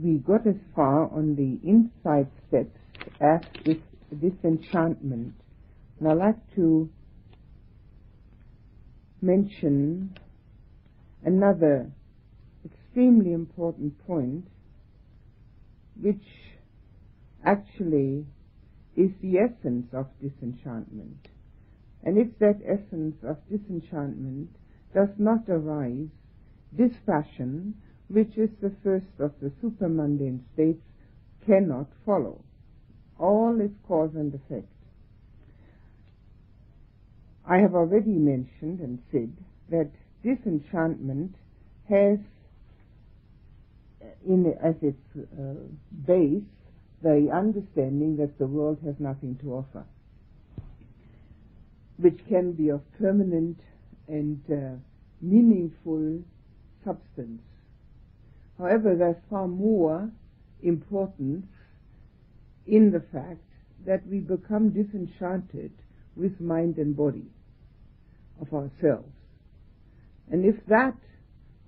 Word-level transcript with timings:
we 0.00 0.18
got 0.18 0.46
as 0.46 0.56
far 0.74 1.10
on 1.10 1.36
the 1.36 1.68
insight 1.68 2.28
steps 2.48 2.78
as 3.20 3.40
this 3.64 3.78
disenchantment. 4.20 5.34
And 5.98 6.08
I'd 6.08 6.18
like 6.18 6.54
to 6.56 6.90
mention 9.22 10.16
another 11.24 11.90
extremely 12.64 13.32
important 13.32 13.98
point, 14.06 14.46
which 16.00 16.24
actually 17.44 18.26
is 18.96 19.10
the 19.22 19.38
essence 19.38 19.86
of 19.92 20.06
disenchantment. 20.20 21.28
And 22.02 22.18
if 22.18 22.38
that 22.38 22.60
essence 22.66 23.16
of 23.22 23.38
disenchantment 23.50 24.50
does 24.94 25.08
not 25.18 25.48
arise, 25.48 26.08
this 26.72 26.90
dispassion, 26.90 27.74
which 28.08 28.36
is 28.36 28.50
the 28.60 28.72
first 28.82 29.06
of 29.18 29.32
the 29.40 29.50
supermundane 29.60 30.44
states, 30.54 30.82
cannot 31.44 31.86
follow. 32.04 32.42
All 33.18 33.60
is 33.60 33.70
cause 33.86 34.10
and 34.14 34.34
effect. 34.34 34.68
I 37.48 37.58
have 37.58 37.74
already 37.74 38.10
mentioned 38.10 38.80
and 38.80 38.98
said 39.12 39.32
that 39.70 39.90
disenchantment 40.22 41.34
has 41.88 42.18
in 44.26 44.52
as 44.62 44.74
its 44.82 44.98
uh, 45.16 45.54
base 46.06 46.42
the 47.02 47.30
understanding 47.32 48.16
that 48.16 48.38
the 48.38 48.46
world 48.46 48.78
has 48.84 48.94
nothing 48.98 49.38
to 49.42 49.54
offer, 49.54 49.84
which 51.98 52.18
can 52.28 52.52
be 52.52 52.70
of 52.70 52.80
permanent 52.98 53.58
and 54.08 54.40
uh, 54.50 54.76
meaningful 55.20 56.20
substance. 56.84 57.42
However, 58.58 58.94
there's 58.96 59.16
far 59.28 59.48
more 59.48 60.10
importance 60.62 61.46
in 62.66 62.90
the 62.90 63.00
fact 63.12 63.42
that 63.84 64.06
we 64.06 64.18
become 64.18 64.70
disenchanted 64.70 65.72
with 66.16 66.40
mind 66.40 66.78
and 66.78 66.96
body 66.96 67.26
of 68.40 68.52
ourselves. 68.52 69.12
And 70.30 70.44
if 70.44 70.56
that 70.66 70.96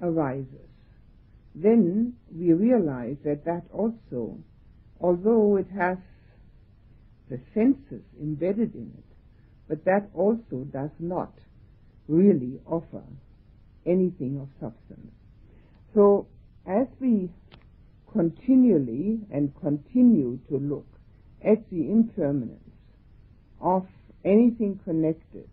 arises, 0.00 0.68
then 1.54 2.14
we 2.34 2.52
realize 2.52 3.16
that 3.24 3.44
that 3.44 3.64
also, 3.72 4.38
although 5.00 5.56
it 5.56 5.68
has 5.76 5.98
the 7.28 7.40
senses 7.54 8.02
embedded 8.20 8.74
in 8.74 8.92
it, 8.96 9.04
but 9.68 9.84
that 9.84 10.08
also 10.14 10.64
does 10.72 10.90
not 10.98 11.32
really 12.08 12.58
offer 12.66 13.02
anything 13.86 14.40
of 14.40 14.48
substance. 14.60 15.12
So 15.94 16.26
as 16.68 16.86
we 17.00 17.30
continually 18.12 19.20
and 19.32 19.52
continue 19.60 20.38
to 20.48 20.58
look 20.58 20.86
at 21.44 21.68
the 21.70 21.90
impermanence 21.90 22.60
of 23.60 23.86
anything 24.24 24.78
connected 24.84 25.48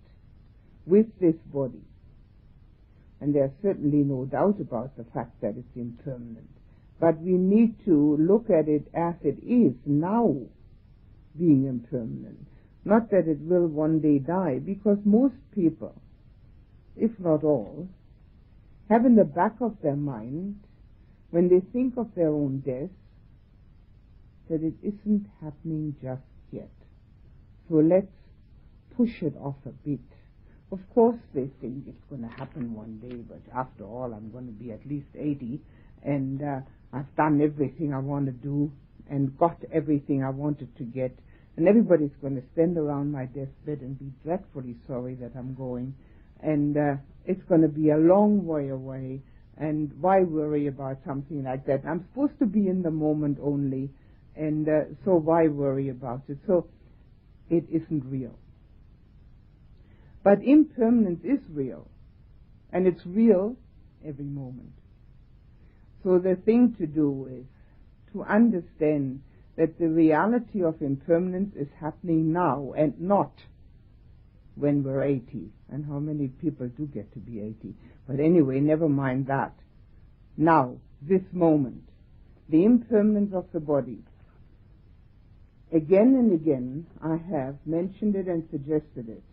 with 0.86 1.08
this 1.20 1.36
body, 1.54 1.82
and 3.22 3.34
there's 3.34 3.52
certainly 3.62 4.04
no 4.04 4.26
doubt 4.26 4.60
about 4.60 4.96
the 4.98 5.06
fact 5.14 5.40
that 5.42 5.56
it's 5.58 5.76
impermanent. 5.76 6.50
But 7.00 7.20
we 7.22 7.34
need 7.34 7.84
to 7.86 8.18
look 8.18 8.50
at 8.50 8.68
it 8.68 8.88
as 8.94 9.16
it 9.24 9.38
is 9.44 9.74
now 9.86 10.36
being 11.38 11.66
impermanent. 11.66 12.48
Not 12.84 13.10
that 13.12 13.28
it 13.28 13.40
will 13.42 13.68
one 13.68 14.00
day 14.00 14.20
die, 14.20 14.60
because 14.60 14.98
most 15.04 15.36
people, 15.54 15.96
if 16.96 17.12
not 17.20 17.44
all, 17.44 17.88
have 18.90 19.06
in 19.06 19.16
the 19.16 19.26
back 19.26 19.56
of 19.60 19.76
their 19.82 19.96
mind, 19.96 20.60
when 21.36 21.50
they 21.50 21.60
think 21.74 21.98
of 21.98 22.08
their 22.16 22.30
own 22.30 22.64
death, 22.66 22.96
that 24.50 24.64
it 24.64 24.76
isn't 24.82 25.28
happening 25.42 25.96
just 26.02 26.22
yet. 26.52 26.72
So 27.70 27.76
let's 27.76 28.16
push 28.96 29.22
it 29.22 29.36
off 29.38 29.56
a 29.66 29.76
bit 29.88 30.00
of 30.72 30.80
course, 30.94 31.20
they 31.34 31.48
think 31.62 31.86
it's 31.88 32.04
going 32.10 32.24
to 32.24 32.36
happen 32.36 32.74
one 32.74 32.98
day, 32.98 33.16
but 33.16 33.42
after 33.56 33.86
all, 33.86 34.14
I'm 34.14 34.32
going 34.32 34.48
to 34.48 34.52
be 34.52 34.72
at 34.72 34.86
least 34.86 35.08
80, 35.18 35.62
and 36.04 36.42
uh, 36.42 36.60
I've 36.92 37.16
done 37.16 37.40
everything 37.42 37.94
I 37.94 38.00
want 38.00 38.26
to 38.26 38.32
do 38.32 38.72
and 39.10 39.38
got 39.38 39.58
everything 39.72 40.24
I 40.24 40.32
wanted 40.32 40.76
to 40.78 40.84
get, 40.84 41.18
and 41.56 41.68
everybody's 41.68 42.16
going 42.20 42.36
to 42.36 42.44
stand 42.54 42.78
around 42.78 43.12
my 43.12 43.26
deathbed 43.26 43.82
and 43.82 43.98
be 43.98 44.12
dreadfully 44.24 44.76
sorry 44.88 45.16
that 45.16 45.32
I'm 45.38 45.54
going, 45.54 45.94
and 46.42 46.76
uh, 46.76 46.96
it's 47.26 47.44
going 47.44 47.62
to 47.62 47.68
be 47.68 47.92
a 47.92 47.98
long 47.98 48.46
way 48.46 48.70
away, 48.70 49.22
and 49.58 49.92
why 50.02 50.22
worry 50.22 50.68
about 50.68 50.98
something 51.06 51.44
like 51.44 51.66
that? 51.66 51.86
I'm 51.86 52.06
supposed 52.12 52.40
to 52.40 52.46
be 52.46 52.68
in 52.68 52.82
the 52.82 52.92
moment 52.92 53.38
only, 53.42 53.90
and 54.36 54.68
uh, 54.68 54.82
so 55.04 55.16
why 55.16 55.48
worry 55.48 55.90
about 55.90 56.24
it? 56.28 56.38
So 56.46 56.68
it 57.50 57.66
isn't 57.70 58.04
real. 58.06 58.38
But 60.24 60.44
impermanence 60.44 61.24
is 61.24 61.40
real, 61.50 61.88
and 62.72 62.88
it's 62.88 63.06
real 63.06 63.56
every 64.06 64.26
moment. 64.26 64.74
So 66.04 66.20
the 66.20 66.36
thing 66.36 66.76
to 66.80 66.86
do 66.86 67.28
is 67.32 67.46
to 68.14 68.24
understand 68.24 69.22
that 69.58 69.80
the 69.80 69.88
reality 69.88 70.64
of 70.64 70.82
impermanence 70.82 71.56
is 71.56 71.68
happening 71.80 72.34
now 72.34 72.74
and 72.78 73.00
not 73.00 73.32
when 74.56 74.84
we're 74.84 75.04
80. 75.04 75.50
And 75.72 75.86
how 75.86 76.00
many 76.00 76.28
people 76.28 76.68
do 76.68 76.86
get 76.86 77.12
to 77.14 77.20
be 77.20 77.42
80? 77.42 77.74
But 78.08 78.20
anyway, 78.20 78.60
never 78.60 78.88
mind 78.88 79.28
that. 79.28 79.54
Now, 80.38 80.78
this 81.02 81.24
moment, 81.32 81.84
the 82.50 82.64
impermanence 82.66 83.34
of 83.34 83.46
the 83.52 83.60
body. 83.60 84.00
Again 85.74 86.16
and 86.16 86.34
again, 86.34 86.86
I 87.02 87.18
have 87.32 87.56
mentioned 87.66 88.16
it 88.16 88.28
and 88.28 88.48
suggested 88.52 89.10
it 89.10 89.24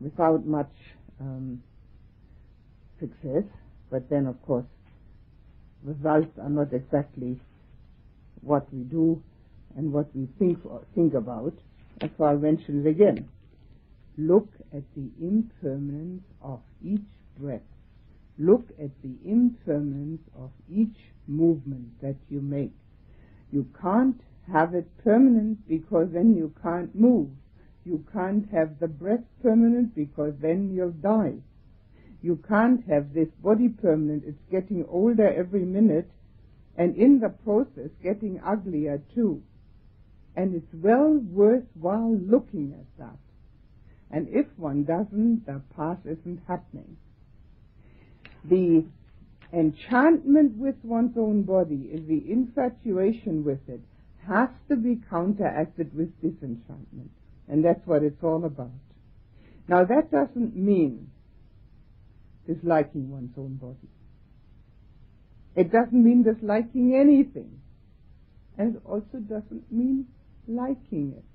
without 0.00 0.46
much 0.46 0.72
um, 1.20 1.62
success. 2.98 3.44
But 3.90 4.08
then, 4.08 4.26
of 4.26 4.40
course, 4.42 4.66
results 5.82 6.38
are 6.40 6.48
not 6.48 6.72
exactly 6.72 7.40
what 8.42 8.72
we 8.72 8.84
do 8.84 9.22
and 9.76 9.92
what 9.92 10.14
we 10.14 10.28
think 10.38 10.58
think 10.94 11.14
about. 11.14 11.54
And 12.00 12.10
so 12.16 12.24
I'll 12.24 12.38
mention 12.38 12.86
it 12.86 12.88
again. 12.88 13.28
Look 14.22 14.52
at 14.70 14.82
the 14.94 15.08
impermanence 15.18 16.24
of 16.42 16.60
each 16.84 17.08
breath. 17.38 17.62
Look 18.38 18.68
at 18.78 18.90
the 19.00 19.16
impermanence 19.24 20.20
of 20.36 20.50
each 20.68 20.98
movement 21.26 21.98
that 22.02 22.16
you 22.28 22.42
make. 22.42 22.74
You 23.50 23.66
can't 23.80 24.20
have 24.52 24.74
it 24.74 24.88
permanent 25.02 25.66
because 25.66 26.10
then 26.12 26.36
you 26.36 26.52
can't 26.62 26.94
move. 26.94 27.30
You 27.86 28.04
can't 28.12 28.46
have 28.50 28.78
the 28.78 28.88
breath 28.88 29.24
permanent 29.42 29.94
because 29.94 30.34
then 30.38 30.74
you'll 30.74 30.90
die. 30.90 31.36
You 32.20 32.36
can't 32.46 32.84
have 32.88 33.14
this 33.14 33.30
body 33.42 33.70
permanent. 33.70 34.24
It's 34.26 34.44
getting 34.50 34.84
older 34.84 35.32
every 35.32 35.64
minute 35.64 36.10
and 36.76 36.94
in 36.94 37.20
the 37.20 37.30
process 37.30 37.88
getting 38.02 38.38
uglier 38.44 39.00
too. 39.14 39.42
And 40.36 40.54
it's 40.54 40.74
well 40.74 41.14
worthwhile 41.14 42.16
looking 42.16 42.74
at 42.74 42.98
that. 42.98 43.16
And 44.10 44.28
if 44.28 44.46
one 44.56 44.84
doesn't, 44.84 45.46
the 45.46 45.62
path 45.76 45.98
isn't 46.04 46.40
happening. 46.48 46.96
The 48.44 48.84
enchantment 49.52 50.56
with 50.56 50.76
one's 50.82 51.16
own 51.16 51.42
body 51.42 51.90
is 51.92 52.06
the 52.06 52.30
infatuation 52.30 53.44
with 53.44 53.60
it 53.68 53.80
has 54.26 54.48
to 54.68 54.76
be 54.76 55.00
counteracted 55.08 55.96
with 55.96 56.14
disenchantment. 56.20 57.10
And 57.48 57.64
that's 57.64 57.84
what 57.86 58.02
it's 58.02 58.22
all 58.22 58.44
about. 58.44 58.70
Now 59.68 59.84
that 59.84 60.10
doesn't 60.10 60.56
mean 60.56 61.10
disliking 62.46 63.10
one's 63.10 63.34
own 63.36 63.54
body. 63.54 63.88
It 65.56 65.72
doesn't 65.72 65.92
mean 65.92 66.22
disliking 66.22 66.94
anything. 66.94 67.60
And 68.58 68.76
it 68.76 68.82
also 68.84 69.18
doesn't 69.18 69.70
mean 69.70 70.06
liking 70.46 71.14
it. 71.16 71.29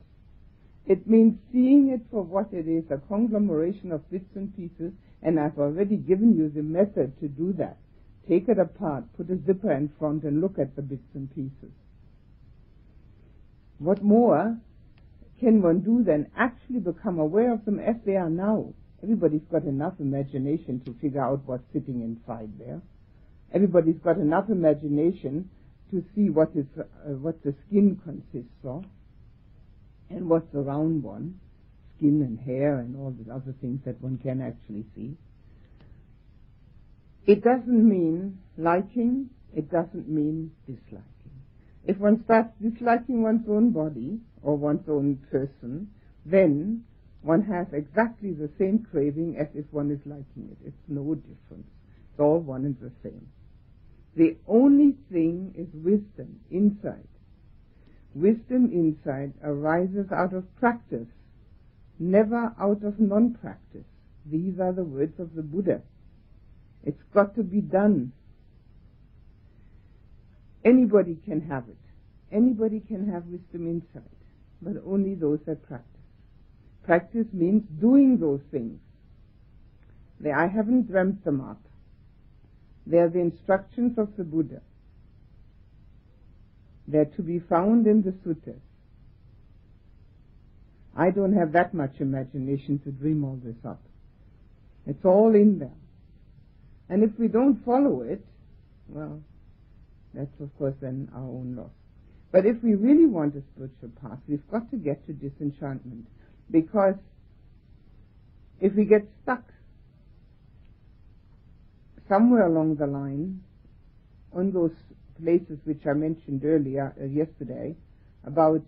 It 0.88 1.08
means 1.08 1.40
seeing 1.52 1.90
it 1.90 2.02
for 2.12 2.22
what 2.22 2.54
it 2.54 2.68
is, 2.68 2.84
a 2.92 2.98
conglomeration 2.98 3.92
of 3.92 4.10
bits 4.12 4.36
and 4.36 4.56
pieces, 4.56 4.94
and 5.24 5.40
I've 5.40 5.58
already 5.58 5.98
given 5.98 6.38
you 6.38 6.50
the 6.50 6.62
method 6.62 7.20
to 7.20 7.28
do 7.28 7.54
that. 7.54 7.78
Take 8.28 8.48
it 8.50 8.60
apart, 8.60 9.06
put 9.18 9.30
a 9.30 9.38
zipper 9.46 9.72
in 9.72 9.90
front 9.98 10.24
and 10.24 10.42
look 10.42 10.60
at 10.60 10.76
the 10.76 10.84
bits 10.84 11.10
and 11.16 11.34
pieces. 11.34 11.74
What 13.80 14.04
more 14.04 14.58
can 15.40 15.62
one 15.62 15.82
do 15.82 16.04
than 16.04 16.28
actually 16.38 16.80
become 16.80 17.20
aware 17.20 17.52
of 17.52 17.66
them 17.66 17.80
as 17.80 17.96
they 18.06 18.16
are 18.16 18.30
now? 18.30 18.74
Everybody's 19.02 19.46
got 19.52 19.64
enough 19.66 20.00
imagination 20.00 20.82
to 20.86 20.94
figure 21.02 21.22
out 21.22 21.42
what's 21.46 21.72
sitting 21.74 22.02
inside 22.02 22.52
there. 22.58 22.82
Everybody's 23.52 24.00
got 24.04 24.18
enough 24.18 24.50
imagination 24.50 25.50
to 25.92 26.04
see 26.16 26.30
what 26.30 26.52
is 26.56 26.66
uh, 26.78 27.12
what 27.14 27.42
the 27.44 27.54
skin 27.68 28.00
consists 28.04 28.64
of 28.64 28.86
and 30.10 30.30
what's 30.30 30.54
around 30.54 31.04
one, 31.04 31.40
skin 31.98 32.22
and 32.22 32.40
hair 32.40 32.80
and 32.80 32.96
all 32.96 33.12
the 33.12 33.34
other 33.34 33.54
things 33.62 33.80
that 33.86 34.02
one 34.02 34.18
can 34.18 34.42
actually 34.42 34.86
see. 34.96 35.16
It 37.26 37.44
doesn't 37.44 37.90
mean 37.90 38.40
liking. 38.58 39.30
It 39.56 39.72
doesn't 39.72 40.08
mean 40.08 40.52
disliking. 40.68 41.04
If 41.86 41.98
one 41.98 42.24
starts 42.26 42.50
disliking 42.62 43.22
one's 43.22 43.48
own 43.50 43.72
body 43.72 44.20
or 44.42 44.58
one's 44.58 44.88
own 44.88 45.20
person, 45.32 45.90
then 46.26 46.84
one 47.22 47.42
has 47.44 47.68
exactly 47.74 48.34
the 48.34 48.50
same 48.60 48.86
craving 48.92 49.38
as 49.40 49.48
if 49.56 49.66
one 49.72 49.90
is 49.92 50.00
liking 50.06 50.50
it. 50.52 50.58
It's 50.68 50.78
no 50.88 51.16
difference. 51.16 51.68
It's 52.12 52.20
all 52.20 52.40
one 52.40 52.66
and 52.66 52.78
the 52.80 52.92
same. 53.02 53.28
The 54.16 54.38
only 54.48 54.96
thing 55.12 55.54
is 55.58 55.68
wisdom, 55.74 56.40
insight. 56.52 57.10
Wisdom, 58.16 58.72
insight 58.72 59.34
arises 59.44 60.10
out 60.10 60.34
of 60.34 60.44
practice, 60.56 61.08
never 62.00 62.56
out 62.60 62.82
of 62.84 62.98
non-practice. 62.98 63.84
These 64.26 64.58
are 64.60 64.72
the 64.72 64.86
words 64.86 65.20
of 65.20 65.36
the 65.36 65.42
Buddha. 65.42 65.82
It's 66.86 67.04
got 67.14 67.36
to 67.36 67.44
be 67.44 67.60
done. 67.60 68.14
Anybody 70.64 71.18
can 71.26 71.42
have 71.42 71.66
it. 71.68 71.78
Anybody 72.32 72.80
can 72.80 73.12
have 73.12 73.26
wisdom 73.26 73.68
insight, 73.68 74.10
but 74.62 74.82
only 74.88 75.16
those 75.16 75.40
that 75.46 75.68
practice. 75.68 75.90
Practice 76.84 77.28
means 77.34 77.64
doing 77.82 78.18
those 78.18 78.42
things. 78.50 78.80
They, 80.20 80.32
I 80.32 80.48
haven't 80.48 80.88
dreamt 80.88 81.24
them 81.26 81.42
up. 81.42 81.60
They 82.88 82.98
are 82.98 83.10
the 83.10 83.20
instructions 83.20 83.98
of 83.98 84.16
the 84.18 84.24
Buddha. 84.24 84.62
They're 86.88 87.06
to 87.06 87.22
be 87.22 87.40
found 87.40 87.88
in 87.88 88.04
the 88.04 88.12
suttas. 88.12 88.60
I 90.96 91.10
don't 91.12 91.34
have 91.34 91.52
that 91.54 91.74
much 91.74 91.96
imagination 92.00 92.80
to 92.80 92.92
dream 92.92 93.24
all 93.24 93.40
this 93.44 93.56
up. 93.66 93.82
It's 94.88 95.04
all 95.04 95.34
in 95.36 95.60
there. 95.60 95.70
And 96.90 97.04
if 97.04 97.12
we 97.20 97.28
don't 97.28 97.64
follow 97.66 98.02
it, 98.02 98.24
well, 98.88 99.22
that's 100.14 100.40
of 100.40 100.56
course 100.58 100.76
then 100.80 101.10
our 101.14 101.22
own 101.22 101.56
loss. 101.58 101.72
But 102.32 102.46
if 102.46 102.62
we 102.64 102.76
really 102.76 103.06
want 103.06 103.36
a 103.36 103.42
spiritual 103.54 103.90
path, 104.02 104.20
we've 104.28 104.48
got 104.52 104.70
to 104.72 104.78
get 104.78 105.06
to 105.08 105.14
disenchantment. 105.14 106.06
Because 106.52 106.96
if 108.62 108.74
we 108.74 108.86
get 108.86 109.08
stuck 109.24 109.44
somewhere 112.08 112.46
along 112.46 112.76
the 112.76 112.88
line 112.88 113.42
on 114.34 114.52
those 114.52 114.72
places 115.22 115.60
which 115.66 115.82
I 115.90 115.94
mentioned 115.94 116.44
earlier, 116.44 116.94
uh, 117.00 117.06
yesterday, 117.06 117.76
about 118.26 118.64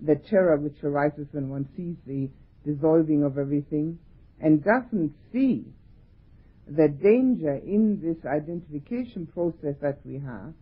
the 0.00 0.16
terror 0.16 0.56
which 0.56 0.82
arises 0.82 1.26
when 1.32 1.48
one 1.48 1.68
sees 1.76 1.96
the 2.06 2.28
dissolving 2.64 3.22
of 3.24 3.38
everything 3.38 3.98
and 4.40 4.64
doesn't 4.64 5.14
see 5.32 5.64
the 6.66 6.88
danger 6.88 7.54
in 7.54 8.00
this 8.02 8.24
identification 8.26 9.26
process 9.26 9.74
that 9.80 9.98
we 10.04 10.14
have, 10.14 10.54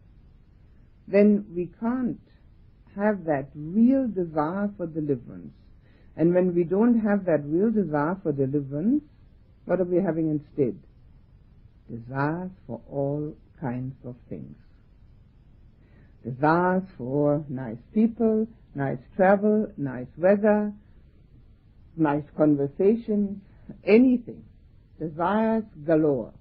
then 1.07 1.45
we 1.55 1.71
can't 1.81 2.21
have 2.97 3.25
that 3.25 3.49
real 3.55 4.09
desire 4.09 4.71
for 4.77 4.87
deliverance. 4.87 5.53
And 6.17 6.35
when 6.35 6.55
we 6.55 6.65
don't 6.65 7.01
have 7.01 7.25
that 7.27 7.43
real 7.45 7.71
desire 7.71 8.17
for 8.23 8.33
deliverance, 8.33 9.03
what 9.65 9.81
are 9.81 9.85
we 9.85 10.03
having 10.03 10.31
instead? 10.31 10.79
Desires 11.89 12.51
for 12.67 12.81
all 12.91 13.35
kinds 13.61 13.95
of 14.05 14.17
things. 14.29 14.57
Desires 16.25 16.83
for 16.99 17.45
nice 17.49 17.79
people, 17.95 18.47
nice 18.75 18.99
travel, 19.17 19.73
nice 19.77 20.07
weather, 20.19 20.73
nice 21.97 22.25
conversations, 22.37 23.39
anything. 23.85 24.45
Desires 24.99 25.65
galore. 25.87 26.33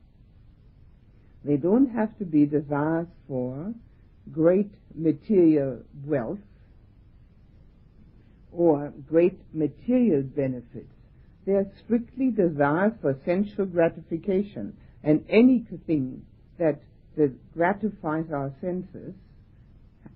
They 1.45 1.55
don't 1.55 1.89
have 1.91 2.17
to 2.17 2.25
be 2.25 2.45
desires 2.45 3.07
for 3.27 3.73
great 4.31 4.71
material 4.93 5.79
wealth 6.05 6.39
or 8.51 8.91
great 9.07 9.39
material 9.53 10.23
benefits. 10.23 10.91
They 11.45 11.53
are 11.53 11.71
strictly 11.85 12.31
desires 12.31 12.93
for 13.01 13.17
sensual 13.25 13.65
gratification 13.65 14.75
and 15.03 15.23
anything 15.29 16.23
that, 16.57 16.81
that 17.15 17.31
gratifies 17.53 18.25
our 18.33 18.51
senses 18.59 19.13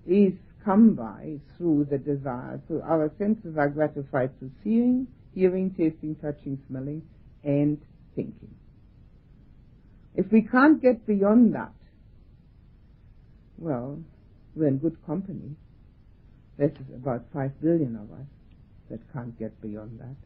is 0.06 0.32
come 0.64 0.94
by 0.94 1.38
through 1.56 1.86
the 1.90 1.98
desire. 1.98 2.60
So 2.68 2.80
our 2.82 3.10
senses 3.18 3.56
are 3.58 3.68
gratified 3.68 4.38
through 4.38 4.52
seeing, 4.62 5.06
hearing, 5.34 5.70
tasting, 5.70 6.16
touching, 6.16 6.58
smelling, 6.68 7.02
and 7.42 7.80
thinking. 8.14 8.54
If 10.14 10.30
we 10.30 10.42
can't 10.42 10.80
get 10.80 11.06
beyond 11.06 11.54
that, 11.54 11.72
well, 13.58 13.98
we're 14.54 14.68
in 14.68 14.78
good 14.78 14.96
company. 15.06 15.56
There's 16.56 16.76
about 16.94 17.24
five 17.32 17.60
billion 17.60 17.96
of 17.96 18.10
us 18.12 18.26
that 18.90 19.00
can't 19.12 19.36
get 19.38 19.60
beyond 19.60 19.98
that. 20.00 20.16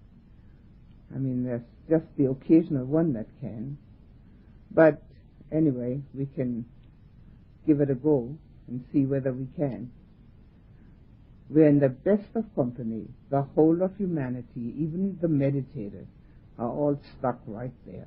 I 1.15 1.19
mean, 1.19 1.45
there's 1.45 1.63
just 1.89 2.05
the 2.19 2.27
occasional 2.27 2.85
one 2.85 3.15
that 3.15 3.27
can. 3.41 3.79
But 4.71 5.03
anyway, 5.51 6.03
we 6.13 6.27
can 6.27 6.67
give 7.67 7.81
it 7.81 7.91
a 7.91 7.95
go 7.95 8.37
and 8.69 8.85
see 8.93 9.05
whether 9.05 9.33
we 9.33 9.47
can. 9.57 9.91
We're 11.51 11.69
in 11.69 11.81
the 11.81 11.89
best 11.89 12.29
of 12.35 12.45
company. 12.55 13.07
The 13.31 13.43
whole 13.43 13.83
of 13.83 13.97
humanity, 13.97 14.75
even 14.77 15.19
the 15.21 15.29
meditators, 15.29 16.07
are 16.59 16.69
all 16.69 17.01
stuck 17.19 17.41
right 17.47 17.73
there. 17.87 18.07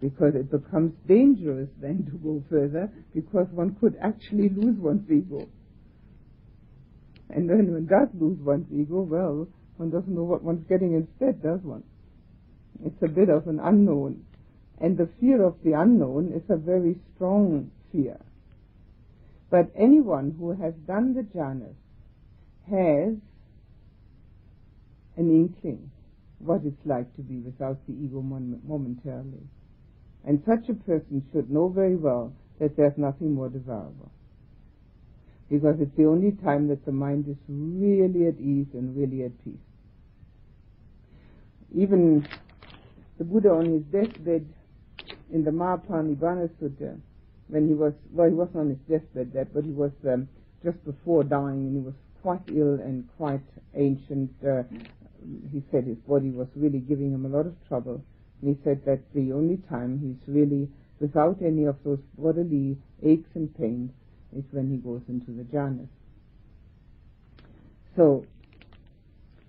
Because 0.00 0.34
it 0.34 0.50
becomes 0.50 0.92
dangerous 1.08 1.70
then 1.80 2.04
to 2.10 2.18
go 2.18 2.42
further 2.50 2.90
because 3.14 3.46
one 3.50 3.76
could 3.80 3.96
actually 4.02 4.50
lose 4.50 4.76
one's 4.76 5.10
ego. 5.10 5.48
And 7.30 7.48
when 7.48 7.72
one 7.72 7.86
does 7.86 8.08
lose 8.20 8.38
one's 8.40 8.70
ego, 8.70 9.00
well, 9.00 9.48
one 9.78 9.90
doesn't 9.90 10.14
know 10.14 10.24
what 10.24 10.42
one's 10.42 10.66
getting 10.68 10.92
instead, 10.92 11.42
does 11.42 11.60
one? 11.62 11.82
It's 12.84 13.02
a 13.02 13.08
bit 13.08 13.30
of 13.30 13.46
an 13.48 13.58
unknown. 13.58 14.24
And 14.78 14.98
the 14.98 15.08
fear 15.18 15.42
of 15.42 15.56
the 15.64 15.72
unknown 15.72 16.32
is 16.32 16.42
a 16.50 16.56
very 16.56 16.96
strong 17.14 17.70
fear. 17.90 18.18
But 19.50 19.70
anyone 19.76 20.34
who 20.38 20.52
has 20.52 20.74
done 20.86 21.14
the 21.14 21.22
jhanas 21.22 21.76
has 22.68 23.16
an 25.16 25.30
inkling 25.30 25.90
what 26.38 26.62
it's 26.64 26.84
like 26.84 27.14
to 27.16 27.22
be 27.22 27.38
without 27.38 27.78
the 27.86 27.94
ego 27.94 28.20
momentarily. 28.20 29.46
And 30.24 30.42
such 30.44 30.68
a 30.68 30.74
person 30.74 31.24
should 31.32 31.50
know 31.50 31.68
very 31.68 31.96
well 31.96 32.32
that 32.58 32.76
there's 32.76 32.98
nothing 32.98 33.34
more 33.34 33.48
desirable 33.48 34.10
because 35.48 35.76
it's 35.80 35.96
the 35.96 36.04
only 36.04 36.32
time 36.32 36.68
that 36.68 36.84
the 36.84 36.92
mind 36.92 37.26
is 37.28 37.36
really 37.48 38.26
at 38.26 38.38
ease 38.40 38.66
and 38.74 38.96
really 38.96 39.24
at 39.24 39.44
peace. 39.44 39.54
Even 41.74 42.26
the 43.18 43.24
Buddha 43.24 43.50
on 43.50 43.66
his 43.66 43.82
deathbed 43.84 44.46
in 45.32 45.44
the 45.44 45.50
Mahaparinibbana 45.50 46.50
Sutta, 46.60 46.98
when 47.48 47.68
he 47.68 47.74
was, 47.74 47.92
well, 48.12 48.28
he 48.28 48.34
wasn't 48.34 48.56
on 48.56 48.68
his 48.68 48.78
deathbed 48.88 49.30
yet, 49.34 49.54
but 49.54 49.64
he 49.64 49.70
was 49.70 49.92
um, 50.08 50.28
just 50.64 50.82
before 50.84 51.24
dying 51.24 51.66
and 51.66 51.76
he 51.76 51.82
was 51.82 51.94
quite 52.22 52.42
ill 52.48 52.74
and 52.74 53.08
quite 53.16 53.46
ancient. 53.74 54.30
Uh, 54.44 54.62
he 55.52 55.62
said 55.70 55.84
his 55.84 55.98
body 56.08 56.30
was 56.30 56.48
really 56.56 56.80
giving 56.80 57.12
him 57.12 57.24
a 57.24 57.28
lot 57.28 57.46
of 57.46 57.54
trouble. 57.68 58.02
And 58.42 58.56
he 58.56 58.62
said 58.64 58.84
that 58.84 59.00
the 59.14 59.32
only 59.32 59.58
time 59.68 59.98
he's 59.98 60.34
really 60.34 60.68
without 61.00 61.40
any 61.42 61.64
of 61.64 61.76
those 61.84 62.00
bodily 62.18 62.76
aches 63.02 63.28
and 63.34 63.54
pains 63.56 63.90
is 64.36 64.44
when 64.50 64.70
he 64.70 64.76
goes 64.76 65.02
into 65.08 65.30
the 65.32 65.44
jhanas. 65.44 65.88
So, 67.96 68.26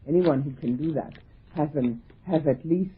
anyone 0.08 0.42
who 0.42 0.52
can 0.52 0.78
do 0.78 0.94
that 0.94 1.14
has, 1.56 1.70
an, 1.76 2.02
has 2.26 2.46
at 2.48 2.66
least 2.66 2.92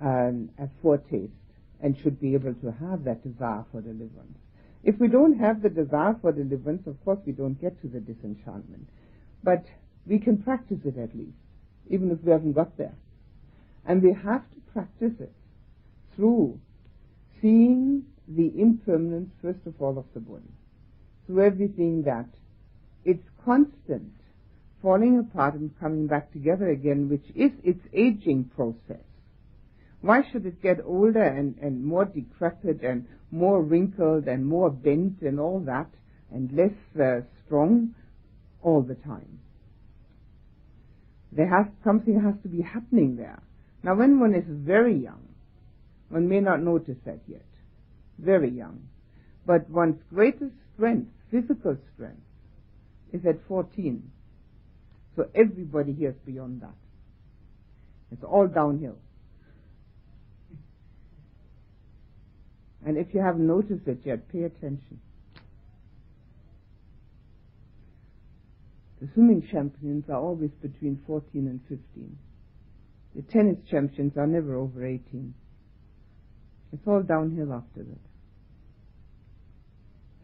um, 0.00 0.50
a 0.58 0.68
foretaste 0.82 1.32
and 1.80 1.96
should 1.98 2.20
be 2.20 2.34
able 2.34 2.54
to 2.54 2.72
have 2.72 3.04
that 3.04 3.22
desire 3.22 3.64
for 3.70 3.80
deliverance. 3.80 4.38
If 4.82 4.98
we 4.98 5.08
don't 5.08 5.38
have 5.38 5.62
the 5.62 5.68
desire 5.68 6.16
for 6.20 6.32
deliverance, 6.32 6.86
of 6.86 7.02
course 7.04 7.18
we 7.26 7.32
don't 7.32 7.60
get 7.60 7.80
to 7.82 7.88
the 7.88 8.00
disenchantment. 8.00 8.88
But 9.42 9.64
we 10.06 10.18
can 10.18 10.42
practice 10.42 10.78
it 10.84 10.98
at 10.98 11.16
least, 11.16 11.36
even 11.88 12.10
if 12.10 12.18
we 12.22 12.32
haven't 12.32 12.52
got 12.52 12.76
there. 12.76 12.94
And 13.86 14.02
we 14.02 14.12
have 14.12 14.42
to 14.50 14.60
practice 14.72 15.14
it 15.20 15.32
through 16.16 16.58
seeing 17.40 18.04
the 18.26 18.52
impermanence, 18.60 19.30
first 19.40 19.60
of 19.66 19.80
all, 19.80 19.98
of 19.98 20.04
the 20.14 20.20
body 20.20 20.52
through 21.26 21.44
everything 21.44 22.02
that 22.02 22.26
it's 23.04 23.26
constant 23.44 24.12
falling 24.82 25.18
apart 25.18 25.54
and 25.54 25.78
coming 25.80 26.06
back 26.06 26.32
together 26.32 26.68
again, 26.68 27.08
which 27.08 27.24
is 27.34 27.52
its 27.64 27.80
aging 27.92 28.44
process. 28.54 29.04
Why 30.00 30.22
should 30.30 30.46
it 30.46 30.62
get 30.62 30.78
older 30.84 31.22
and, 31.22 31.56
and 31.60 31.84
more 31.84 32.04
decrepit 32.04 32.82
and 32.82 33.06
more 33.30 33.62
wrinkled 33.62 34.28
and 34.28 34.46
more 34.46 34.70
bent 34.70 35.22
and 35.22 35.40
all 35.40 35.60
that 35.60 35.88
and 36.30 36.52
less 36.52 36.72
uh, 37.00 37.22
strong 37.44 37.94
all 38.62 38.82
the 38.82 38.94
time? 38.94 39.40
There 41.32 41.48
has 41.48 41.66
something 41.84 42.20
has 42.20 42.34
to 42.42 42.48
be 42.48 42.62
happening 42.62 43.16
there. 43.16 43.42
Now, 43.82 43.94
when 43.94 44.18
one 44.18 44.34
is 44.34 44.44
very 44.48 44.96
young, 44.96 45.28
one 46.08 46.28
may 46.28 46.40
not 46.40 46.62
notice 46.62 46.96
that 47.04 47.20
yet. 47.26 47.44
Very 48.18 48.50
young. 48.50 48.88
But 49.44 49.68
one's 49.68 50.00
greatest 50.10 50.54
strength 50.74 51.10
physical 51.30 51.76
strength 51.94 52.22
is 53.12 53.24
at 53.26 53.36
14. 53.46 54.02
So 55.16 55.28
everybody 55.34 55.92
here 55.92 56.10
is 56.10 56.16
beyond 56.24 56.62
that. 56.62 56.74
It's 58.12 58.24
all 58.24 58.46
downhill. 58.46 58.96
And 62.84 62.96
if 62.96 63.08
you 63.12 63.20
haven't 63.20 63.46
noticed 63.46 63.86
it 63.86 64.00
yet, 64.04 64.28
pay 64.30 64.44
attention. 64.44 65.00
The 69.00 69.08
swimming 69.14 69.46
champions 69.50 70.04
are 70.08 70.18
always 70.18 70.50
between 70.60 71.00
14 71.06 71.46
and 71.46 71.60
15. 71.68 72.18
The 73.14 73.22
tennis 73.22 73.58
champions 73.70 74.16
are 74.16 74.26
never 74.26 74.56
over 74.56 74.84
18. 74.84 75.34
It's 76.72 76.82
all 76.86 77.02
downhill 77.02 77.52
after 77.52 77.82
that. 77.84 77.98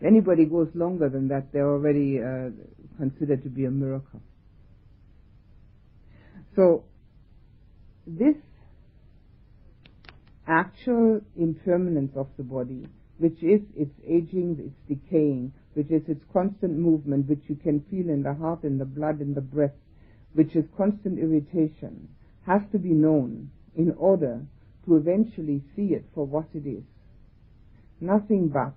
If 0.00 0.06
anybody 0.06 0.44
goes 0.44 0.68
longer 0.74 1.08
than 1.08 1.28
that, 1.28 1.52
they're 1.52 1.70
already 1.70 2.20
uh, 2.20 2.50
considered 2.98 3.42
to 3.44 3.48
be 3.48 3.64
a 3.64 3.70
miracle. 3.70 4.20
So, 6.56 6.84
this 8.06 8.36
actual 10.46 11.20
impermanence 11.36 12.12
of 12.16 12.28
the 12.36 12.42
body, 12.42 12.86
which 13.18 13.42
is 13.42 13.60
its 13.76 13.94
aging, 14.06 14.58
its 14.58 15.00
decaying, 15.00 15.52
which 15.74 15.90
is 15.90 16.02
its 16.08 16.24
constant 16.32 16.78
movement, 16.78 17.28
which 17.28 17.42
you 17.48 17.56
can 17.56 17.80
feel 17.90 18.08
in 18.08 18.22
the 18.22 18.34
heart, 18.34 18.64
in 18.64 18.78
the 18.78 18.84
blood, 18.84 19.20
in 19.20 19.34
the 19.34 19.40
breath, 19.40 19.74
which 20.34 20.54
is 20.54 20.64
constant 20.76 21.18
irritation, 21.18 22.08
has 22.46 22.62
to 22.72 22.78
be 22.78 22.90
known 22.90 23.50
in 23.76 23.92
order 23.92 24.40
to 24.84 24.96
eventually 24.96 25.62
see 25.74 25.94
it 25.94 26.04
for 26.14 26.26
what 26.26 26.46
it 26.54 26.66
is. 26.66 26.84
Nothing 28.00 28.48
but 28.48 28.74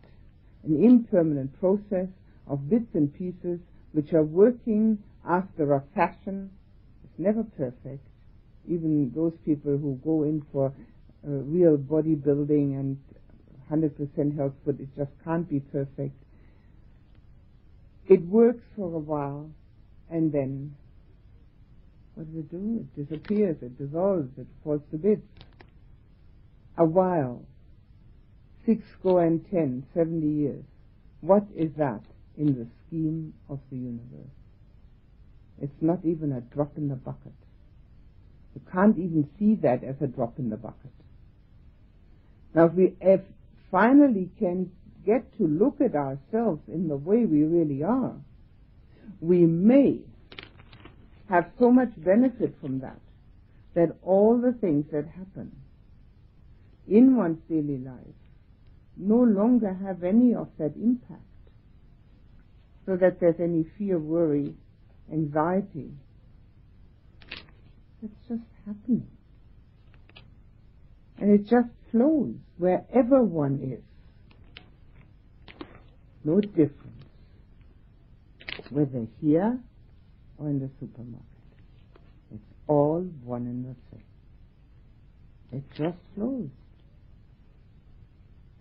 an 0.63 0.83
impermanent 0.83 1.59
process 1.59 2.07
of 2.47 2.69
bits 2.69 2.93
and 2.93 3.13
pieces 3.13 3.59
which 3.91 4.13
are 4.13 4.23
working 4.23 4.99
after 5.27 5.73
a 5.73 5.83
fashion. 5.93 6.51
It's 7.03 7.19
never 7.19 7.43
perfect. 7.43 8.05
Even 8.67 9.11
those 9.15 9.33
people 9.45 9.77
who 9.77 9.99
go 10.03 10.23
in 10.23 10.45
for 10.51 10.73
uh, 11.25 11.31
real 11.31 11.77
bodybuilding 11.77 12.77
and 12.79 12.97
100% 13.71 14.37
health 14.37 14.53
food, 14.63 14.79
it 14.79 14.89
just 14.97 15.11
can't 15.23 15.49
be 15.49 15.59
perfect. 15.59 16.15
It 18.07 18.21
works 18.25 18.63
for 18.75 18.85
a 18.85 18.99
while 18.99 19.49
and 20.09 20.31
then 20.31 20.75
what 22.15 22.25
does 22.31 22.39
it 22.39 22.49
do? 22.49 22.85
It 22.95 23.07
disappears, 23.07 23.57
it 23.61 23.77
dissolves, 23.77 24.29
it 24.39 24.47
falls 24.63 24.81
to 24.89 24.97
bits. 24.97 25.21
A 26.77 26.85
while, 26.85 27.43
six 28.65 28.83
score 28.99 29.23
and 29.23 29.45
ten, 29.51 29.85
seventy 29.93 30.27
years. 30.27 30.63
What 31.21 31.43
is 31.55 31.71
that 31.77 32.01
in 32.35 32.55
the 32.57 32.67
scheme 32.87 33.33
of 33.49 33.59
the 33.69 33.77
universe? 33.77 34.33
It's 35.61 35.81
not 35.81 35.99
even 36.03 36.31
a 36.31 36.41
drop 36.41 36.77
in 36.77 36.87
the 36.89 36.95
bucket. 36.95 37.33
You 38.55 38.61
can't 38.71 38.97
even 38.97 39.29
see 39.37 39.55
that 39.61 39.83
as 39.83 39.95
a 40.01 40.07
drop 40.07 40.39
in 40.39 40.49
the 40.49 40.57
bucket. 40.57 40.96
Now, 42.53 42.65
if 42.65 42.73
we 42.73 42.95
if 43.01 43.21
finally 43.71 44.29
can 44.39 44.71
get 45.05 45.37
to 45.37 45.47
look 45.47 45.79
at 45.81 45.95
ourselves 45.95 46.61
in 46.67 46.87
the 46.87 46.97
way 46.97 47.25
we 47.25 47.43
really 47.43 47.83
are, 47.83 48.15
we 49.21 49.45
may 49.45 49.99
have 51.29 51.49
so 51.59 51.71
much 51.71 51.89
benefit 51.97 52.55
from 52.61 52.79
that 52.79 52.99
that 53.73 53.95
all 54.01 54.39
the 54.41 54.53
things 54.53 54.85
that 54.91 55.05
happen 55.07 55.51
in 56.87 57.15
one's 57.15 57.39
daily 57.49 57.77
life 57.77 58.17
no 58.95 59.17
longer 59.17 59.73
have 59.85 60.03
any 60.03 60.33
of 60.33 60.47
that 60.57 60.73
impact. 60.75 61.21
So 62.85 62.95
that 62.95 63.19
there's 63.19 63.39
any 63.39 63.65
fear, 63.77 63.99
worry, 63.99 64.55
anxiety. 65.11 65.91
It's 68.01 68.15
just 68.27 68.41
happening. 68.65 69.07
And 71.19 71.31
it 71.31 71.47
just 71.47 71.69
flows 71.91 72.35
wherever 72.57 73.23
one 73.23 73.59
is. 73.63 73.83
No 76.23 76.39
difference. 76.41 76.75
Whether 78.69 79.07
here 79.21 79.59
or 80.37 80.49
in 80.49 80.59
the 80.59 80.69
supermarket. 80.79 81.25
It's 82.33 82.43
all 82.67 83.01
one 83.23 83.43
and 83.43 83.65
the 83.65 83.75
same. 83.91 84.03
It 85.51 85.63
just 85.77 85.97
flows. 86.15 86.49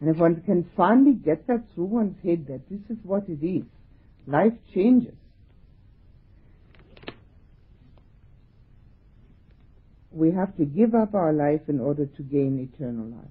And 0.00 0.10
if 0.10 0.16
one 0.18 0.42
can 0.42 0.70
finally 0.76 1.14
get 1.14 1.46
that 1.46 1.64
through 1.74 1.86
one's 1.86 2.22
head 2.22 2.46
that 2.48 2.68
this 2.68 2.80
is 2.90 3.02
what 3.02 3.28
it 3.28 3.44
is, 3.44 3.64
life 4.26 4.52
changes. 4.72 5.14
We 10.16 10.30
have 10.30 10.56
to 10.56 10.64
give 10.64 10.94
up 10.94 11.14
our 11.14 11.30
life 11.34 11.60
in 11.68 11.78
order 11.78 12.06
to 12.06 12.22
gain 12.22 12.70
eternal 12.72 13.04
life. 13.04 13.28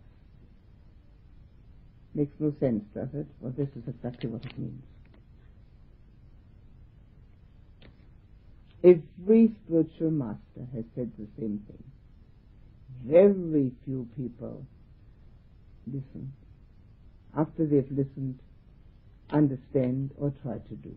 Makes 2.14 2.36
no 2.40 2.54
sense, 2.60 2.84
does 2.94 3.10
it? 3.16 3.26
Well, 3.40 3.52
this 3.58 3.70
is 3.70 3.88
exactly 3.88 4.30
what 4.30 4.46
it 4.46 4.56
means. 4.56 4.84
Every 8.84 9.52
spiritual 9.66 10.12
master 10.12 10.68
has 10.76 10.86
said 10.94 11.12
the 11.18 11.26
same 11.40 11.66
thing. 11.68 11.84
Very 13.04 13.72
few 13.84 14.08
people 14.16 14.64
listen 15.88 16.34
after 17.36 17.66
they've 17.66 17.90
listened, 17.90 18.38
understand, 19.32 20.12
or 20.20 20.32
try 20.44 20.60
to 20.60 20.76
do. 20.76 20.96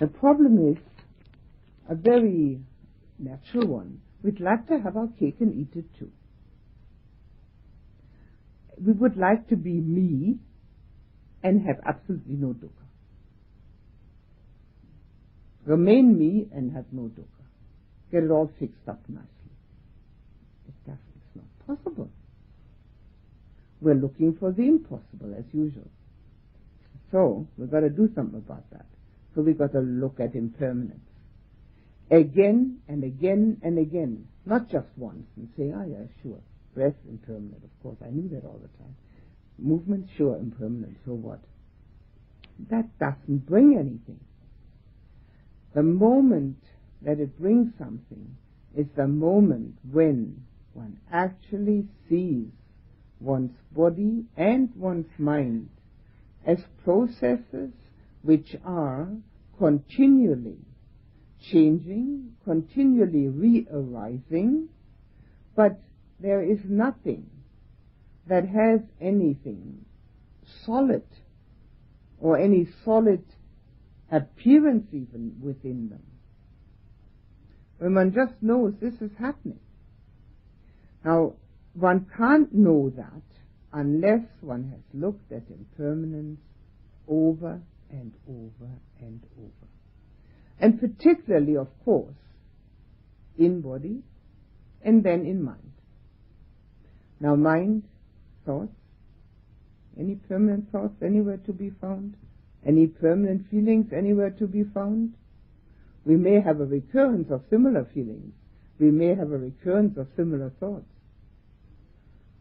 The 0.00 0.06
problem 0.06 0.72
is 0.72 0.78
a 1.88 1.94
very 1.94 2.60
natural 3.18 3.66
one. 3.66 4.00
We'd 4.22 4.40
like 4.40 4.66
to 4.68 4.78
have 4.78 4.96
our 4.96 5.08
cake 5.18 5.36
and 5.40 5.54
eat 5.54 5.76
it 5.76 5.84
too. 5.98 6.10
We 8.84 8.92
would 8.92 9.16
like 9.16 9.48
to 9.48 9.56
be 9.56 9.72
me 9.72 10.38
and 11.42 11.66
have 11.66 11.76
absolutely 11.86 12.34
no 12.34 12.48
dukkha. 12.48 12.70
Remain 15.66 16.18
me 16.18 16.48
and 16.52 16.72
have 16.72 16.86
no 16.92 17.02
dukkha. 17.02 17.44
Get 18.10 18.24
it 18.24 18.30
all 18.30 18.50
fixed 18.58 18.88
up 18.88 19.00
nicely. 19.08 19.28
It. 20.68 20.74
It's 20.86 21.36
not 21.36 21.76
possible. 21.76 22.10
We're 23.80 23.94
looking 23.94 24.36
for 24.38 24.52
the 24.52 24.62
impossible 24.62 25.34
as 25.38 25.44
usual. 25.52 25.90
So 27.12 27.46
we've 27.58 27.70
got 27.70 27.80
to 27.80 27.90
do 27.90 28.08
something 28.14 28.38
about 28.38 28.68
that. 28.70 28.86
So 29.34 29.42
we've 29.42 29.58
got 29.58 29.72
to 29.72 29.80
look 29.80 30.20
at 30.20 30.34
impermanence. 30.34 31.00
Again 32.10 32.78
and 32.88 33.02
again 33.02 33.60
and 33.62 33.78
again. 33.78 34.26
Not 34.46 34.68
just 34.70 34.86
once 34.96 35.26
and 35.36 35.48
say, 35.56 35.72
ah, 35.74 35.80
oh, 35.80 35.86
yeah, 35.88 36.06
sure. 36.22 36.40
Breath 36.74 36.94
impermanent, 37.08 37.62
of 37.64 37.82
course. 37.82 37.96
I 38.04 38.10
knew 38.10 38.28
that 38.30 38.44
all 38.44 38.60
the 38.60 38.68
time. 38.78 38.94
Movement, 39.58 40.08
sure, 40.16 40.36
impermanent. 40.36 40.98
So 41.06 41.12
what? 41.12 41.40
That 42.70 42.98
doesn't 42.98 43.46
bring 43.46 43.76
anything. 43.78 44.20
The 45.74 45.82
moment 45.82 46.58
that 47.02 47.20
it 47.20 47.38
brings 47.38 47.72
something 47.78 48.36
is 48.76 48.86
the 48.96 49.06
moment 49.06 49.76
when 49.90 50.44
one 50.72 50.98
actually 51.12 51.86
sees 52.08 52.48
one's 53.20 53.56
body 53.72 54.24
and 54.36 54.70
one's 54.76 55.10
mind 55.18 55.68
as 56.46 56.58
processes 56.84 57.72
which 58.22 58.56
are 58.64 59.08
continually 59.58 60.58
changing, 61.50 62.32
continually 62.44 63.28
re-arising, 63.28 64.68
but 65.56 65.80
there 66.20 66.42
is 66.42 66.58
nothing 66.64 67.28
that 68.26 68.48
has 68.48 68.80
anything 69.00 69.84
solid 70.64 71.04
or 72.18 72.38
any 72.38 72.66
solid 72.84 73.22
appearance 74.10 74.86
even 74.92 75.36
within 75.40 75.88
them. 75.88 76.02
When 77.78 77.94
one 77.94 78.12
just 78.14 78.34
knows 78.40 78.74
this 78.80 78.94
is 79.00 79.10
happening. 79.18 79.60
Now, 81.04 81.34
one 81.74 82.06
can't 82.16 82.52
know 82.54 82.90
that 82.96 83.22
unless 83.72 84.22
one 84.40 84.70
has 84.70 84.80
looked 84.94 85.32
at 85.32 85.42
impermanence 85.50 86.40
over 87.08 87.60
and 87.90 88.12
over 88.28 88.70
and 89.00 89.20
over. 89.38 89.53
And 90.60 90.80
particularly, 90.80 91.56
of 91.56 91.68
course, 91.84 92.14
in 93.36 93.60
body 93.60 94.02
and 94.82 95.02
then 95.02 95.26
in 95.26 95.42
mind. 95.42 95.72
Now, 97.20 97.34
mind, 97.34 97.82
thoughts, 98.44 98.74
any 99.98 100.16
permanent 100.16 100.70
thoughts 100.72 101.02
anywhere 101.02 101.38
to 101.38 101.52
be 101.52 101.70
found? 101.70 102.16
Any 102.66 102.86
permanent 102.86 103.50
feelings 103.50 103.92
anywhere 103.92 104.30
to 104.30 104.46
be 104.46 104.64
found? 104.64 105.14
We 106.04 106.16
may 106.16 106.40
have 106.40 106.60
a 106.60 106.66
recurrence 106.66 107.30
of 107.30 107.44
similar 107.50 107.84
feelings. 107.84 108.34
We 108.78 108.90
may 108.90 109.14
have 109.14 109.32
a 109.32 109.38
recurrence 109.38 109.96
of 109.96 110.08
similar 110.16 110.50
thoughts. 110.60 110.86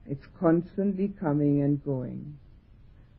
It's 0.06 0.26
constantly 0.40 1.10
coming 1.20 1.62
and 1.62 1.84
going. 1.84 2.38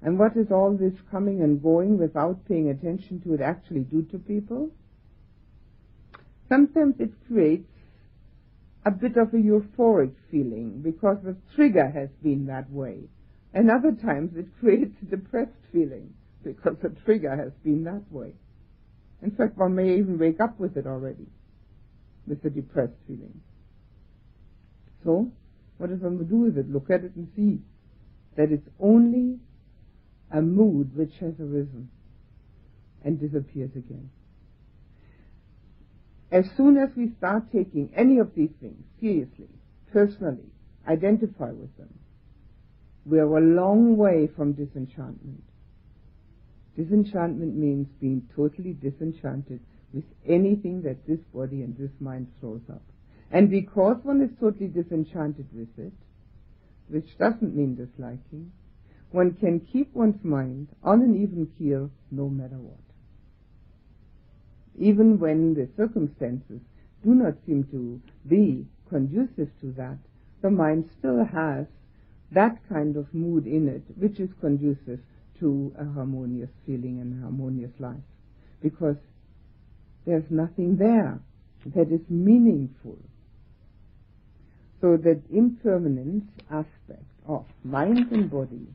And 0.03 0.19
what 0.19 0.35
does 0.35 0.51
all 0.51 0.77
this 0.77 0.95
coming 1.11 1.43
and 1.43 1.63
going 1.63 1.97
without 1.99 2.45
paying 2.47 2.69
attention 2.69 3.21
to 3.23 3.35
it 3.35 3.41
actually 3.41 3.85
do 3.85 4.03
to 4.11 4.19
people? 4.19 4.71
Sometimes 6.55 6.95
it 7.01 7.11
creates 7.27 7.69
a 8.87 8.91
bit 8.93 9.17
of 9.17 9.35
a 9.35 9.39
euphoric 9.39 10.13
feeling 10.31 10.83
because 10.83 11.17
the 11.25 11.37
trigger 11.57 11.91
has 11.91 12.11
been 12.23 12.47
that 12.47 12.71
way. 12.71 13.09
And 13.53 13.69
other 13.69 13.91
times 13.91 14.37
it 14.37 14.47
creates 14.61 14.95
a 15.03 15.17
depressed 15.17 15.59
feeling 15.73 16.15
because 16.45 16.77
the 16.81 16.91
trigger 17.05 17.35
has 17.35 17.51
been 17.65 17.83
that 17.85 18.05
way. 18.09 18.35
In 19.21 19.33
fact, 19.33 19.59
one 19.59 19.75
may 19.75 19.99
even 19.99 20.17
wake 20.17 20.39
up 20.39 20.61
with 20.61 20.77
it 20.77 20.87
already, 20.87 21.27
with 22.29 22.41
the 22.45 22.51
depressed 22.51 23.01
feeling. 23.09 23.41
So, 25.03 25.33
what 25.79 25.91
does 25.91 26.03
one 26.03 26.25
do 26.25 26.37
with 26.37 26.57
it? 26.57 26.71
Look 26.71 26.89
at 26.89 27.03
it 27.03 27.17
and 27.17 27.27
see 27.35 27.63
that 28.37 28.53
it's 28.53 28.69
only 28.79 29.41
a 30.31 30.41
mood 30.41 30.97
which 30.97 31.15
has 31.19 31.35
arisen 31.41 31.91
and 33.03 33.19
disappears 33.19 33.73
again. 33.75 34.11
As 36.31 36.45
soon 36.57 36.77
as 36.79 36.91
we 36.97 37.13
start 37.19 37.53
taking 37.53 37.91
any 37.97 38.19
of 38.19 38.35
these 38.35 38.51
things 38.61 38.83
seriously, 39.01 39.49
personally, 39.93 40.51
identify 40.89 41.51
with 41.51 41.77
them, 41.77 41.99
we 43.07 43.19
are 43.19 43.37
a 43.37 43.41
long 43.41 43.97
way 43.97 44.29
from 44.35 44.53
disenchantment. 44.53 45.45
Disenchantment 46.77 47.55
means 47.57 47.87
being 48.01 48.29
totally 48.35 48.73
disenchanted 48.73 49.61
with 49.93 50.05
anything 50.27 50.83
that 50.83 51.07
this 51.07 51.21
body 51.33 51.63
and 51.63 51.77
this 51.77 51.93
mind 52.01 52.27
throws 52.41 52.63
up. 52.71 52.83
And 53.31 53.51
because 53.51 53.97
one 54.03 54.23
is 54.23 54.31
totally 54.41 54.69
disenchanted 54.69 55.47
with 55.53 55.79
it, 55.79 55.93
which 56.89 57.17
doesn't 57.19 57.55
mean 57.55 57.77
disliking, 57.77 58.51
one 59.11 59.35
can 59.35 59.61
keep 59.61 59.95
one's 59.95 60.23
mind 60.25 60.69
on 60.83 61.01
an 61.03 61.15
even 61.23 61.49
keel 61.59 61.91
no 62.11 62.29
matter 62.29 62.57
what. 62.57 62.84
Even 64.79 65.19
when 65.19 65.55
the 65.55 65.69
circumstances 65.77 66.61
do 67.03 67.15
not 67.15 67.35
seem 67.47 67.65
to 67.65 68.01
be 68.29 68.67
conducive 68.89 69.51
to 69.61 69.73
that, 69.77 69.99
the 70.43 70.51
mind 70.51 70.89
still 70.99 71.25
has 71.25 71.67
that 72.33 72.59
kind 72.69 72.97
of 72.97 73.13
mood 73.15 73.47
in 73.47 73.69
it 73.69 73.83
which 73.97 74.19
is 74.19 74.31
conducive 74.41 75.01
to 75.39 75.75
a 75.79 75.85
harmonious 75.85 76.51
feeling 76.67 77.01
and 77.01 77.23
harmonious 77.23 77.73
life. 77.79 77.97
Because 78.63 78.97
there's 80.07 80.31
nothing 80.31 80.77
there 80.77 81.19
that 81.75 81.91
is 81.91 82.01
meaningful. 82.09 82.99
So 84.81 84.97
that 84.99 85.23
impermanence 85.33 86.25
aspect 86.51 87.05
of 87.27 87.47
mind 87.63 88.11
and 88.13 88.31
body, 88.31 88.67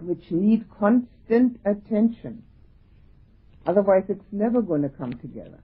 which 0.00 0.30
need 0.30 0.64
constant 0.70 1.60
attention, 1.64 2.42
otherwise 3.66 4.04
it's 4.08 4.24
never 4.32 4.62
going 4.62 4.82
to 4.82 4.88
come 4.88 5.12
together. 5.14 5.60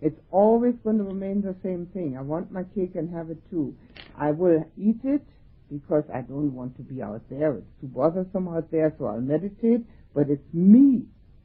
It's 0.00 0.18
always 0.30 0.74
going 0.82 0.98
to 0.98 1.04
remain 1.04 1.42
the 1.42 1.54
same 1.62 1.86
thing. 1.92 2.16
I 2.18 2.22
want 2.22 2.50
my 2.50 2.64
cake 2.74 2.96
and 2.96 3.14
have 3.14 3.30
it 3.30 3.38
too. 3.50 3.76
I 4.18 4.32
will 4.32 4.64
eat 4.76 4.98
it 5.04 5.22
because 5.70 6.04
I 6.12 6.22
don't 6.22 6.52
want 6.54 6.76
to 6.76 6.82
be 6.82 7.00
out 7.00 7.22
there. 7.30 7.54
It's 7.54 7.80
too 7.80 7.86
bothersome 7.86 8.48
out 8.48 8.70
there, 8.70 8.92
so 8.98 9.06
I'll 9.06 9.20
meditate. 9.20 9.86
But 10.14 10.28
it's 10.28 10.42
me 10.52 11.04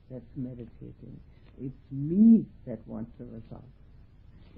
that's 0.10 0.26
meditating. 0.36 1.20
It's 1.62 1.78
me 1.92 2.46
that 2.66 2.80
wants 2.88 3.12
the 3.20 3.26
result. 3.26 3.64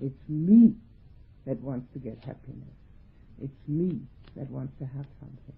It's 0.02 0.30
me 0.30 0.76
that 1.46 1.62
wants 1.62 1.92
to 1.94 2.00
get 2.00 2.18
happiness. 2.20 2.76
It's 3.42 3.68
me 3.68 4.00
that 4.36 4.50
wants 4.50 4.74
to 4.80 4.86
have 4.86 5.06
something. 5.20 5.56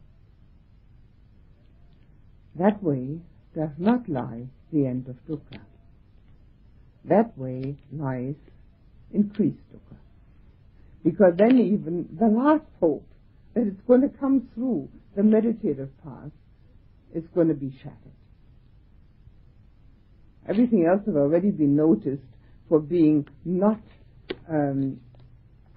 That 2.55 2.81
way 2.83 3.19
does 3.55 3.71
not 3.77 4.07
lie 4.07 4.47
the 4.71 4.85
end 4.85 5.07
of 5.07 5.15
dukkha. 5.27 5.59
That 7.05 7.37
way 7.37 7.77
lies 7.91 8.35
increased 9.13 9.59
dukkha. 9.73 9.97
Because 11.03 11.33
then 11.37 11.57
even 11.57 12.07
the 12.17 12.27
last 12.27 12.65
hope 12.79 13.07
that 13.53 13.67
it's 13.67 13.81
going 13.87 14.01
to 14.01 14.09
come 14.09 14.49
through 14.53 14.89
the 15.15 15.23
meditative 15.23 15.89
path 16.03 16.31
is 17.13 17.23
going 17.35 17.49
to 17.49 17.53
be 17.53 17.75
shattered. 17.81 17.97
Everything 20.47 20.85
else 20.85 21.01
has 21.05 21.15
already 21.15 21.51
been 21.51 21.75
noticed 21.75 22.23
for 22.69 22.79
being 22.79 23.27
not 23.45 23.79
um, 24.49 24.99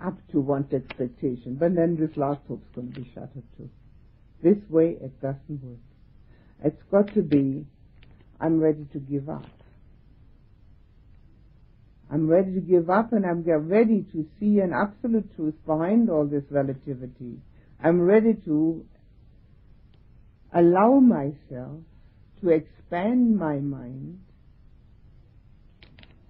up 0.05 0.17
to 0.33 0.41
one's 0.41 0.73
expectation, 0.73 1.57
but 1.59 1.75
then 1.75 1.97
this 1.99 2.17
last 2.17 2.41
hope 2.49 2.63
is 2.63 2.75
going 2.75 2.93
to 2.93 3.01
be 3.01 3.11
shattered 3.15 3.43
too. 3.57 3.69
This 4.43 4.59
way 4.69 4.97
it 5.01 5.21
doesn't 5.21 5.63
work. 5.63 5.79
It's 6.65 6.83
got 6.91 7.15
to 7.15 7.23
be, 7.23 7.67
I'm 8.41 8.59
ready 8.59 8.87
to 8.93 8.99
give 8.99 9.29
up. 9.29 9.47
I'm 12.11 12.27
ready 12.27 12.55
to 12.55 12.61
give 12.61 12.91
up 12.91 13.13
and 13.13 13.25
I'm 13.25 13.43
ready 13.45 14.05
to 14.13 14.27
see 14.41 14.59
an 14.59 14.73
absolute 14.73 15.35
truth 15.37 15.55
behind 15.67 16.11
all 16.11 16.27
this 16.27 16.45
relativity 16.51 17.39
I'm 17.85 18.01
ready 18.01 18.33
to 18.47 18.85
allow 20.55 21.01
myself 21.01 21.83
to 22.41 22.49
expand 22.49 23.37
my 23.37 23.57
mind. 23.57 24.21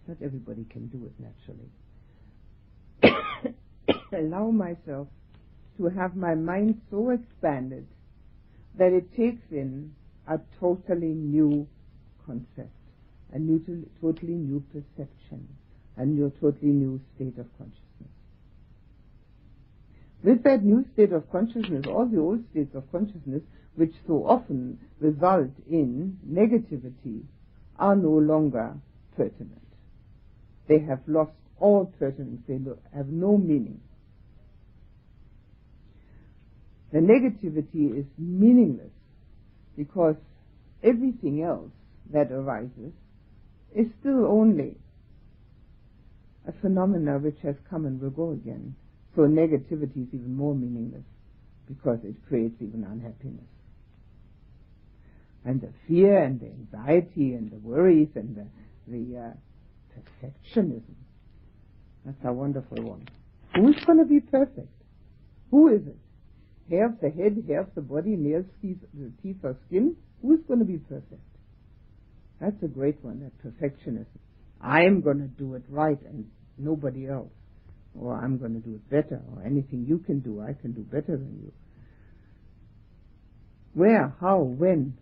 Not 0.08 0.16
everybody 0.20 0.64
can 0.64 0.88
do 0.88 1.06
it 1.06 1.12
naturally. 3.00 3.54
allow 4.12 4.50
myself 4.50 5.06
to 5.76 5.88
have 5.90 6.16
my 6.16 6.34
mind 6.34 6.80
so 6.90 7.10
expanded 7.10 7.86
that 8.76 8.92
it 8.92 9.14
takes 9.14 9.42
in 9.52 9.94
a 10.26 10.38
totally 10.60 11.14
new 11.14 11.66
concept, 12.26 12.70
a 13.32 13.38
new, 13.38 13.60
totally 14.00 14.34
new 14.34 14.62
perception, 14.72 15.48
a 15.96 16.04
new, 16.04 16.32
totally 16.40 16.72
new 16.72 17.00
state 17.14 17.38
of 17.38 17.46
consciousness. 17.58 17.80
With 20.22 20.42
that 20.44 20.64
new 20.64 20.86
state 20.94 21.12
of 21.12 21.30
consciousness, 21.30 21.84
all 21.86 22.06
the 22.06 22.18
old 22.18 22.42
states 22.50 22.74
of 22.74 22.90
consciousness, 22.90 23.42
which 23.74 23.92
so 24.06 24.24
often 24.26 24.78
result 25.00 25.50
in 25.68 26.18
negativity, 26.26 27.24
are 27.78 27.96
no 27.96 28.10
longer 28.10 28.74
pertinent. 29.16 29.60
They 30.68 30.78
have 30.78 31.00
lost 31.06 31.32
all 31.60 31.92
pertinence. 31.98 32.40
They 32.48 32.58
have 32.94 33.08
no 33.08 33.36
meaning. 33.36 33.80
The 36.92 37.00
negativity 37.00 37.98
is 37.98 38.06
meaningless 38.16 38.93
because 39.76 40.16
everything 40.82 41.42
else 41.42 41.70
that 42.12 42.30
arises 42.30 42.92
is 43.74 43.86
still 44.00 44.26
only 44.26 44.76
a 46.46 46.52
phenomena 46.60 47.18
which 47.18 47.38
has 47.42 47.56
come 47.68 47.86
and 47.86 48.00
will 48.00 48.10
go 48.10 48.32
again. 48.32 48.74
So 49.16 49.22
negativity 49.22 50.02
is 50.02 50.14
even 50.14 50.36
more 50.36 50.54
meaningless 50.54 51.04
because 51.66 51.98
it 52.04 52.14
creates 52.28 52.56
even 52.60 52.84
unhappiness. 52.84 53.44
And 55.44 55.60
the 55.60 55.70
fear 55.86 56.22
and 56.22 56.40
the 56.40 56.46
anxiety 56.46 57.34
and 57.34 57.50
the 57.50 57.58
worries 57.58 58.08
and 58.14 58.36
the, 58.36 58.46
the 58.88 59.18
uh, 59.18 59.30
perfectionism. 59.94 60.94
That's 62.04 62.16
a 62.24 62.32
wonderful 62.32 62.82
one. 62.82 63.08
Who's 63.54 63.82
going 63.84 63.98
to 63.98 64.04
be 64.04 64.20
perfect? 64.20 64.68
Who 65.50 65.68
is 65.68 65.86
it? 65.86 65.96
Hair 66.70 66.86
of 66.86 67.00
the 67.00 67.10
head, 67.10 67.42
hair 67.46 67.60
of 67.60 67.74
the 67.74 67.82
body, 67.82 68.16
nails, 68.16 68.46
teeth, 68.62 68.78
the 68.94 69.10
teeth 69.22 69.36
or 69.42 69.56
skin? 69.66 69.96
Who's 70.22 70.40
going 70.48 70.60
to 70.60 70.64
be 70.64 70.78
perfect? 70.78 71.20
That's 72.40 72.62
a 72.62 72.68
great 72.68 73.02
one, 73.02 73.20
that 73.20 73.32
perfectionism. 73.42 74.06
I'm 74.60 75.02
going 75.02 75.18
to 75.18 75.26
do 75.26 75.54
it 75.54 75.62
right 75.68 76.00
and 76.02 76.30
nobody 76.58 77.08
else 77.08 77.30
or 77.98 78.16
I'm 78.16 78.38
going 78.38 78.54
to 78.54 78.60
do 78.60 78.74
it 78.74 78.90
better, 78.90 79.22
or 79.34 79.42
anything 79.44 79.86
you 79.88 79.98
can 79.98 80.20
do, 80.20 80.40
I 80.40 80.54
can 80.54 80.72
do 80.72 80.82
better 80.82 81.16
than 81.16 81.40
you. 81.42 81.52
Where, 83.74 84.14
how, 84.20 84.38
when? 84.38 84.96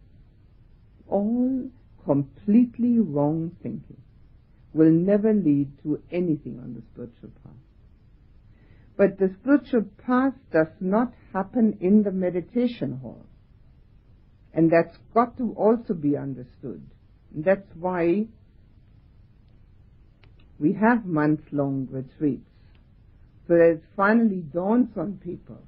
All 1.09 1.71
completely 2.05 2.99
wrong 2.99 3.53
thinking 3.63 4.01
will 4.73 4.91
never 4.91 5.33
lead 5.33 5.71
to 5.83 6.03
anything 6.11 6.59
on 6.63 6.75
the 6.75 6.83
spiritual 6.93 7.31
path. 7.45 7.53
But 9.03 9.19
the 9.19 9.35
spiritual 9.41 9.83
path 10.07 10.35
does 10.53 10.69
not 10.79 11.13
happen 11.33 11.77
in 11.81 12.05
the 12.05 12.13
meditation 12.13 13.01
hall. 13.03 13.27
And 14.55 14.71
that's 14.71 14.97
got 15.13 15.37
to 15.39 15.55
also 15.55 15.93
be 15.93 16.17
understood. 16.17 16.87
And 17.35 17.45
that's 17.45 17.67
why 17.75 18.27
we 20.61 20.75
have 20.75 21.05
month-long 21.05 21.89
retreats 21.91 22.49
so 23.49 23.55
that 23.55 23.71
it 23.71 23.83
finally 23.97 24.43
dawns 24.43 24.97
on 24.97 25.15
people. 25.15 25.67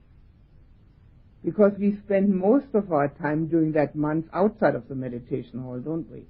Because 1.45 1.73
we 1.77 1.99
spend 2.05 2.33
most 2.33 2.73
of 2.73 2.93
our 2.93 3.09
time 3.09 3.49
during 3.49 3.73
that 3.73 3.97
month 3.97 4.27
outside 4.33 4.77
of 4.77 4.87
the 4.87 4.95
meditation 4.95 5.59
hall, 5.59 5.81
don't 5.81 6.09
we? 6.09 6.23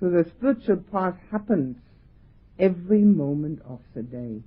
So 0.00 0.10
the 0.10 0.26
spiritual 0.36 0.84
path 0.92 1.16
happens 1.30 1.78
every 2.58 3.04
moment 3.04 3.62
of 3.66 3.80
the 3.94 4.02
day 4.02 4.42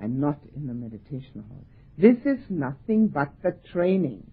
and 0.00 0.20
not 0.20 0.38
in 0.54 0.66
the 0.66 0.74
meditation 0.74 1.44
hall. 1.48 1.64
This 1.98 2.18
is 2.24 2.38
nothing 2.48 3.08
but 3.08 3.32
the 3.42 3.56
training 3.72 4.30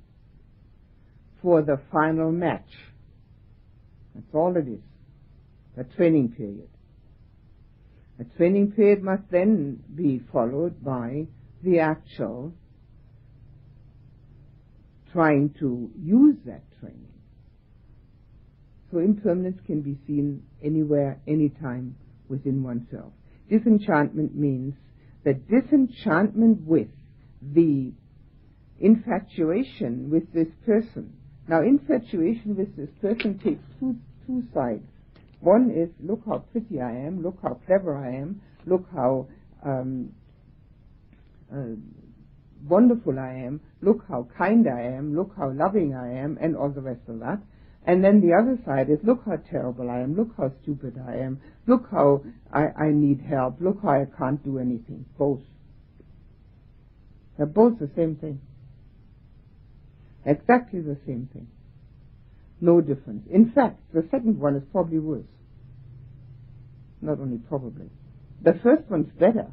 for 1.41 1.61
the 1.61 1.79
final 1.91 2.31
match. 2.31 2.69
That's 4.13 4.33
all 4.33 4.55
it 4.57 4.67
is. 4.67 4.81
A 5.77 5.83
training 5.95 6.33
period. 6.37 6.69
A 8.19 8.23
training 8.37 8.73
period 8.73 9.01
must 9.01 9.23
then 9.31 9.83
be 9.95 10.21
followed 10.31 10.83
by 10.83 11.27
the 11.63 11.79
actual 11.79 12.53
trying 15.11 15.53
to 15.59 15.89
use 16.01 16.35
that 16.45 16.63
training. 16.79 17.07
So 18.91 18.99
impermanence 18.99 19.59
can 19.65 19.81
be 19.81 19.97
seen 20.05 20.43
anywhere, 20.63 21.19
anytime 21.27 21.95
within 22.27 22.61
oneself. 22.61 23.13
Disenchantment 23.49 24.35
means 24.35 24.75
that 25.23 25.47
disenchantment 25.49 26.61
with 26.61 26.87
the 27.41 27.93
infatuation 28.79 30.09
with 30.09 30.31
this 30.33 30.47
person. 30.65 31.13
Now, 31.47 31.61
infatuation 31.61 32.55
with 32.55 32.75
this 32.75 32.89
person 33.01 33.39
takes 33.39 33.63
two, 33.79 33.95
two 34.25 34.43
sides. 34.53 34.83
One 35.39 35.71
is, 35.71 35.89
look 35.99 36.21
how 36.25 36.39
pretty 36.51 36.79
I 36.79 36.91
am, 36.91 37.21
look 37.21 37.37
how 37.41 37.59
clever 37.65 37.97
I 37.97 38.15
am, 38.15 38.41
look 38.65 38.85
how 38.93 39.27
um, 39.63 40.11
uh, 41.53 41.75
wonderful 42.67 43.19
I 43.19 43.33
am, 43.45 43.59
look 43.81 44.05
how 44.07 44.27
kind 44.37 44.67
I 44.69 44.81
am, 44.81 45.15
look 45.15 45.31
how 45.37 45.51
loving 45.51 45.93
I 45.93 46.13
am, 46.13 46.37
and 46.39 46.55
all 46.55 46.69
the 46.69 46.81
rest 46.81 47.01
of 47.09 47.19
that. 47.19 47.39
And 47.85 48.03
then 48.03 48.21
the 48.21 48.33
other 48.33 48.57
side 48.65 48.89
is, 48.89 48.99
look 49.03 49.23
how 49.25 49.35
terrible 49.35 49.89
I 49.89 49.99
am, 49.99 50.15
look 50.15 50.29
how 50.37 50.51
stupid 50.61 50.97
I 51.05 51.17
am, 51.17 51.41
look 51.67 51.87
how 51.91 52.23
I, 52.51 52.67
I 52.67 52.91
need 52.91 53.19
help, 53.21 53.59
look 53.59 53.79
how 53.81 53.89
I 53.89 54.05
can't 54.17 54.43
do 54.43 54.57
anything. 54.57 55.05
Both. 55.17 55.41
They're 57.37 57.45
both 57.45 57.79
the 57.79 57.89
same 57.95 58.15
thing. 58.15 58.39
Exactly 60.25 60.79
the 60.79 60.97
same 61.05 61.27
thing. 61.33 61.47
No 62.61 62.79
difference. 62.79 63.27
In 63.29 63.51
fact, 63.51 63.81
the 63.93 64.07
second 64.09 64.39
one 64.39 64.55
is 64.55 64.63
probably 64.71 64.99
worse. 64.99 65.25
Not 67.01 67.19
only 67.19 67.37
probably. 67.37 67.89
The 68.41 68.53
first 68.63 68.89
one's 68.89 69.11
better. 69.19 69.47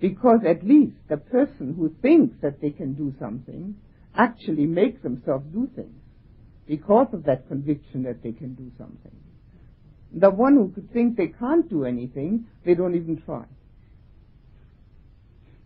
Because 0.00 0.40
at 0.46 0.64
least 0.64 0.96
the 1.08 1.16
person 1.16 1.74
who 1.76 1.92
thinks 2.00 2.36
that 2.42 2.60
they 2.60 2.70
can 2.70 2.94
do 2.94 3.12
something 3.18 3.76
actually 4.14 4.66
makes 4.66 5.02
themselves 5.02 5.46
do 5.52 5.68
things 5.74 6.01
because 6.66 7.08
of 7.12 7.24
that 7.24 7.48
conviction 7.48 8.02
that 8.04 8.22
they 8.22 8.32
can 8.32 8.54
do 8.54 8.70
something. 8.78 9.12
The 10.14 10.30
one 10.30 10.54
who 10.54 10.70
could 10.72 10.92
think 10.92 11.16
they 11.16 11.28
can't 11.28 11.68
do 11.68 11.84
anything, 11.84 12.46
they 12.64 12.74
don't 12.74 12.94
even 12.94 13.22
try. 13.24 13.44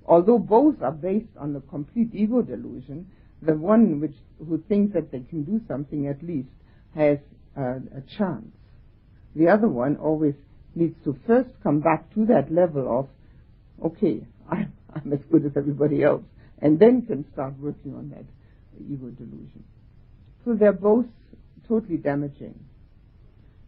Although 0.04 0.38
both 0.38 0.80
are 0.82 0.92
based 0.92 1.36
on 1.38 1.52
the 1.52 1.60
complete 1.60 2.10
ego 2.14 2.42
delusion, 2.42 3.08
the 3.42 3.54
one 3.54 4.00
which 4.00 4.14
who 4.38 4.62
thinks 4.68 4.94
that 4.94 5.10
they 5.10 5.20
can 5.20 5.42
do 5.42 5.60
something 5.66 6.06
at 6.06 6.22
least 6.22 6.48
has 6.94 7.18
uh, 7.56 7.80
a 7.96 8.02
chance. 8.16 8.46
The 9.34 9.48
other 9.48 9.68
one 9.68 9.96
always 9.96 10.34
needs 10.74 10.96
to 11.04 11.18
first 11.26 11.50
come 11.62 11.80
back 11.80 12.12
to 12.14 12.26
that 12.26 12.52
level 12.52 12.98
of, 12.98 13.08
okay, 13.84 14.24
I'm, 14.50 14.72
I'm 14.94 15.12
as 15.12 15.20
good 15.30 15.44
as 15.44 15.52
everybody 15.56 16.02
else, 16.02 16.22
and 16.60 16.78
then 16.78 17.02
can 17.02 17.24
start 17.32 17.54
working 17.58 17.94
on 17.94 18.10
that 18.10 18.24
ego 18.80 19.08
delusion. 19.08 19.64
So 20.46 20.54
they're 20.54 20.72
both 20.72 21.06
totally 21.66 21.96
damaging, 21.96 22.54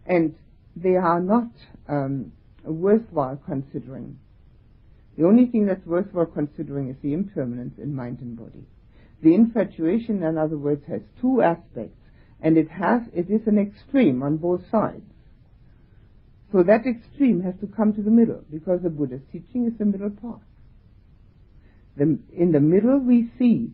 and 0.06 0.36
they 0.76 0.94
are 0.94 1.18
not 1.20 1.50
um, 1.88 2.30
worthwhile 2.62 3.42
considering. 3.44 4.20
The 5.16 5.24
only 5.24 5.46
thing 5.46 5.66
that's 5.66 5.84
worthwhile 5.84 6.26
considering 6.26 6.88
is 6.88 6.96
the 7.02 7.14
impermanence 7.14 7.74
in 7.78 7.96
mind 7.96 8.20
and 8.20 8.38
body. 8.38 8.64
The 9.24 9.34
infatuation, 9.34 10.22
in 10.22 10.38
other 10.38 10.56
words, 10.56 10.84
has 10.86 11.00
two 11.20 11.42
aspects, 11.42 11.98
and 12.40 12.56
it 12.56 12.70
has 12.70 13.02
it 13.12 13.28
is 13.28 13.48
an 13.48 13.58
extreme 13.58 14.22
on 14.22 14.36
both 14.36 14.60
sides. 14.70 15.02
So 16.52 16.62
that 16.62 16.86
extreme 16.86 17.42
has 17.42 17.54
to 17.60 17.66
come 17.66 17.92
to 17.94 18.02
the 18.02 18.12
middle, 18.12 18.44
because 18.52 18.82
the 18.82 18.88
Buddha's 18.88 19.22
teaching 19.32 19.66
is 19.66 19.76
the 19.78 19.84
middle 19.84 20.10
path. 20.10 20.46
The, 21.96 22.20
in 22.32 22.52
the 22.52 22.60
middle 22.60 23.00
we 23.00 23.32
see 23.36 23.72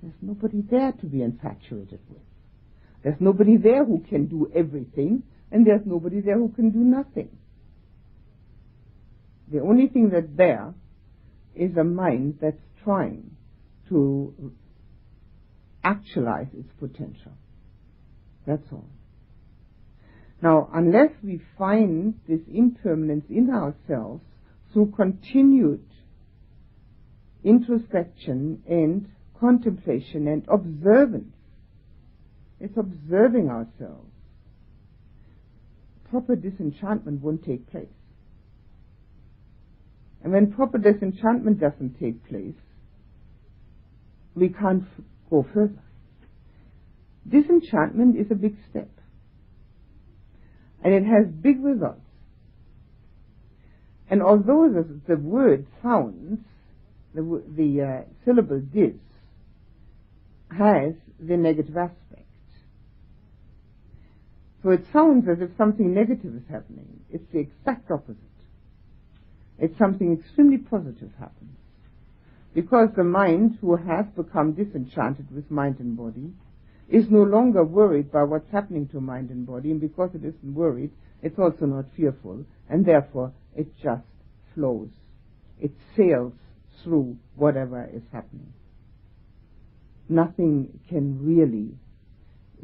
there's 0.00 0.14
nobody 0.22 0.62
there 0.70 0.92
to 0.92 1.06
be 1.06 1.20
infatuated 1.20 1.98
with. 2.08 2.20
There's 3.04 3.20
nobody 3.20 3.58
there 3.58 3.84
who 3.84 4.02
can 4.08 4.26
do 4.26 4.50
everything, 4.54 5.22
and 5.52 5.66
there's 5.66 5.82
nobody 5.84 6.20
there 6.20 6.38
who 6.38 6.48
can 6.48 6.70
do 6.70 6.78
nothing. 6.78 7.28
The 9.52 9.60
only 9.60 9.88
thing 9.88 10.08
that's 10.08 10.34
there 10.34 10.72
is 11.54 11.76
a 11.76 11.84
mind 11.84 12.38
that's 12.40 12.56
trying 12.82 13.36
to 13.90 14.52
actualize 15.84 16.46
its 16.54 16.72
potential. 16.80 17.32
That's 18.46 18.66
all. 18.72 18.88
Now, 20.40 20.70
unless 20.72 21.10
we 21.22 21.42
find 21.58 22.18
this 22.26 22.40
impermanence 22.52 23.26
in 23.28 23.50
ourselves 23.50 24.22
through 24.72 24.92
continued 24.96 25.84
introspection 27.44 28.62
and 28.66 29.08
contemplation 29.38 30.26
and 30.26 30.46
observance, 30.48 31.34
it's 32.60 32.76
observing 32.76 33.48
ourselves, 33.48 34.10
proper 36.10 36.36
disenchantment 36.36 37.20
won't 37.20 37.44
take 37.44 37.70
place. 37.70 37.86
And 40.22 40.32
when 40.32 40.52
proper 40.52 40.78
disenchantment 40.78 41.60
doesn't 41.60 41.98
take 42.00 42.26
place, 42.28 42.54
we 44.34 44.48
can't 44.48 44.84
go 45.30 45.46
further. 45.52 45.82
Disenchantment 47.28 48.18
is 48.18 48.26
a 48.30 48.34
big 48.34 48.56
step. 48.70 48.88
And 50.82 50.94
it 50.94 51.04
has 51.04 51.26
big 51.26 51.62
results. 51.62 52.00
And 54.08 54.22
although 54.22 54.68
the, 54.68 55.00
the 55.08 55.16
word 55.16 55.66
sounds, 55.82 56.40
the, 57.14 57.42
the 57.56 57.82
uh, 57.82 58.08
syllable 58.24 58.60
dis, 58.60 58.94
has 60.50 60.94
the 61.18 61.36
negative 61.36 61.76
aspect. 61.76 62.13
So 64.64 64.70
it 64.70 64.86
sounds 64.94 65.28
as 65.28 65.42
if 65.42 65.50
something 65.58 65.92
negative 65.92 66.34
is 66.34 66.42
happening. 66.50 66.88
It's 67.10 67.30
the 67.32 67.40
exact 67.40 67.90
opposite. 67.90 68.16
It's 69.58 69.76
something 69.78 70.18
extremely 70.18 70.56
positive 70.56 71.10
happens. 71.18 71.58
Because 72.54 72.88
the 72.96 73.04
mind, 73.04 73.58
who 73.60 73.76
has 73.76 74.06
become 74.16 74.52
disenchanted 74.52 75.26
with 75.34 75.50
mind 75.50 75.80
and 75.80 75.96
body, 75.96 76.32
is 76.88 77.10
no 77.10 77.22
longer 77.24 77.62
worried 77.62 78.10
by 78.10 78.22
what's 78.22 78.50
happening 78.50 78.88
to 78.88 79.00
mind 79.00 79.28
and 79.28 79.46
body, 79.46 79.70
and 79.70 79.80
because 79.80 80.10
it 80.14 80.24
isn't 80.24 80.54
worried, 80.54 80.92
it's 81.22 81.38
also 81.38 81.66
not 81.66 81.84
fearful, 81.94 82.44
and 82.70 82.86
therefore 82.86 83.32
it 83.54 83.66
just 83.82 84.04
flows. 84.54 84.88
It 85.60 85.72
sails 85.94 86.32
through 86.82 87.18
whatever 87.34 87.88
is 87.92 88.02
happening. 88.12 88.52
Nothing 90.08 90.80
can 90.88 91.24
really 91.24 91.74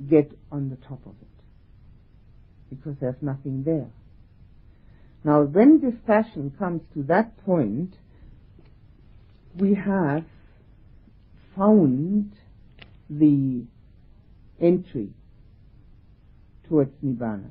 get 0.08 0.32
on 0.50 0.70
the 0.70 0.76
top 0.76 1.04
of 1.04 1.12
it, 1.20 1.39
because 2.70 2.94
there's 3.00 3.20
nothing 3.20 3.64
there. 3.64 3.88
Now, 5.24 5.42
when 5.42 5.80
dispassion 5.80 6.52
comes 6.58 6.80
to 6.94 7.02
that 7.04 7.36
point, 7.44 7.94
we 9.58 9.74
have 9.74 10.24
found 11.56 12.32
the 13.10 13.64
entry 14.60 15.10
towards 16.68 16.92
Nibbana. 17.04 17.50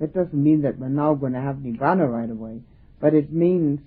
That 0.00 0.12
doesn't 0.12 0.34
mean 0.34 0.62
that 0.62 0.78
we're 0.78 0.88
now 0.88 1.14
going 1.14 1.32
to 1.32 1.40
have 1.40 1.56
Nibbana 1.56 2.10
right 2.10 2.28
away, 2.28 2.60
but 3.00 3.14
it 3.14 3.32
means 3.32 3.80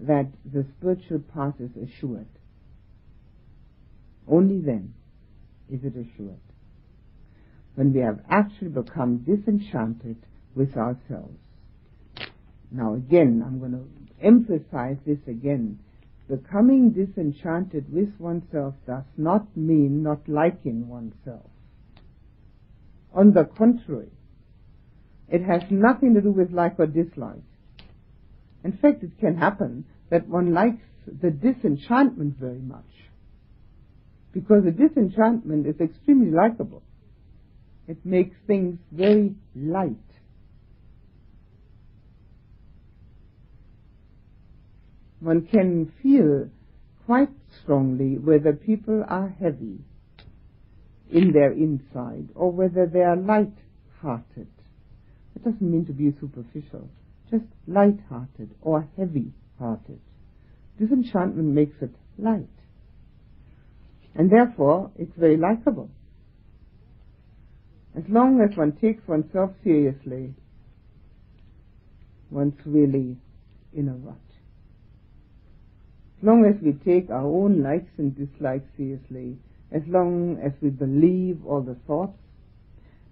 that 0.00 0.26
the 0.44 0.64
spiritual 0.78 1.20
path 1.34 1.54
is 1.58 1.70
assured. 1.76 2.26
Only 4.28 4.60
then 4.60 4.94
is 5.70 5.80
it 5.82 5.94
assured. 5.96 6.38
When 7.76 7.92
we 7.92 8.00
have 8.00 8.20
actually 8.28 8.70
become 8.70 9.18
disenchanted 9.18 10.16
with 10.54 10.76
ourselves. 10.76 11.38
Now 12.70 12.94
again, 12.94 13.44
I'm 13.46 13.58
going 13.60 13.72
to 13.72 14.26
emphasize 14.26 14.96
this 15.06 15.18
again. 15.28 15.78
Becoming 16.28 16.90
disenchanted 16.90 17.92
with 17.92 18.18
oneself 18.18 18.74
does 18.86 19.04
not 19.16 19.56
mean 19.56 20.02
not 20.02 20.26
liking 20.26 20.88
oneself. 20.88 21.48
On 23.14 23.32
the 23.32 23.44
contrary, 23.44 24.10
it 25.28 25.42
has 25.42 25.62
nothing 25.70 26.14
to 26.14 26.20
do 26.20 26.32
with 26.32 26.50
like 26.52 26.80
or 26.80 26.86
dislike. 26.86 27.42
In 28.64 28.72
fact, 28.72 29.02
it 29.02 29.18
can 29.20 29.36
happen 29.36 29.84
that 30.10 30.26
one 30.26 30.52
likes 30.52 30.82
the 31.06 31.30
disenchantment 31.30 32.36
very 32.38 32.58
much. 32.58 32.84
Because 34.32 34.64
the 34.64 34.72
disenchantment 34.72 35.66
is 35.66 35.80
extremely 35.80 36.30
likable. 36.30 36.82
It 37.88 38.04
makes 38.04 38.36
things 38.46 38.78
very 38.90 39.34
light. 39.54 39.96
one 45.26 45.46
can 45.46 45.92
feel 46.02 46.48
quite 47.04 47.30
strongly 47.62 48.16
whether 48.16 48.52
people 48.52 49.04
are 49.08 49.28
heavy 49.28 49.78
in 51.10 51.32
their 51.32 51.52
inside 51.52 52.28
or 52.34 52.50
whether 52.50 52.86
they 52.86 53.00
are 53.00 53.16
light-hearted. 53.16 54.48
It 55.34 55.44
doesn't 55.44 55.60
mean 55.60 55.84
to 55.86 55.92
be 55.92 56.14
superficial, 56.20 56.88
just 57.30 57.44
light-hearted 57.66 58.54
or 58.60 58.88
heavy-hearted. 58.96 60.00
Disenchantment 60.78 61.48
makes 61.48 61.76
it 61.80 61.94
light. 62.18 62.48
And 64.14 64.30
therefore, 64.30 64.90
it's 64.96 65.16
very 65.16 65.36
likable. 65.36 65.90
As 67.96 68.04
long 68.08 68.40
as 68.42 68.56
one 68.56 68.72
takes 68.72 69.06
oneself 69.08 69.52
seriously, 69.64 70.34
one's 72.30 72.54
really 72.66 73.16
in 73.72 73.88
a 73.88 73.94
rut. 73.94 74.16
As 76.18 76.24
long 76.24 76.44
as 76.44 76.60
we 76.62 76.72
take 76.72 77.08
our 77.10 77.24
own 77.26 77.62
likes 77.62 77.90
and 77.96 78.14
dislikes 78.14 78.68
seriously, 78.76 79.38
as 79.72 79.82
long 79.86 80.38
as 80.44 80.52
we 80.60 80.68
believe 80.68 81.44
all 81.46 81.62
the 81.62 81.76
thoughts, 81.86 82.18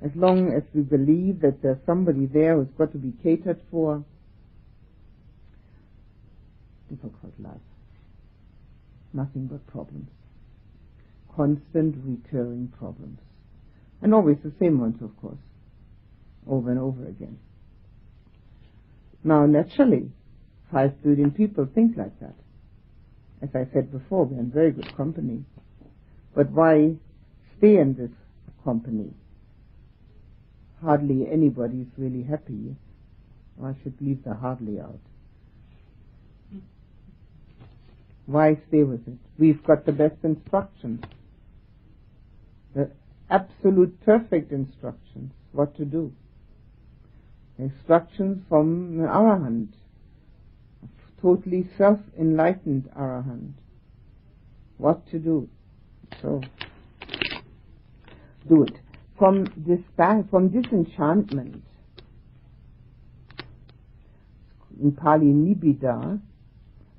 as 0.05 0.11
long 0.15 0.53
as 0.53 0.63
we 0.75 0.83
believe 0.83 1.41
that 1.41 1.63
there's 1.63 1.79
somebody 1.87 2.27
there 2.27 2.57
who's 2.57 2.69
got 2.77 2.93
to 2.93 2.99
be 2.99 3.13
catered 3.23 3.61
for, 3.71 4.05
difficult 6.91 7.33
life. 7.39 7.57
Nothing 9.15 9.47
but 9.47 9.67
problems. 9.67 10.11
Constant 11.35 11.97
recurring 12.05 12.73
problems. 12.79 13.19
And 14.03 14.13
always 14.15 14.37
the 14.45 14.53
same 14.61 14.81
ones, 14.81 15.01
of 15.03 15.17
course. 15.21 15.39
Over 16.47 16.71
and 16.71 16.79
over 16.79 17.07
again. 17.07 17.39
Now, 19.23 19.47
naturally, 19.47 20.11
five 20.71 21.03
billion 21.03 21.31
people 21.31 21.67
think 21.75 21.97
like 21.97 22.19
that. 22.21 22.35
As 23.41 23.49
I 23.55 23.67
said 23.73 23.91
before, 23.91 24.25
we're 24.25 24.41
in 24.41 24.51
very 24.51 24.71
good 24.73 24.95
company. 24.97 25.45
But 26.35 26.51
why 26.51 26.95
stay 27.59 27.79
in 27.79 27.95
this 27.95 28.11
company? 28.65 29.11
Hardly 30.83 31.27
anybody 31.31 31.83
is 31.83 31.89
really 31.97 32.23
happy. 32.23 32.77
I 33.63 33.75
should 33.83 33.95
leave 34.01 34.25
the 34.25 34.35
hardly 34.35 34.81
out. 34.81 34.99
Why 38.27 38.59
stay 38.69 38.83
with 38.83 39.07
it? 39.07 39.19
We've 39.39 39.63
got 39.63 39.87
the 39.87 39.93
best 39.93 40.17
instructions. 40.23 41.05
The 42.75 42.91
absolute 43.31 44.01
perfect 44.05 44.53
instructions. 44.53 45.33
What 45.53 45.77
to 45.77 45.85
do. 45.85 46.13
Instructions 47.59 48.43
from 48.49 48.99
the 48.99 49.05
Arahant. 49.05 49.69
Totally 51.23 51.69
self-enlightened 51.79 52.91
Arahant. 52.97 53.53
What 54.79 55.07
to 55.11 55.19
do. 55.19 55.49
So, 56.21 56.41
do 58.49 58.65
it. 58.65 58.79
From 59.19 59.47
this, 59.57 59.81
from 60.31 60.49
disenchantment, 60.49 61.63
in 64.83 64.93
Pali 64.93 65.27
Nibbida, 65.27 66.21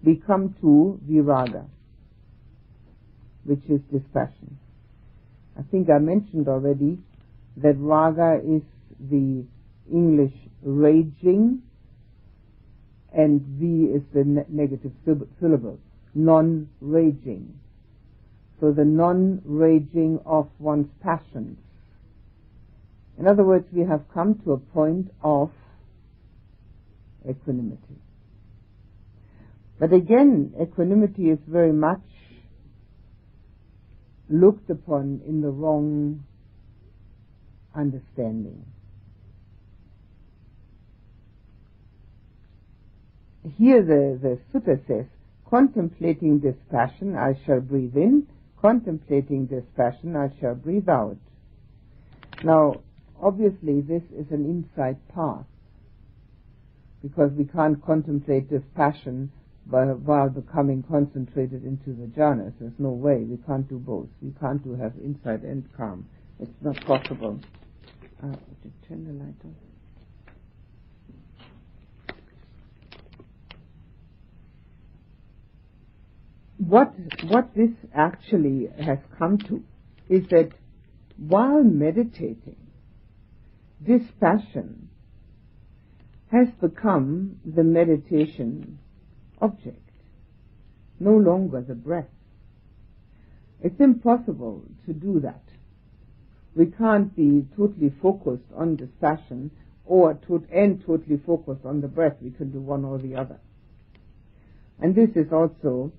we 0.04 0.16
come 0.26 0.56
to 0.62 1.00
viraga, 1.06 1.66
which 3.44 3.64
is 3.70 3.82
dispassion. 3.92 4.58
I 5.58 5.64
think 5.72 5.90
I 5.90 6.00
mentioned 6.00 6.48
already 6.48 7.00
that 7.58 7.76
raga 7.78 8.42
is 8.44 8.62
the 9.00 9.46
English 9.92 10.34
raging 10.64 11.62
and 13.14 13.42
V 13.42 13.92
is 13.96 14.02
the 14.14 14.24
ne- 14.26 14.46
negative 14.50 14.92
syllable, 15.40 15.80
non-raging. 16.14 17.58
So 18.60 18.72
the 18.72 18.84
non-raging 18.84 20.20
of 20.26 20.50
one's 20.60 20.90
passions. 21.02 21.58
In 23.18 23.28
other 23.28 23.44
words, 23.44 23.66
we 23.72 23.86
have 23.86 24.02
come 24.14 24.42
to 24.44 24.54
a 24.54 24.58
point 24.58 25.12
of 25.24 25.52
equanimity. 27.30 28.02
But 29.80 29.94
again, 29.94 30.54
equanimity 30.62 31.30
is 31.30 31.40
very 31.48 31.72
much 31.72 32.02
looked 34.30 34.70
upon 34.70 35.22
in 35.28 35.42
the 35.42 35.50
wrong 35.50 36.24
understanding. 37.76 38.66
Here 43.58 43.84
the, 43.84 44.20
the 44.22 44.40
sutta 44.52 44.80
says, 44.88 45.06
contemplating 45.48 46.40
this 46.40 46.56
passion 46.72 47.16
I 47.16 47.38
shall 47.46 47.60
breathe 47.62 47.96
in, 47.96 48.28
contemplating 48.60 49.46
this 49.48 49.64
passion 49.78 50.16
I 50.16 50.32
shall 50.40 50.56
breathe 50.56 50.90
out. 50.90 51.18
Now, 52.44 52.82
obviously 53.22 53.82
this 53.82 54.02
is 54.18 54.26
an 54.32 54.46
insight 54.46 54.98
path, 55.14 55.46
because 57.04 57.32
we 57.34 57.46
can't 57.46 57.84
contemplate 57.86 58.50
this 58.50 58.64
passion 58.76 59.32
while 59.68 60.30
becoming 60.30 60.84
concentrated 60.84 61.64
into 61.66 61.94
the 61.94 62.06
jhanas. 62.08 62.54
There's 62.60 62.74
no 62.78 62.90
way. 62.90 63.24
We 63.24 63.38
can't 63.48 63.68
do 63.68 63.80
both. 63.80 64.08
We 64.22 64.32
can't 64.40 64.64
do 64.64 64.76
have 64.76 64.94
insight 65.04 65.44
and 65.44 65.68
calm. 65.76 66.08
It's 66.40 66.52
not 66.62 66.80
possible. 66.86 67.40
Uh, 68.22 68.36
turn 68.88 69.06
the 69.06 69.14
light 69.14 69.36
on. 69.44 69.56
What 76.58 76.94
what 77.30 77.54
this 77.56 77.72
actually 77.94 78.70
has 78.80 79.00
come 79.18 79.38
to 79.40 79.64
is 80.10 80.28
that 80.30 80.52
while 81.18 81.64
meditating, 81.64 82.58
this 83.80 84.02
passion 84.20 84.90
has 86.32 86.48
become 86.62 87.40
the 87.46 87.64
meditation 87.64 88.80
object, 89.46 89.90
no 91.00 91.16
longer 91.16 91.62
the 91.62 91.76
breath. 91.76 92.16
It's 93.62 93.80
impossible 93.80 94.64
to 94.86 94.94
do 94.94 95.20
that. 95.22 95.44
We 96.56 96.68
can't 96.68 97.16
be 97.16 97.46
totally 97.58 97.92
focused 98.02 98.50
on 98.56 98.78
this 98.78 98.90
passion 99.02 99.52
or 99.86 100.14
to, 100.28 100.46
and 100.52 100.84
totally 100.86 101.20
focused 101.26 101.66
on 101.66 101.82
the 101.82 101.88
breath. 101.88 102.16
We 102.22 102.32
can 102.32 102.52
do 102.52 102.60
one 102.60 102.86
or 102.86 102.98
the 102.98 103.16
other. 103.16 103.40
And 104.80 104.96
this 104.96 105.10
is 105.16 105.32
also 105.32 105.92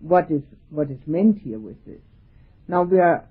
what 0.00 0.30
is 0.30 0.42
what 0.70 0.90
is 0.90 0.98
meant 1.06 1.38
here 1.38 1.58
with 1.58 1.82
this. 1.84 2.02
Now 2.68 2.82
we 2.82 2.98
are 2.98 3.26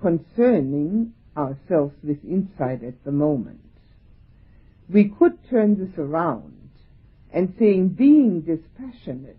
concerning 0.00 1.14
ourselves 1.36 1.94
with 2.02 2.24
insight 2.24 2.84
at 2.84 3.02
the 3.04 3.12
moment. 3.12 3.60
We 4.88 5.08
could 5.08 5.38
turn 5.48 5.78
this 5.78 5.96
around 5.98 6.61
and 7.32 7.54
saying, 7.58 7.88
being 7.88 8.42
dispassionate, 8.42 9.38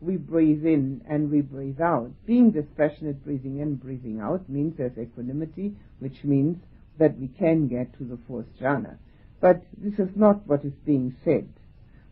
we 0.00 0.16
breathe 0.16 0.64
in 0.64 1.02
and 1.08 1.30
we 1.30 1.40
breathe 1.40 1.80
out. 1.80 2.10
Being 2.26 2.50
dispassionate, 2.50 3.24
breathing 3.24 3.58
in, 3.58 3.76
breathing 3.76 4.20
out 4.20 4.48
means 4.48 4.76
there's 4.76 4.96
equanimity, 4.98 5.74
which 5.98 6.22
means 6.22 6.58
that 6.98 7.18
we 7.18 7.28
can 7.28 7.66
get 7.68 7.96
to 7.98 8.04
the 8.04 8.18
fourth 8.28 8.46
jhana. 8.60 8.98
But 9.40 9.64
this 9.76 9.98
is 9.98 10.14
not 10.14 10.46
what 10.46 10.64
is 10.64 10.72
being 10.86 11.16
said. 11.24 11.48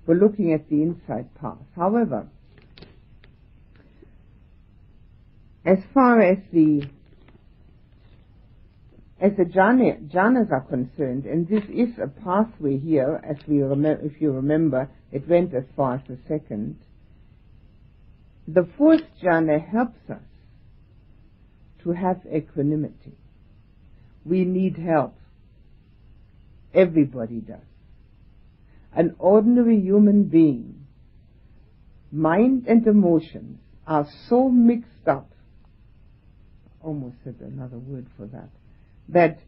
We're 0.07 0.17
looking 0.17 0.53
at 0.53 0.69
the 0.69 0.83
insight 0.83 1.33
path. 1.41 1.59
However, 1.77 2.27
as 5.65 5.79
far 5.95 6.21
as 6.21 6.39
the 6.53 6.83
as 9.23 9.31
the 9.37 9.45
jhanas 9.45 10.51
are 10.51 10.67
concerned, 10.69 11.27
and 11.27 11.47
this 11.47 11.63
is 11.73 11.97
a 12.03 12.09
pathway 12.09 12.77
here, 12.77 13.21
as 13.23 13.37
we 13.47 13.63
remember, 13.63 14.05
if 14.05 14.21
you 14.21 14.33
remember, 14.33 14.91
it 15.13 15.29
went 15.29 15.55
as 15.55 15.63
far 15.77 15.95
as 15.95 16.01
the 16.09 16.19
second. 16.27 16.77
The 18.49 18.69
fourth 18.77 19.03
jhana 19.23 19.65
helps 19.65 20.11
us 20.11 20.25
to 21.85 21.93
have 21.93 22.21
equanimity. 22.35 23.13
We 24.25 24.45
need 24.45 24.77
help. 24.77 25.15
Everybody 26.75 27.41
does. 27.41 27.61
An 28.93 29.15
ordinary 29.21 29.79
human 29.79 30.25
being, 30.25 30.85
mind 32.11 32.67
and 32.67 32.85
emotions 32.89 33.61
are 33.87 34.09
so 34.29 34.49
mixed 34.49 35.07
up, 35.07 35.31
almost 36.83 37.15
said 37.23 37.37
another 37.41 37.79
word 37.79 38.09
for 38.17 38.27
that, 38.27 38.49
that 39.13 39.39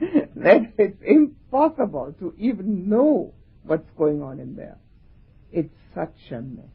that 0.00 0.72
it's 0.78 1.02
impossible 1.02 2.14
to 2.18 2.34
even 2.38 2.88
know 2.88 3.32
what's 3.64 3.88
going 3.96 4.22
on 4.22 4.40
in 4.40 4.56
there. 4.56 4.78
It's 5.52 5.74
such 5.94 6.16
a 6.30 6.40
mess. 6.40 6.66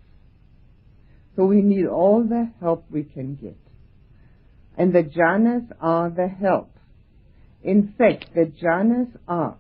So 1.35 1.45
we 1.45 1.61
need 1.61 1.85
all 1.85 2.23
the 2.23 2.51
help 2.59 2.85
we 2.89 3.03
can 3.03 3.35
get. 3.35 3.57
And 4.77 4.93
the 4.93 5.03
jhanas 5.03 5.71
are 5.79 6.09
the 6.09 6.27
help. 6.27 6.75
In 7.61 7.93
fact, 7.97 8.33
the 8.33 8.45
jhanas 8.45 9.15
are 9.27 9.57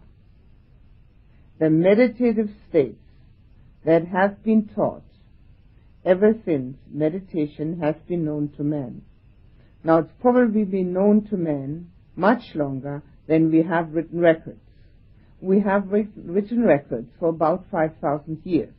the 1.59 1.69
meditative 1.69 2.49
states 2.69 2.97
that 3.85 4.07
have 4.07 4.43
been 4.43 4.69
taught 4.75 5.03
ever 6.03 6.33
since 6.45 6.75
meditation 6.89 7.79
has 7.79 7.95
been 8.07 8.25
known 8.25 8.49
to 8.57 8.63
man. 8.63 9.03
Now 9.83 9.99
it's 9.99 10.13
probably 10.19 10.63
been 10.63 10.93
known 10.93 11.25
to 11.29 11.37
men 11.37 11.91
much 12.15 12.55
longer 12.55 13.01
than 13.27 13.51
we 13.51 13.63
have 13.63 13.93
written 13.93 14.19
records. 14.19 14.59
We 15.39 15.61
have 15.61 15.91
written 15.91 16.63
records 16.63 17.09
for 17.19 17.29
about 17.29 17.65
5,000 17.71 18.41
years 18.43 18.73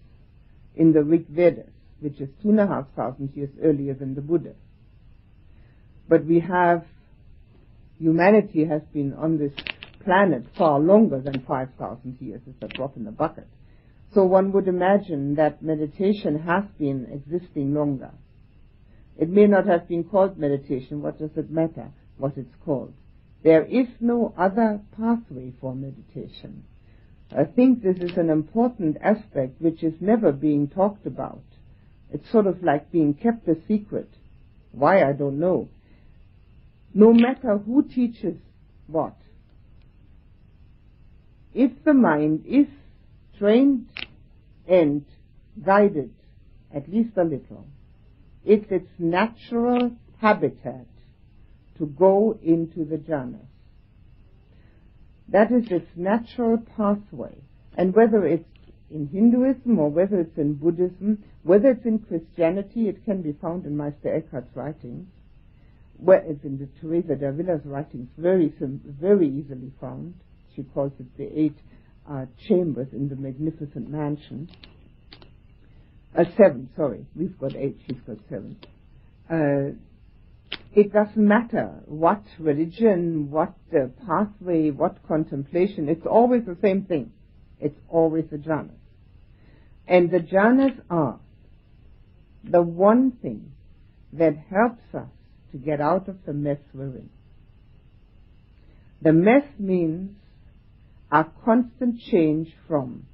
in 0.76 0.92
the 0.92 1.02
Rig 1.02 1.26
Vedas, 1.28 1.70
which 2.00 2.20
is 2.20 2.28
two 2.42 2.50
and 2.50 2.60
a 2.60 2.66
half 2.66 2.86
thousand 2.94 3.34
years 3.34 3.50
earlier 3.62 3.94
than 3.94 4.14
the 4.14 4.20
Buddha. 4.20 4.52
But 6.08 6.24
we 6.24 6.40
have, 6.40 6.84
humanity 7.98 8.64
has 8.64 8.82
been 8.92 9.12
on 9.14 9.38
this 9.38 9.52
planet 10.04 10.44
far 10.56 10.78
longer 10.78 11.20
than 11.20 11.44
5,000 11.46 12.18
years. 12.20 12.40
It's 12.46 12.62
a 12.62 12.68
drop 12.68 12.96
in 12.96 13.04
the 13.04 13.10
bucket. 13.10 13.46
So 14.14 14.24
one 14.24 14.52
would 14.52 14.68
imagine 14.68 15.36
that 15.36 15.62
meditation 15.62 16.40
has 16.40 16.64
been 16.78 17.06
existing 17.12 17.74
longer. 17.74 18.10
It 19.18 19.29
may 19.29 19.46
not 19.46 19.66
have 19.66 19.88
been 19.88 20.05
called 20.05 20.38
meditation. 20.38 21.03
What 21.03 21.18
does 21.18 21.37
it 21.37 21.51
matter 21.51 21.90
what 22.16 22.37
it's 22.37 22.55
called? 22.64 22.94
There 23.42 23.64
is 23.64 23.87
no 24.01 24.35
other 24.38 24.81
pathway 24.96 25.53
for 25.61 25.75
meditation. 25.75 26.64
I 27.37 27.44
think 27.44 27.83
this 27.83 27.96
is 27.98 28.16
an 28.16 28.31
important 28.31 28.98
aspect 29.01 29.61
which 29.61 29.83
is 29.83 29.94
never 30.01 30.33
being 30.33 30.68
talked 30.68 31.07
about. 31.07 31.42
It's 32.12 32.31
sort 32.31 32.46
of 32.46 32.62
like 32.62 32.92
being 32.92 33.14
kept 33.14 33.48
a 33.48 33.57
secret. 33.66 34.09
Why, 34.72 35.03
I 35.03 35.12
don't 35.12 35.40
know. 35.40 35.68
No 36.94 37.12
matter 37.12 37.57
who 37.59 37.83
teaches 37.83 38.37
what, 38.87 39.16
if 41.55 41.72
the 41.85 41.94
mind 41.94 42.44
is 42.46 42.66
trained 43.38 43.88
and 44.68 45.05
guided 45.64 46.12
at 46.75 46.88
least 46.90 47.16
a 47.16 47.25
little, 47.25 47.66
it's 48.44 48.70
its 48.70 48.88
natural 48.98 49.92
habitat 50.20 50.87
to 51.78 51.87
go 51.87 52.38
into 52.42 52.85
the 52.85 52.96
jhanas. 52.96 53.46
That 55.28 55.50
is 55.50 55.70
its 55.70 55.88
natural 55.96 56.59
pathway. 56.76 57.37
And 57.76 57.94
whether 57.94 58.26
it's 58.26 58.44
in 58.90 59.09
Hinduism 59.09 59.78
or 59.78 59.88
whether 59.88 60.20
it's 60.20 60.37
in 60.37 60.55
Buddhism, 60.55 61.24
whether 61.42 61.70
it's 61.70 61.87
in 61.87 62.00
Christianity, 62.00 62.88
it 62.88 63.05
can 63.05 63.22
be 63.22 63.33
found 63.33 63.64
in 63.64 63.76
Meister 63.76 64.14
Eckhart's 64.14 64.55
writings, 64.55 65.09
where 65.96 66.18
it's 66.18 66.44
in 66.44 66.59
the 66.59 66.68
Teresa 66.81 67.14
d'Avila's 67.16 67.64
writings, 67.64 68.09
very, 68.18 68.52
very 68.61 69.28
easily 69.28 69.72
found. 69.81 70.14
She 70.55 70.62
calls 70.62 70.92
it 71.00 71.16
the 71.16 71.31
eight 71.38 71.57
uh, 72.09 72.26
chambers 72.46 72.88
in 72.92 73.09
the 73.09 73.16
magnificent 73.16 73.88
mansion. 73.88 74.50
Uh, 76.16 76.25
seven, 76.37 76.68
sorry. 76.77 77.07
We've 77.16 77.38
got 77.38 77.57
eight, 77.57 77.79
she's 77.87 78.01
got 78.07 78.18
seven. 78.29 78.57
Uh, 79.31 79.77
it 80.75 80.92
doesn't 80.92 81.16
matter 81.16 81.83
what 81.87 82.22
religion, 82.38 83.31
what 83.31 83.55
uh, 83.75 83.87
pathway, 84.07 84.70
what 84.70 84.96
contemplation, 85.07 85.88
it's 85.88 86.07
always 86.07 86.44
the 86.44 86.57
same 86.62 86.85
thing. 86.85 87.12
It's 87.61 87.79
always 87.88 88.25
the 88.31 88.37
jhanas. 88.37 88.70
And 89.87 90.11
the 90.11 90.18
jhanas 90.18 90.81
are 90.90 91.18
the 92.44 92.62
one 92.62 93.12
thing 93.22 93.53
that 94.12 94.35
helps 94.51 94.94
us 94.94 95.09
to 95.53 95.59
get 95.59 95.81
out 95.81 96.09
of 96.09 96.16
the 96.27 96.33
mess 96.33 96.59
we're 96.75 96.96
in. 96.96 97.11
The 99.01 99.12
mess 99.12 99.44
means 99.59 100.16
a 101.11 101.27
constant 101.44 102.01
change 102.01 102.48
from 102.68 103.07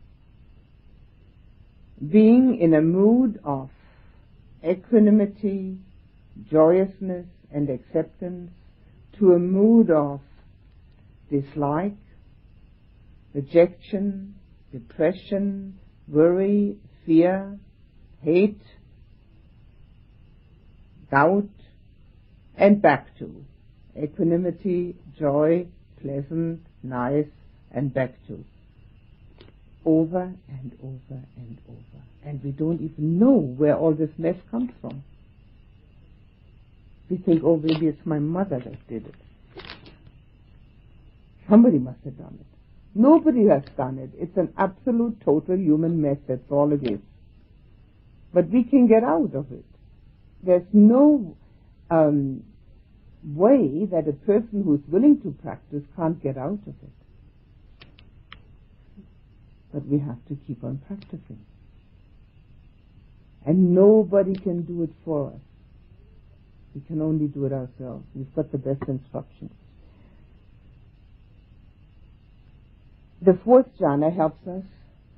being 2.06 2.58
in 2.60 2.74
a 2.74 2.80
mood 2.80 3.40
of 3.44 3.70
equanimity, 4.64 5.78
joyousness, 6.50 7.26
and 7.52 7.70
acceptance 7.70 8.50
to 9.18 9.32
a 9.32 9.38
mood 9.38 9.90
of 9.90 10.20
dislike, 11.30 11.96
rejection, 13.34 14.34
depression, 14.72 15.78
worry, 16.06 16.76
fear, 17.04 17.58
hate, 18.22 18.60
doubt, 21.10 21.48
and 22.56 22.80
back 22.82 23.06
to 23.18 23.44
equanimity, 24.00 24.94
joy, 25.18 25.66
pleasant, 26.00 26.60
nice, 26.82 27.26
and 27.72 27.92
back 27.92 28.14
to. 28.26 28.44
Over 29.88 30.34
and 30.48 30.72
over 30.82 31.22
and 31.38 31.58
over. 31.66 32.02
And 32.22 32.44
we 32.44 32.50
don't 32.50 32.82
even 32.82 33.18
know 33.18 33.38
where 33.38 33.74
all 33.74 33.94
this 33.94 34.10
mess 34.18 34.36
comes 34.50 34.70
from. 34.82 35.02
We 37.08 37.16
think, 37.16 37.42
oh, 37.42 37.56
maybe 37.56 37.86
it's 37.86 38.04
my 38.04 38.18
mother 38.18 38.58
that 38.58 38.86
did 38.86 39.06
it. 39.06 39.14
Somebody 41.48 41.78
must 41.78 42.00
have 42.04 42.18
done 42.18 42.36
it. 42.38 42.46
Nobody 42.94 43.46
has 43.46 43.62
done 43.78 43.98
it. 43.98 44.10
It's 44.20 44.36
an 44.36 44.52
absolute, 44.58 45.22
total 45.24 45.56
human 45.56 46.02
mess. 46.02 46.18
That's 46.28 46.50
all 46.50 46.70
it 46.74 46.84
is. 46.86 47.00
But 48.34 48.50
we 48.50 48.64
can 48.64 48.88
get 48.88 49.02
out 49.02 49.34
of 49.34 49.50
it. 49.52 49.64
There's 50.42 50.68
no 50.74 51.34
um, 51.90 52.44
way 53.24 53.86
that 53.90 54.06
a 54.06 54.12
person 54.12 54.64
who's 54.64 54.82
willing 54.86 55.22
to 55.22 55.34
practice 55.42 55.82
can't 55.96 56.22
get 56.22 56.36
out 56.36 56.60
of 56.66 56.74
it. 56.82 57.07
But 59.72 59.86
we 59.86 59.98
have 59.98 60.24
to 60.28 60.38
keep 60.46 60.64
on 60.64 60.80
practicing. 60.86 61.44
And 63.46 63.74
nobody 63.74 64.34
can 64.34 64.62
do 64.62 64.82
it 64.82 64.90
for 65.04 65.28
us. 65.28 65.40
We 66.74 66.80
can 66.82 67.00
only 67.02 67.26
do 67.26 67.44
it 67.44 67.52
ourselves. 67.52 68.06
We've 68.14 68.34
got 68.34 68.52
the 68.52 68.58
best 68.58 68.82
instructions. 68.88 69.52
The 73.20 73.38
fourth 73.44 73.66
jhana 73.80 74.14
helps 74.14 74.46
us, 74.46 74.62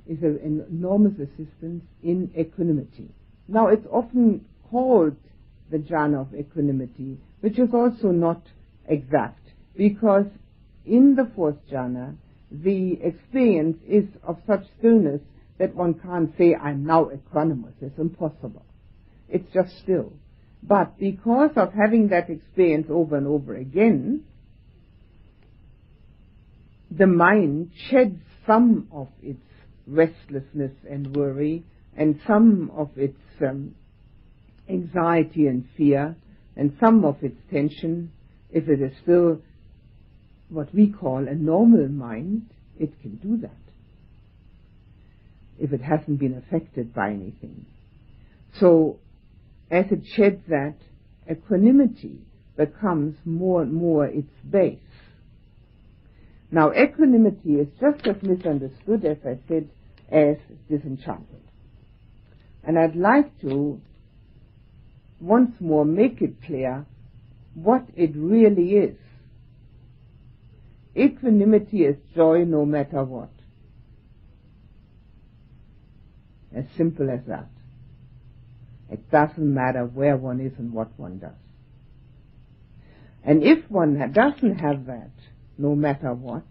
is 0.09 0.23
an 0.23 0.65
enormous 0.71 1.13
assistance 1.15 1.85
in 2.03 2.31
equanimity. 2.37 3.11
Now 3.47 3.69
it's 3.69 3.87
often 3.91 4.47
called 4.71 5.17
the 5.71 5.79
jhana 5.79 6.23
of 6.23 6.35
equanimity, 6.35 7.19
which 7.41 7.59
is 7.59 7.69
also 7.75 8.11
not 8.11 8.43
exact, 8.89 9.43
because 9.77 10.27
in 10.87 11.15
the 11.15 11.31
fourth 11.37 11.57
jhana, 11.71 12.17
the 12.51 12.99
experience 13.03 13.79
is 13.87 14.05
of 14.23 14.39
such 14.47 14.65
stillness 14.79 15.21
that 15.59 15.75
one 15.75 15.95
can't 15.95 16.33
say, 16.37 16.55
I'm 16.55 16.85
now 16.85 17.11
equanimous. 17.11 17.75
It's 17.81 17.99
impossible. 17.99 18.65
It's 19.29 19.53
just 19.53 19.79
still. 19.83 20.13
But 20.63 20.99
because 20.99 21.51
of 21.57 21.73
having 21.73 22.09
that 22.09 22.29
experience 22.29 22.89
over 22.91 23.17
and 23.17 23.27
over 23.27 23.55
again, 23.55 24.25
the 26.91 27.07
mind 27.07 27.71
sheds 27.89 28.21
some 28.47 28.89
of 28.93 29.09
its 29.23 29.43
restlessness 29.87 30.73
and 30.89 31.15
worry 31.15 31.65
and 31.97 32.21
some 32.27 32.71
of 32.75 32.91
its 32.97 33.19
um, 33.47 33.75
anxiety 34.69 35.47
and 35.47 35.67
fear 35.77 36.17
and 36.57 36.77
some 36.81 37.05
of 37.05 37.17
its 37.23 37.37
tension. 37.51 38.11
If 38.51 38.69
it 38.69 38.81
is 38.83 38.93
still 39.03 39.41
what 40.51 40.75
we 40.75 40.91
call 40.91 41.27
a 41.29 41.35
normal 41.35 41.89
mind, 41.89 42.51
it 42.79 43.01
can 43.01 43.17
do 43.17 43.37
that. 43.39 43.51
If 45.59 45.73
it 45.73 45.83
hasn't 45.83 46.19
been 46.19 46.35
affected 46.35 46.95
by 46.95 47.11
anything. 47.11 47.67
So 48.59 48.99
as 49.71 49.87
it 49.91 50.03
sheds 50.17 50.43
that, 50.49 50.77
equanimity 51.31 52.19
becomes 52.57 53.17
more 53.25 53.63
and 53.63 53.73
more 53.73 54.07
its 54.07 54.33
base. 54.49 54.79
Now, 56.51 56.73
equanimity 56.73 57.55
is 57.55 57.69
just 57.81 58.07
as 58.07 58.21
misunderstood, 58.23 59.05
as 59.05 59.19
I 59.25 59.39
said, 59.47 59.71
as 60.11 60.37
disenchantment. 60.69 61.45
And 62.65 62.79
I'd 62.79 62.97
like 62.97 63.41
to 63.43 63.81
once 65.21 65.53
more 65.61 65.85
make 65.85 66.21
it 66.21 66.43
clear 66.45 66.85
what 67.55 67.87
it 67.95 68.11
really 68.17 68.73
is. 68.73 68.97
Equanimity 70.97 71.85
is 71.85 71.97
joy 72.15 72.45
no 72.45 72.65
matter 72.65 73.05
what. 73.05 73.31
As 76.55 76.65
simple 76.77 77.09
as 77.11 77.21
that. 77.27 77.49
It 78.91 79.09
doesn't 79.11 79.55
matter 79.55 79.85
where 79.85 80.17
one 80.17 80.41
is 80.41 80.53
and 80.59 80.73
what 80.73 80.89
one 80.99 81.19
does. 81.19 81.31
And 83.23 83.45
if 83.45 83.71
one 83.71 83.99
doesn't 84.13 84.59
have 84.59 84.87
that, 84.87 85.11
no 85.59 85.77
matter 85.77 86.13
what, 86.13 86.45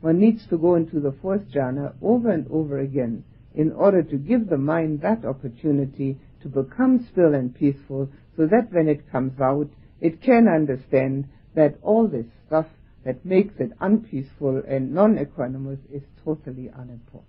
one 0.00 0.18
needs 0.18 0.46
to 0.48 0.58
go 0.58 0.74
into 0.74 0.98
the 0.98 1.12
fourth 1.22 1.42
jhana 1.54 1.94
over 2.02 2.30
and 2.30 2.46
over 2.50 2.78
again 2.78 3.24
in 3.54 3.70
order 3.72 4.02
to 4.02 4.16
give 4.16 4.48
the 4.48 4.58
mind 4.58 5.00
that 5.02 5.24
opportunity 5.24 6.18
to 6.42 6.48
become 6.48 7.06
still 7.12 7.34
and 7.34 7.54
peaceful 7.54 8.08
so 8.36 8.46
that 8.46 8.72
when 8.72 8.88
it 8.88 9.10
comes 9.10 9.40
out, 9.40 9.68
it 10.00 10.20
can 10.20 10.48
understand 10.48 11.28
that 11.54 11.78
all 11.82 12.08
this 12.08 12.26
stuff 12.46 12.66
that 13.04 13.24
makes 13.24 13.54
it 13.58 13.72
unpeaceful 13.80 14.62
and 14.66 14.92
non-equanimous 14.92 15.78
is 15.92 16.02
totally 16.24 16.68
unimportant. 16.68 17.28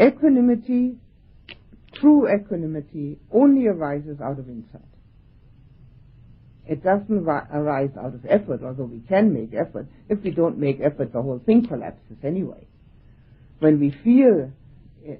Equanimity 0.00 0.96
true 1.94 2.28
equanimity 2.28 3.18
only 3.30 3.66
arises 3.66 4.20
out 4.20 4.38
of 4.38 4.48
insight. 4.48 4.82
It 6.66 6.84
doesn't 6.84 7.26
arise 7.26 7.90
out 7.98 8.14
of 8.14 8.24
effort, 8.28 8.62
although 8.62 8.84
we 8.84 9.00
can 9.00 9.32
make 9.32 9.52
effort. 9.54 9.88
If 10.08 10.22
we 10.22 10.30
don't 10.30 10.58
make 10.58 10.80
effort, 10.80 11.12
the 11.12 11.20
whole 11.20 11.40
thing 11.44 11.66
collapses 11.66 12.18
anyway. 12.22 12.66
When 13.58 13.80
we 13.80 13.90
feel 13.90 14.52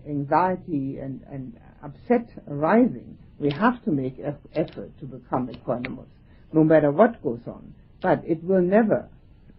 anxiety 0.08 0.98
and, 0.98 1.22
and 1.30 1.58
upset 1.82 2.28
arising, 2.48 3.18
we 3.38 3.50
have 3.50 3.82
to 3.84 3.90
make 3.90 4.20
effort 4.54 4.90
to 5.00 5.06
become 5.06 5.48
equanimous, 5.48 6.06
no 6.52 6.64
matter 6.64 6.90
what 6.90 7.22
goes 7.22 7.40
on. 7.46 7.74
But 8.00 8.22
it 8.26 8.42
will 8.42 8.62
never 8.62 9.08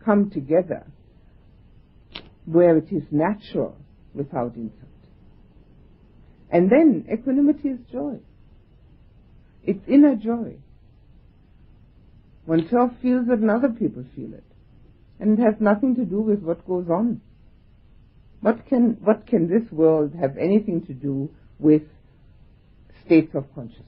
come 0.04 0.30
together 0.30 0.86
where 2.46 2.78
it 2.78 2.92
is 2.92 3.04
natural 3.12 3.78
without 4.14 4.56
insight. 4.56 4.88
And 6.50 6.70
then 6.70 7.06
equanimity 7.12 7.70
is 7.70 7.80
joy. 7.92 8.20
It's 9.64 9.88
inner 9.88 10.16
joy. 10.16 10.58
Oneself 12.46 12.92
feels 13.02 13.28
it 13.30 13.40
and 13.40 13.52
other 13.52 13.70
people 13.70 14.04
feel 14.16 14.34
it. 14.34 14.44
And 15.20 15.38
it 15.38 15.42
has 15.42 15.56
nothing 15.60 15.96
to 15.96 16.04
do 16.04 16.20
with 16.20 16.42
what 16.42 16.68
goes 16.68 16.90
on. 16.90 17.22
What 18.42 18.66
can, 18.68 18.98
what 19.04 19.28
can 19.28 19.48
this 19.48 19.72
world 19.72 20.16
have 20.20 20.36
anything 20.38 20.86
to 20.88 20.94
do 20.94 21.30
with 21.60 21.84
states 23.06 23.36
of 23.36 23.46
consciousness? 23.54 23.86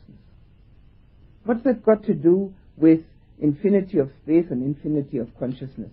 What's 1.43 1.65
it 1.65 1.83
got 1.83 2.03
to 2.05 2.13
do 2.13 2.53
with 2.77 3.01
infinity 3.39 3.99
of 3.99 4.09
space 4.23 4.45
and 4.49 4.63
infinity 4.63 5.17
of 5.17 5.27
consciousness? 5.37 5.91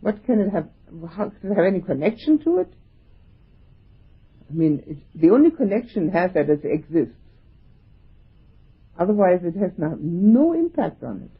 What 0.00 0.24
can 0.24 0.40
it 0.40 0.50
have, 0.50 0.68
how, 1.10 1.26
does 1.26 1.50
it 1.50 1.54
have 1.54 1.64
any 1.64 1.80
connection 1.80 2.38
to 2.44 2.58
it? 2.58 2.72
I 4.48 4.52
mean, 4.52 5.02
the 5.14 5.30
only 5.30 5.50
connection 5.50 6.08
it 6.08 6.12
has 6.12 6.32
that 6.34 6.48
it 6.48 6.64
exists. 6.64 7.14
Otherwise, 8.98 9.40
it 9.44 9.56
has 9.56 9.70
no, 9.78 9.96
no 10.00 10.52
impact 10.52 11.02
on 11.04 11.22
it. 11.22 11.30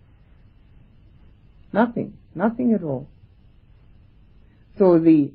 Nothing. 1.73 2.17
Nothing 2.35 2.73
at 2.73 2.83
all. 2.83 3.09
So 4.79 4.99
the 4.99 5.33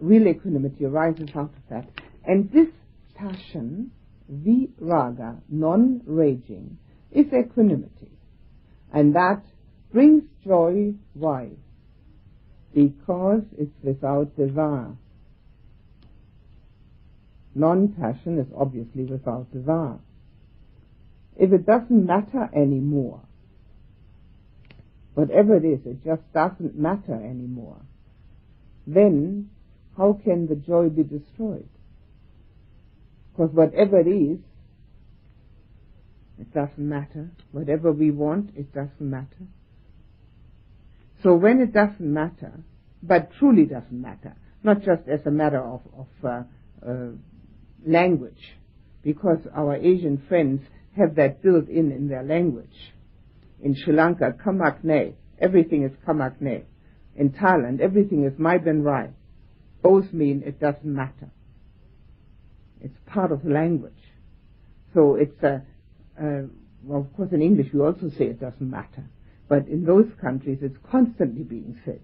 real 0.00 0.26
equanimity 0.26 0.84
arises 0.84 1.28
out 1.34 1.52
of 1.54 1.62
that. 1.68 1.88
And 2.24 2.50
this 2.50 2.68
passion, 3.14 3.92
viraga, 4.32 5.40
non-raging, 5.48 6.78
is 7.12 7.26
equanimity. 7.32 8.10
And 8.92 9.14
that 9.14 9.42
brings 9.92 10.24
joy. 10.44 10.94
Why? 11.14 11.50
Because 12.74 13.42
it's 13.58 13.72
without 13.82 14.36
desire. 14.36 14.96
Non-passion 17.54 18.38
is 18.38 18.46
obviously 18.56 19.04
without 19.04 19.52
desire. 19.52 19.98
If 21.36 21.52
it 21.52 21.66
doesn't 21.66 22.06
matter 22.06 22.48
anymore, 22.54 23.22
whatever 25.14 25.56
it 25.56 25.64
is, 25.64 25.80
it 25.84 26.04
just 26.04 26.22
doesn't 26.32 26.78
matter 26.78 27.14
anymore, 27.14 27.80
then 28.86 29.50
how 29.96 30.18
can 30.24 30.46
the 30.46 30.54
joy 30.54 30.88
be 30.88 31.02
destroyed? 31.02 31.68
Because 33.32 33.52
whatever 33.52 33.98
it 33.98 34.06
is, 34.06 34.38
it 36.40 36.52
doesn't 36.54 36.78
matter. 36.78 37.30
Whatever 37.52 37.92
we 37.92 38.10
want, 38.10 38.50
it 38.56 38.72
doesn't 38.72 39.00
matter. 39.00 39.46
So 41.22 41.34
when 41.34 41.60
it 41.60 41.72
doesn't 41.72 42.00
matter, 42.00 42.52
but 43.02 43.30
truly 43.38 43.66
doesn't 43.66 43.92
matter, 43.92 44.34
not 44.62 44.78
just 44.78 45.06
as 45.06 45.20
a 45.26 45.30
matter 45.30 45.62
of, 45.62 45.82
of 45.96 46.06
uh, 46.24 46.42
uh, 46.86 47.10
language, 47.86 48.56
because 49.02 49.38
our 49.54 49.76
Asian 49.76 50.22
friends 50.28 50.62
have 50.96 51.16
that 51.16 51.42
built 51.42 51.68
in 51.68 51.92
in 51.92 52.08
their 52.08 52.22
language. 52.22 52.92
In 53.62 53.74
Sri 53.74 53.94
Lanka, 53.94 54.32
kamakne, 54.44 55.14
everything 55.38 55.84
is 55.84 55.92
kamakne. 56.06 56.64
In 57.16 57.30
Thailand, 57.30 57.80
everything 57.80 58.24
is 58.24 58.32
mai 58.38 58.58
ben 58.58 58.82
rai. 58.82 59.10
Both 59.82 60.12
mean 60.12 60.42
it 60.44 60.58
doesn't 60.58 60.84
matter. 60.84 61.30
It's 62.80 62.96
part 63.06 63.30
of 63.30 63.44
language. 63.44 63.92
So 64.94 65.16
it's 65.16 65.42
a, 65.42 65.62
uh, 66.20 66.94
of 66.94 67.14
course 67.16 67.32
in 67.32 67.42
English 67.42 67.68
we 67.72 67.80
also 67.80 68.10
say 68.10 68.26
it 68.26 68.40
doesn't 68.40 68.70
matter. 68.70 69.04
But 69.48 69.68
in 69.68 69.84
those 69.84 70.06
countries 70.20 70.58
it's 70.62 70.76
constantly 70.90 71.42
being 71.42 71.80
said. 71.84 72.00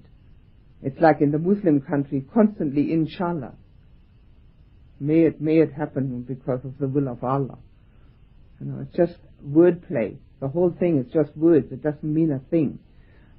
It's 0.83 1.01
like 1.01 1.21
in 1.21 1.33
the 1.33 1.39
Muslim 1.39 1.81
country, 1.81 2.25
constantly 2.33 2.93
inshallah. 2.93 3.55
May 5.01 5.23
it, 5.23 5.41
may 5.41 5.59
it 5.59 5.73
happen 5.73 6.23
because 6.23 6.65
of 6.65 6.79
the 6.79 6.89
will 6.89 7.09
of 7.09 7.23
Allah. 7.23 7.59
You 8.61 8.67
know, 8.67 8.81
it's 8.81 8.97
just 8.97 9.19
wordplay. 9.47 10.17
The 10.41 10.49
whole 10.49 10.71
thing 10.71 10.99
is 10.99 11.13
just 11.13 11.37
words. 11.37 11.73
It 11.73 11.83
doesn't 11.83 12.03
mean 12.03 12.31
a 12.33 12.39
thing. 12.51 12.79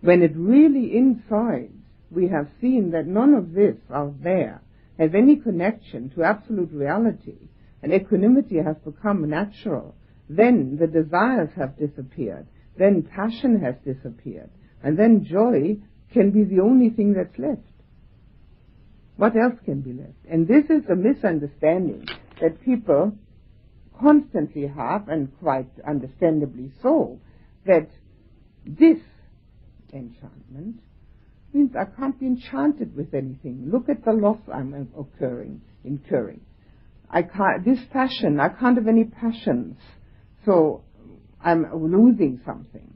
When 0.01 0.21
it 0.21 0.35
really 0.35 0.95
inside 0.95 1.71
we 2.09 2.27
have 2.29 2.47
seen 2.61 2.91
that 2.91 3.05
none 3.05 3.33
of 3.33 3.53
this 3.53 3.75
out 3.93 4.21
there 4.23 4.61
has 4.97 5.11
any 5.13 5.35
connection 5.35 6.09
to 6.11 6.23
absolute 6.23 6.71
reality, 6.71 7.37
and 7.83 7.93
equanimity 7.93 8.57
has 8.57 8.75
become 8.77 9.29
natural, 9.29 9.93
then 10.29 10.77
the 10.79 10.87
desires 10.87 11.49
have 11.55 11.77
disappeared, 11.77 12.47
then 12.77 13.03
passion 13.03 13.61
has 13.61 13.75
disappeared, 13.85 14.49
and 14.83 14.97
then 14.97 15.25
joy 15.25 15.77
can 16.13 16.31
be 16.31 16.43
the 16.43 16.61
only 16.61 16.89
thing 16.89 17.13
that's 17.13 17.37
left. 17.37 17.61
What 19.15 19.35
else 19.35 19.55
can 19.65 19.81
be 19.81 19.93
left? 19.93 20.13
And 20.29 20.47
this 20.47 20.65
is 20.65 20.87
a 20.89 20.95
misunderstanding 20.95 22.05
that 22.39 22.61
people 22.61 23.13
constantly 23.99 24.67
have, 24.67 25.09
and 25.09 25.29
quite 25.39 25.69
understandably 25.87 26.71
so, 26.81 27.19
that 27.65 27.89
this 28.65 28.99
enchantment 29.91 30.79
means 31.53 31.71
I 31.75 31.85
can't 31.85 32.19
be 32.19 32.27
enchanted 32.27 32.95
with 32.95 33.13
anything. 33.13 33.69
Look 33.71 33.89
at 33.89 34.05
the 34.05 34.11
loss 34.11 34.37
I'm 34.53 34.89
occurring, 34.97 35.61
incurring. 35.83 36.41
I 37.09 37.23
can't, 37.23 37.65
this 37.65 37.79
passion, 37.91 38.39
I 38.39 38.49
can't 38.49 38.77
have 38.77 38.87
any 38.87 39.05
passions. 39.05 39.77
So 40.47 40.85
I'm 41.41 41.67
losing 41.91 42.39
something. 42.45 42.93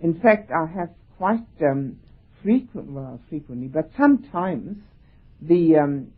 In 0.00 0.20
fact, 0.20 0.50
I 0.50 0.66
have 0.66 0.90
quite 1.16 1.46
um, 1.62 1.98
frequent, 2.42 2.90
well, 2.90 3.18
frequently, 3.30 3.68
but 3.68 3.90
sometimes 3.96 4.76
the 5.40 5.76
um, 5.76 6.08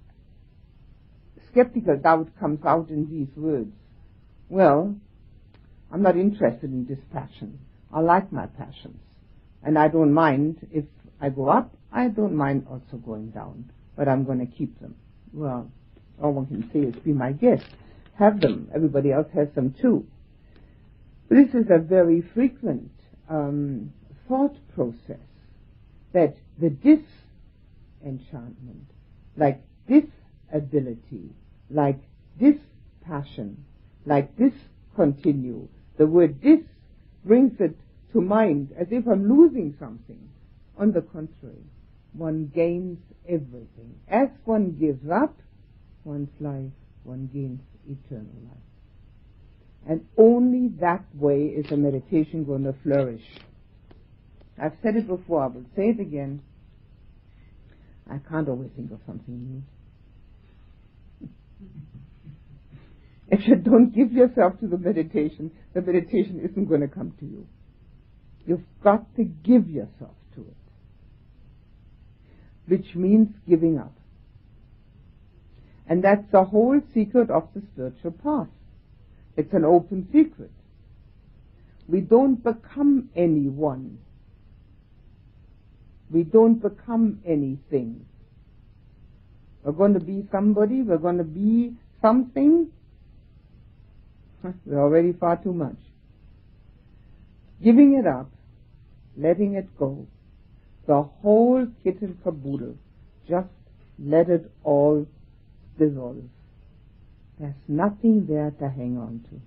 skeptical 1.52 1.96
doubt 1.96 2.28
comes 2.40 2.64
out 2.66 2.88
in 2.90 3.08
these 3.08 3.28
words. 3.36 3.72
Well, 4.48 4.96
I'm 5.92 6.02
not 6.02 6.16
interested 6.16 6.64
in 6.64 6.84
this 6.86 6.98
passion. 7.12 7.60
I 7.92 8.00
like 8.00 8.32
my 8.32 8.46
passions. 8.46 8.98
And 9.62 9.78
I 9.78 9.86
don't 9.86 10.12
mind 10.12 10.66
if 10.72 10.84
I 11.20 11.28
go 11.28 11.48
up, 11.48 11.72
I 11.92 12.08
don't 12.08 12.34
mind 12.34 12.66
also 12.68 12.96
going 12.96 13.30
down, 13.30 13.70
but 13.96 14.08
I'm 14.08 14.24
going 14.24 14.40
to 14.40 14.46
keep 14.46 14.80
them. 14.80 14.96
Well, 15.32 15.70
all 16.20 16.32
one 16.32 16.46
can 16.46 16.68
say 16.72 16.80
is 16.80 16.94
be 17.04 17.12
my 17.12 17.30
guest. 17.30 17.62
Have 18.18 18.40
them. 18.40 18.68
Everybody 18.74 19.12
else 19.12 19.28
has 19.34 19.48
them 19.54 19.74
too. 19.80 20.06
This 21.28 21.54
is 21.54 21.66
a 21.70 21.78
very 21.78 22.20
frequent 22.20 22.90
um, 23.28 23.92
thought 24.28 24.56
process 24.74 25.20
that 26.12 26.36
the 26.60 26.70
disenchantment, 26.70 28.86
like 29.36 29.62
this 29.88 30.04
ability, 30.52 31.30
like 31.70 31.98
this 32.38 32.56
passion, 33.06 33.64
like 34.04 34.36
this 34.36 34.52
continue, 34.94 35.68
the 35.96 36.06
word 36.06 36.42
this 36.42 36.60
brings 37.24 37.58
it 37.60 37.76
to 38.12 38.20
mind 38.20 38.74
as 38.78 38.88
if 38.90 39.06
I'm 39.06 39.26
losing 39.28 39.74
something. 39.78 40.28
On 40.76 40.92
the 40.92 41.00
contrary, 41.00 41.64
one 42.12 42.50
gains 42.54 42.98
everything. 43.26 43.94
As 44.08 44.28
one 44.44 44.76
gives 44.78 45.08
up 45.10 45.34
one's 46.04 46.28
life, 46.40 46.72
one 47.04 47.30
gains 47.32 47.60
eternal 47.88 48.32
life. 48.44 48.56
And 49.88 50.06
only 50.16 50.68
that 50.80 51.04
way 51.14 51.46
is 51.46 51.70
a 51.72 51.76
meditation 51.76 52.44
going 52.44 52.64
to 52.64 52.74
flourish. 52.82 53.22
I've 54.60 54.74
said 54.82 54.96
it 54.96 55.08
before, 55.08 55.42
I 55.44 55.46
will 55.48 55.64
say 55.74 55.88
it 55.88 56.00
again. 56.00 56.42
I 58.08 58.18
can't 58.28 58.48
always 58.48 58.70
think 58.76 58.92
of 58.92 59.00
something 59.06 59.64
new. 61.20 61.28
if 63.28 63.46
you 63.48 63.56
don't 63.56 63.94
give 63.94 64.12
yourself 64.12 64.60
to 64.60 64.66
the 64.68 64.78
meditation, 64.78 65.50
the 65.74 65.80
meditation 65.80 66.40
isn't 66.48 66.66
going 66.66 66.82
to 66.82 66.88
come 66.88 67.12
to 67.18 67.24
you. 67.24 67.46
You've 68.46 68.64
got 68.82 69.14
to 69.16 69.24
give 69.24 69.68
yourself 69.68 70.14
to 70.34 70.42
it, 70.42 70.56
which 72.66 72.94
means 72.94 73.28
giving 73.48 73.78
up. 73.78 73.94
And 75.88 76.02
that's 76.02 76.30
the 76.30 76.44
whole 76.44 76.80
secret 76.94 77.30
of 77.30 77.48
the 77.54 77.62
spiritual 77.72 78.12
path. 78.12 78.48
It's 79.36 79.52
an 79.52 79.64
open 79.64 80.08
secret. 80.12 80.50
We 81.88 82.00
don't 82.00 82.42
become 82.42 83.10
anyone. 83.16 83.98
We 86.10 86.22
don't 86.22 86.56
become 86.56 87.20
anything. 87.26 88.06
We're 89.62 89.72
going 89.72 89.94
to 89.94 90.00
be 90.00 90.26
somebody, 90.30 90.82
we're 90.82 90.98
going 90.98 91.18
to 91.18 91.24
be 91.24 91.74
something, 92.00 92.68
we're 94.66 94.80
already 94.80 95.12
far 95.12 95.36
too 95.36 95.52
much. 95.52 95.76
Giving 97.62 97.94
it 97.94 98.06
up, 98.06 98.30
letting 99.16 99.54
it 99.54 99.76
go, 99.78 100.06
the 100.86 101.02
whole 101.02 101.66
kit 101.84 102.00
and 102.02 102.20
caboodle, 102.24 102.76
just 103.28 103.48
let 103.98 104.28
it 104.28 104.50
all 104.64 105.06
dissolve. 105.88 106.24
There's 107.38 107.54
nothing 107.68 108.26
there 108.26 108.52
to 108.58 108.68
hang 108.68 108.98
on 108.98 109.24
to. 109.30 109.40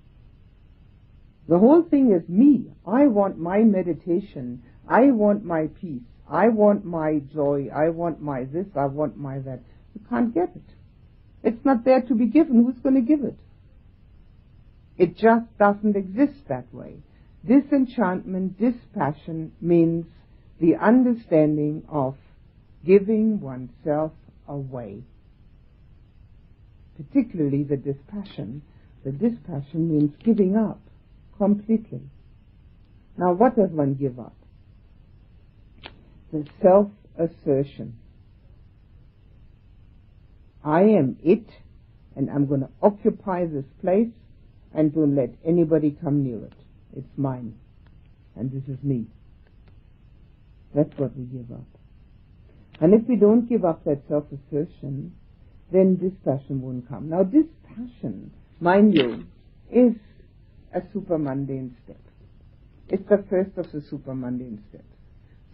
The 1.48 1.60
whole 1.60 1.84
thing 1.84 2.12
is 2.12 2.28
me. 2.28 2.72
I 2.86 3.08
want 3.08 3.38
my 3.38 3.60
meditation. 3.60 4.64
I 4.88 5.12
want 5.12 5.46
my 5.46 5.68
peace. 5.68 6.02
I 6.30 6.48
want 6.50 6.86
my 6.86 7.22
joy. 7.34 7.70
I 7.74 7.90
want 7.90 8.22
my 8.22 8.46
this. 8.46 8.66
I 8.76 8.86
want 8.86 9.18
my 9.18 9.40
that. 9.40 9.60
You 9.94 10.02
can't 10.10 10.34
get 10.34 10.50
it. 10.56 10.70
It's 11.44 11.64
not 11.64 11.86
there 11.86 12.02
to 12.02 12.16
be 12.16 12.26
given. 12.26 12.64
Who's 12.64 12.80
going 12.82 12.96
to 12.96 13.02
give 13.02 13.24
it? 13.24 13.38
It 14.98 15.18
just 15.18 15.46
doesn't 15.60 15.96
exist 15.96 16.48
that 16.48 16.74
way. 16.74 16.98
Disenchantment, 17.46 18.58
dispassion 18.60 19.52
means 19.62 20.08
the 20.60 20.78
understanding 20.78 21.84
of 21.88 22.16
giving 22.84 23.40
oneself 23.40 24.14
away. 24.48 25.04
Particularly 26.98 27.64
the 27.64 27.78
dispassion. 27.78 28.62
The 29.04 29.12
dispassion 29.12 29.92
means 29.92 30.14
giving 30.24 30.56
up 30.56 30.82
completely. 31.38 32.02
Now 33.18 33.34
what 33.34 33.56
does 33.56 33.70
one 33.70 33.96
give 33.96 34.20
up? 34.20 34.36
The 36.32 36.46
self-assertion. 36.62 37.98
I 40.64 40.82
am 40.82 41.18
it 41.24 41.48
and 42.16 42.30
I'm 42.30 42.48
going 42.48 42.62
to 42.62 42.70
occupy 42.82 43.46
this 43.46 43.66
place 43.82 44.12
and 44.74 44.94
don't 44.94 45.16
let 45.16 45.30
anybody 45.46 45.96
come 46.02 46.24
near 46.24 46.44
it. 46.46 46.54
It's 46.96 47.18
mine. 47.18 47.56
And 48.36 48.52
this 48.52 48.64
is 48.68 48.84
me. 48.84 49.06
That's 50.74 50.92
what 50.98 51.16
we 51.16 51.24
give 51.24 51.52
up. 51.52 51.66
And 52.82 52.94
if 52.94 53.08
we 53.08 53.16
don't 53.16 53.48
give 53.48 53.64
up 53.64 53.86
that 53.86 54.02
self-assertion, 54.10 55.14
then 55.72 55.98
dispassion 55.98 56.62
won't 56.62 56.88
come. 56.88 57.10
Now 57.10 57.24
dispassion, 57.24 58.32
mind 58.60 58.94
you, 58.96 59.26
is 59.72 59.96
a 60.74 60.82
supramundane 60.82 61.72
step. 61.84 62.00
It's 62.88 63.08
the 63.10 63.24
first 63.30 63.58
of 63.58 63.72
the 63.72 63.80
supramundane 63.80 64.60
steps. 64.70 64.84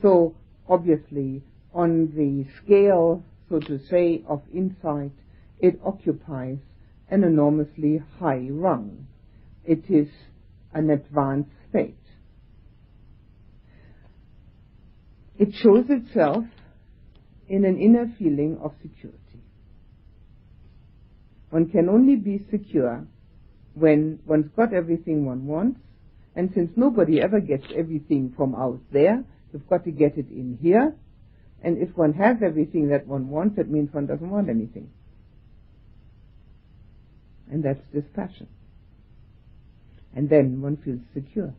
So 0.01 0.35
obviously 0.67 1.43
on 1.73 2.11
the 2.15 2.45
scale, 2.63 3.23
so 3.49 3.59
to 3.59 3.79
say, 3.89 4.23
of 4.27 4.41
insight, 4.53 5.11
it 5.59 5.79
occupies 5.85 6.57
an 7.09 7.23
enormously 7.23 8.01
high 8.19 8.47
rung. 8.49 9.07
It 9.63 9.89
is 9.89 10.07
an 10.73 10.89
advanced 10.89 11.51
state. 11.69 11.95
It 15.37 15.53
shows 15.55 15.85
itself 15.89 16.45
in 17.47 17.65
an 17.65 17.77
inner 17.77 18.07
feeling 18.17 18.59
of 18.61 18.73
security. 18.81 19.20
One 21.51 21.69
can 21.69 21.89
only 21.89 22.15
be 22.15 22.45
secure 22.49 23.05
when 23.73 24.19
one's 24.25 24.49
got 24.55 24.73
everything 24.73 25.25
one 25.25 25.45
wants, 25.45 25.79
and 26.33 26.49
since 26.55 26.71
nobody 26.77 27.21
ever 27.21 27.41
gets 27.41 27.65
everything 27.75 28.33
from 28.35 28.55
out 28.55 28.79
there, 28.91 29.23
you've 29.51 29.67
got 29.67 29.83
to 29.83 29.91
get 29.91 30.17
it 30.17 30.29
in 30.29 30.57
here, 30.61 30.95
and 31.61 31.77
if 31.77 31.95
one 31.95 32.13
has 32.13 32.37
everything 32.41 32.87
that 32.89 33.05
one 33.05 33.29
wants, 33.29 33.59
it 33.59 33.69
means 33.69 33.93
one 33.93 34.07
doesn't 34.07 34.29
want 34.29 34.49
anything. 34.49 34.89
And 37.51 37.63
that's 37.63 37.81
dispassion. 37.93 38.47
And 40.15 40.29
then 40.29 40.61
one 40.61 40.77
feels 40.77 41.01
secure. 41.13 41.53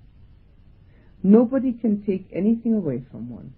Nobody 1.23 1.75
can 1.75 2.03
take 2.03 2.29
anything 2.33 2.75
away 2.75 3.05
from 3.11 3.29
one 3.29 3.53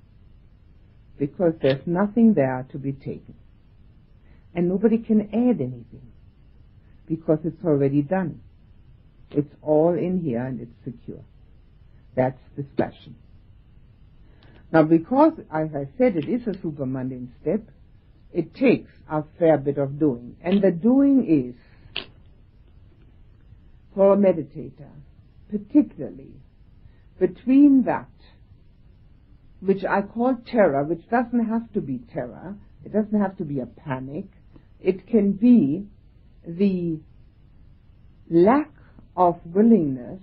because 1.16 1.54
there's 1.62 1.86
nothing 1.86 2.34
there 2.34 2.66
to 2.72 2.78
be 2.78 2.92
taken. 2.92 3.34
And 4.52 4.68
nobody 4.68 4.98
can 4.98 5.22
add 5.32 5.60
anything 5.60 6.10
because 7.06 7.38
it's 7.44 7.64
already 7.64 8.02
done. 8.02 8.40
It's 9.30 9.52
all 9.62 9.94
in 9.94 10.20
here 10.20 10.44
and 10.44 10.60
it's 10.60 10.84
secure. 10.84 11.24
That's 12.14 12.38
dispassion. 12.56 13.16
Now 14.72 14.82
because, 14.82 15.34
as 15.52 15.68
I 15.74 15.88
said, 15.98 16.16
it 16.16 16.28
is 16.28 16.46
a 16.46 16.52
supramundane 16.52 17.28
step, 17.40 17.62
it 18.32 18.54
takes 18.54 18.90
a 19.10 19.22
fair 19.38 19.58
bit 19.58 19.78
of 19.78 19.98
doing. 19.98 20.36
And 20.42 20.62
the 20.62 20.70
doing 20.70 21.26
is 21.28 22.04
for 23.94 24.14
a 24.14 24.16
meditator, 24.16 24.90
particularly 25.50 26.32
between 27.18 27.84
that 27.84 28.08
which 29.60 29.84
I 29.84 30.02
call 30.02 30.36
terror, 30.44 30.84
which 30.84 31.08
doesn't 31.08 31.46
have 31.46 31.72
to 31.72 31.80
be 31.80 31.98
terror, 32.12 32.56
it 32.84 32.92
doesn't 32.92 33.18
have 33.18 33.36
to 33.38 33.44
be 33.44 33.60
a 33.60 33.66
panic, 33.66 34.26
it 34.80 35.06
can 35.06 35.32
be 35.32 35.86
the 36.46 36.98
lack 38.30 38.70
of 39.16 39.36
willingness 39.44 40.20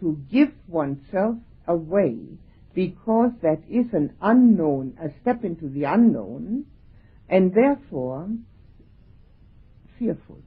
to 0.00 0.18
give 0.30 0.52
oneself 0.66 1.36
away 1.66 2.18
because 2.74 3.32
that 3.42 3.60
is 3.68 3.86
an 3.92 4.14
unknown, 4.22 4.96
a 5.02 5.08
step 5.20 5.44
into 5.44 5.68
the 5.68 5.84
unknown, 5.84 6.64
and 7.28 7.52
therefore 7.52 8.28
fearful. 9.98 10.38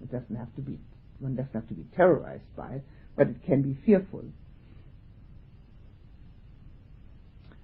It 0.00 0.12
doesn't 0.12 0.36
have 0.36 0.54
to 0.56 0.60
be 0.60 0.78
one 1.18 1.36
doesn't 1.36 1.54
have 1.54 1.68
to 1.68 1.74
be 1.74 1.86
terrorized 1.96 2.54
by 2.56 2.74
it, 2.74 2.84
but 3.16 3.28
it 3.28 3.36
can 3.46 3.62
be 3.62 3.78
fearful. 3.86 4.24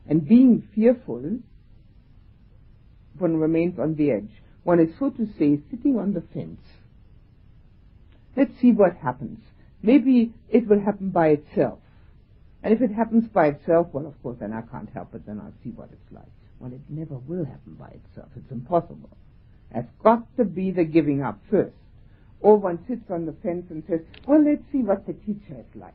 And 0.08 0.26
being 0.26 0.66
fearful, 0.74 1.40
one 3.18 3.36
remains 3.36 3.78
on 3.78 3.96
the 3.96 4.12
edge. 4.12 4.39
One 4.62 4.80
is, 4.80 4.90
so 4.98 5.10
to 5.10 5.26
say, 5.38 5.60
sitting 5.70 5.98
on 5.98 6.12
the 6.12 6.20
fence. 6.20 6.60
Let's 8.36 8.52
see 8.60 8.72
what 8.72 8.96
happens. 8.96 9.40
Maybe 9.82 10.32
it 10.50 10.68
will 10.68 10.80
happen 10.80 11.10
by 11.10 11.28
itself. 11.28 11.78
And 12.62 12.74
if 12.74 12.82
it 12.82 12.92
happens 12.92 13.24
by 13.28 13.48
itself, 13.48 13.88
well, 13.92 14.06
of 14.06 14.22
course, 14.22 14.36
then 14.40 14.52
I 14.52 14.60
can't 14.62 14.90
help 14.90 15.14
it, 15.14 15.26
then 15.26 15.40
I'll 15.40 15.54
see 15.64 15.70
what 15.70 15.88
it's 15.92 16.12
like. 16.12 16.28
Well, 16.58 16.72
it 16.72 16.80
never 16.88 17.14
will 17.16 17.46
happen 17.46 17.74
by 17.74 17.88
itself. 17.88 18.28
It's 18.36 18.50
impossible. 18.50 19.08
It's 19.74 19.88
got 20.02 20.24
to 20.36 20.44
be 20.44 20.70
the 20.70 20.84
giving 20.84 21.22
up 21.22 21.38
first. 21.50 21.74
Or 22.40 22.56
one 22.56 22.84
sits 22.86 23.10
on 23.10 23.26
the 23.26 23.32
fence 23.42 23.66
and 23.70 23.82
says, 23.88 24.00
well, 24.26 24.44
let's 24.44 24.62
see 24.72 24.78
what 24.78 25.06
the 25.06 25.14
teacher 25.14 25.56
is 25.58 25.74
like. 25.74 25.94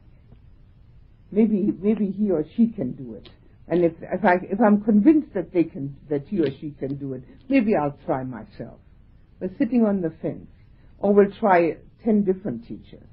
Maybe, 1.32 1.74
maybe 1.80 2.12
he 2.12 2.32
or 2.32 2.46
she 2.56 2.68
can 2.68 2.94
do 2.94 3.16
it. 3.16 3.30
And 3.68 3.84
if, 3.84 3.94
if, 4.02 4.24
I, 4.24 4.36
if 4.44 4.60
I'm 4.62 4.82
convinced 4.82 5.34
that 5.34 5.52
they 5.52 5.64
can, 5.64 5.96
that 6.10 6.28
he 6.28 6.40
or 6.40 6.52
she 6.60 6.76
can 6.78 6.96
do 6.98 7.14
it, 7.14 7.24
maybe 7.50 7.76
I'll 7.76 7.98
try 8.06 8.24
myself. 8.24 8.80
We're 9.40 9.56
sitting 9.58 9.86
on 9.86 10.02
the 10.02 10.14
fence. 10.22 10.48
Or 10.98 11.14
we'll 11.14 11.32
try 11.40 11.76
ten 12.04 12.24
different 12.24 12.68
teachers, 12.68 13.08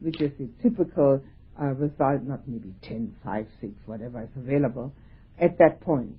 which 0.00 0.20
is 0.20 0.32
the 0.38 0.48
typical 0.62 1.22
uh, 1.60 1.66
result, 1.66 2.22
not 2.24 2.46
maybe 2.46 2.74
ten, 2.82 3.14
five, 3.24 3.46
six, 3.60 3.72
whatever 3.86 4.22
is 4.22 4.28
available, 4.36 4.92
at 5.40 5.58
that 5.58 5.80
point, 5.80 6.16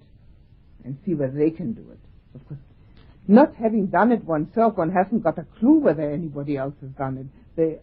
and 0.85 0.97
see 1.05 1.13
whether 1.15 1.37
they 1.37 1.49
can 1.49 1.73
do 1.73 1.81
it. 1.91 1.99
Of 2.33 2.47
course, 2.47 2.59
not 3.27 3.55
having 3.55 3.87
done 3.87 4.13
it 4.13 4.23
oneself, 4.23 4.77
one 4.77 4.91
hasn't 4.91 5.21
got 5.21 5.37
a 5.37 5.45
clue 5.59 5.79
whether 5.79 6.09
anybody 6.09 6.55
else 6.55 6.75
has 6.81 6.91
done 6.91 7.17
it. 7.17 7.25
The, 7.57 7.79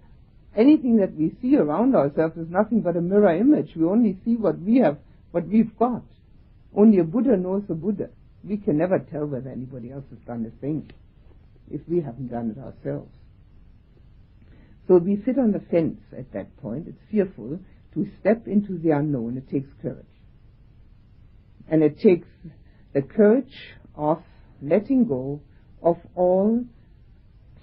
anything 0.57 0.97
that 0.97 1.15
we 1.15 1.37
see 1.43 1.57
around 1.57 1.95
ourselves 1.95 2.37
is 2.39 2.49
nothing 2.49 2.81
but 2.81 2.97
a 2.97 3.03
mirror 3.03 3.37
image. 3.37 3.73
We 3.77 3.85
only 3.85 4.19
see 4.25 4.37
what 4.37 4.59
we 4.59 4.79
have, 4.79 4.97
what 5.35 5.49
we've 5.49 5.77
got. 5.77 6.05
Only 6.77 6.99
a 6.99 7.05
Buddha 7.05 7.37
knows 7.37 7.65
a 7.69 7.75
Buddha. 7.75 8.11
We 8.45 8.57
can 8.57 8.79
never 8.79 9.01
tell 9.01 9.27
whether 9.27 9.51
anybody 9.51 9.91
else 9.91 10.05
has 10.11 10.21
done 10.21 10.47
a 10.47 10.61
thing 10.61 10.93
if 11.69 11.81
we 11.89 12.01
haven't 12.01 12.29
done 12.29 12.55
it 12.57 12.61
ourselves. 12.61 13.13
So 14.87 14.99
we 14.99 15.21
sit 15.25 15.37
on 15.37 15.51
the 15.51 15.59
fence 15.59 15.99
at 16.17 16.33
that 16.35 16.57
point. 16.59 16.87
It's 16.87 17.01
fearful 17.11 17.59
to 17.95 18.07
step 18.21 18.47
into 18.47 18.79
the 18.79 18.91
unknown. 18.91 19.37
It 19.37 19.51
takes 19.51 19.69
courage. 19.83 20.07
And 21.69 21.83
it 21.83 21.99
takes 21.99 22.29
the 22.93 23.03
courage 23.03 23.75
of 23.97 24.23
letting 24.63 25.07
go 25.07 25.41
of 25.83 25.97
all 26.15 26.65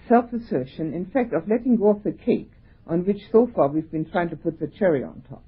self-assertion, 0.10 0.94
in 0.94 1.06
fact, 1.06 1.34
of 1.34 1.48
letting 1.48 1.78
go 1.78 1.92
of 1.92 2.04
the 2.04 2.12
cake 2.12 2.52
on 2.86 3.06
which 3.06 3.22
so 3.32 3.50
far 3.56 3.70
we've 3.70 3.92
been 3.92 4.10
trying 4.12 4.30
to 4.30 4.36
put 4.36 4.60
the 4.60 4.68
cherry 4.68 5.06
on 5.06 5.24
top. 5.30 5.44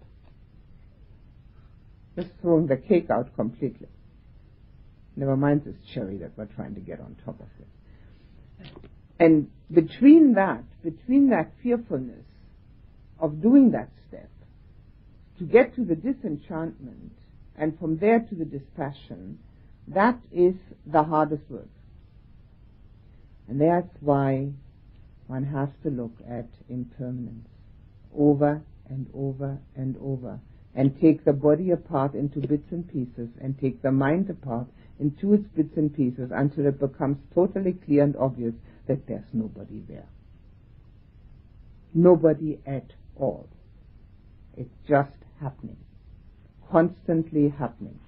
Just 2.16 2.30
throwing 2.42 2.68
the 2.68 2.78
cake 2.78 3.10
out 3.10 3.36
completely. 3.36 3.88
Never 5.16 5.36
mind 5.38 5.64
this 5.66 5.76
cherry 5.94 6.18
that 6.18 6.32
we're 6.38 6.46
trying 6.46 6.76
to 6.76 6.82
get 6.82 7.00
on 7.00 7.16
top 7.26 7.40
of 7.40 7.48
it. 7.60 8.68
And 9.20 9.50
between 9.72 10.34
that, 10.34 10.64
between 10.84 11.30
that 11.30 11.52
fearfulness 11.62 12.26
of 13.20 13.42
doing 13.42 13.72
that 13.72 13.90
step, 14.08 14.30
to 15.40 15.46
get 15.46 15.76
to 15.76 15.84
the 15.84 15.96
disenchantment, 15.96 17.12
and 17.56 17.78
from 17.80 17.98
there 17.98 18.20
to 18.20 18.36
the 18.36 18.46
dispassion, 18.46 19.40
that 19.88 20.20
is 20.32 20.56
the 20.86 21.04
hardest 21.04 21.44
work. 21.50 21.68
And 23.48 23.62
that's 23.62 23.96
why 24.00 24.50
one 25.28 25.44
has 25.44 25.70
to 25.84 25.90
look 25.90 26.14
at 26.30 26.48
impermanence 26.70 27.48
over 28.16 28.62
and 28.90 29.08
over 29.14 29.58
and 29.76 29.96
over 30.02 30.40
and 30.76 31.00
take 31.00 31.24
the 31.24 31.34
body 31.34 31.72
apart 31.72 32.16
into 32.16 32.40
bits 32.40 32.72
and 32.72 32.88
pieces 32.92 33.30
and 33.42 33.60
take 33.60 33.82
the 33.82 33.92
mind 33.92 34.30
apart 34.30 34.68
into 35.00 35.34
its 35.34 35.46
bits 35.56 35.76
and 35.78 35.94
pieces 35.94 36.32
until 36.34 36.66
it 36.66 36.80
becomes 36.80 37.18
totally 37.34 37.74
clear 37.86 38.04
and 38.04 38.16
obvious 38.16 38.54
that 38.88 39.06
there's 39.08 39.24
nobody 39.34 39.82
there. 39.88 40.08
Nobody 41.94 42.60
at 42.66 42.88
all. 43.16 43.48
It's 44.58 44.74
just 44.88 45.16
happening. 45.42 45.78
Constantly 46.72 47.54
happening. 47.58 48.00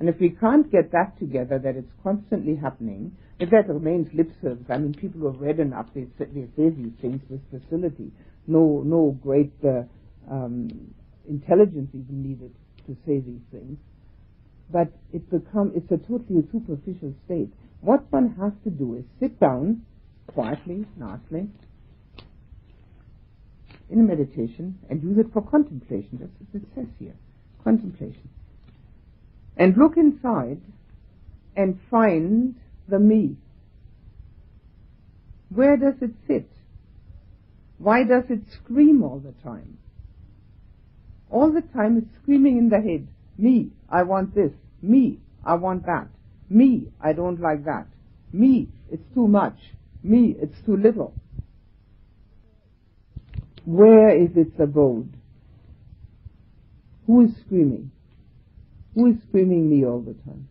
And 0.00 0.08
if 0.08 0.18
we 0.18 0.30
can't 0.30 0.70
get 0.72 0.90
that 0.92 1.16
together, 1.20 1.60
that 1.60 1.76
it's 1.76 1.92
constantly 2.02 2.56
happening, 2.56 3.16
if 3.38 3.50
that 3.50 3.68
remains 3.68 4.08
lip 4.12 4.30
service, 4.42 4.66
I 4.68 4.78
mean, 4.78 4.94
people 4.94 5.20
who 5.20 5.26
have 5.30 5.40
read 5.40 5.60
enough, 5.60 5.86
they 5.94 6.06
they 6.18 6.48
say 6.56 6.70
these 6.70 6.92
things 7.00 7.20
with 7.30 7.40
facility. 7.50 8.10
No, 8.46 8.82
no 8.84 9.16
great 9.22 9.52
uh, 9.64 9.82
um, 10.28 10.92
intelligence 11.28 11.90
even 11.94 12.22
needed 12.22 12.54
to 12.86 12.96
say 13.06 13.20
these 13.20 13.42
things. 13.50 13.78
But 14.70 14.88
it 15.12 15.28
become, 15.30 15.72
it's 15.74 15.90
a 15.90 15.98
totally 15.98 16.40
a 16.40 16.52
superficial 16.52 17.14
state. 17.26 17.52
What 17.80 18.10
one 18.10 18.34
has 18.40 18.52
to 18.64 18.70
do 18.70 18.94
is 18.94 19.04
sit 19.20 19.38
down 19.38 19.82
quietly, 20.26 20.86
nicely, 20.96 21.48
in 23.90 24.00
a 24.00 24.02
meditation 24.02 24.78
and 24.88 25.02
use 25.02 25.18
it 25.18 25.32
for 25.32 25.42
contemplation. 25.42 26.18
That's 26.20 26.32
what 26.50 26.62
it 26.62 26.68
says 26.74 26.86
here. 26.98 27.14
Contemplation. 27.62 28.28
And 29.56 29.76
look 29.76 29.96
inside 29.96 30.60
and 31.54 31.78
find 31.90 32.54
the 32.88 32.98
me. 32.98 33.36
Where 35.50 35.76
does 35.76 35.94
it 36.00 36.12
sit? 36.26 36.48
Why 37.76 38.04
does 38.04 38.24
it 38.30 38.40
scream 38.50 39.02
all 39.02 39.18
the 39.18 39.32
time? 39.42 39.76
All 41.32 41.50
the 41.50 41.62
time 41.62 41.96
it's 41.96 42.14
screaming 42.22 42.58
in 42.58 42.68
the 42.68 42.80
head. 42.80 43.08
Me, 43.38 43.70
I 43.88 44.02
want 44.02 44.34
this. 44.34 44.52
Me, 44.82 45.18
I 45.42 45.54
want 45.54 45.86
that. 45.86 46.08
Me, 46.50 46.88
I 47.00 47.14
don't 47.14 47.40
like 47.40 47.64
that. 47.64 47.86
Me, 48.32 48.68
it's 48.90 49.02
too 49.14 49.26
much. 49.26 49.56
Me, 50.02 50.36
it's 50.38 50.60
too 50.66 50.76
little. 50.76 51.14
Where 53.64 54.10
is 54.14 54.36
its 54.36 54.52
abode? 54.60 55.14
Who 57.06 57.24
is 57.24 57.30
screaming? 57.46 57.90
Who 58.94 59.06
is 59.06 59.16
screaming 59.28 59.70
me 59.70 59.86
all 59.86 60.00
the 60.00 60.14
time? 60.24 60.48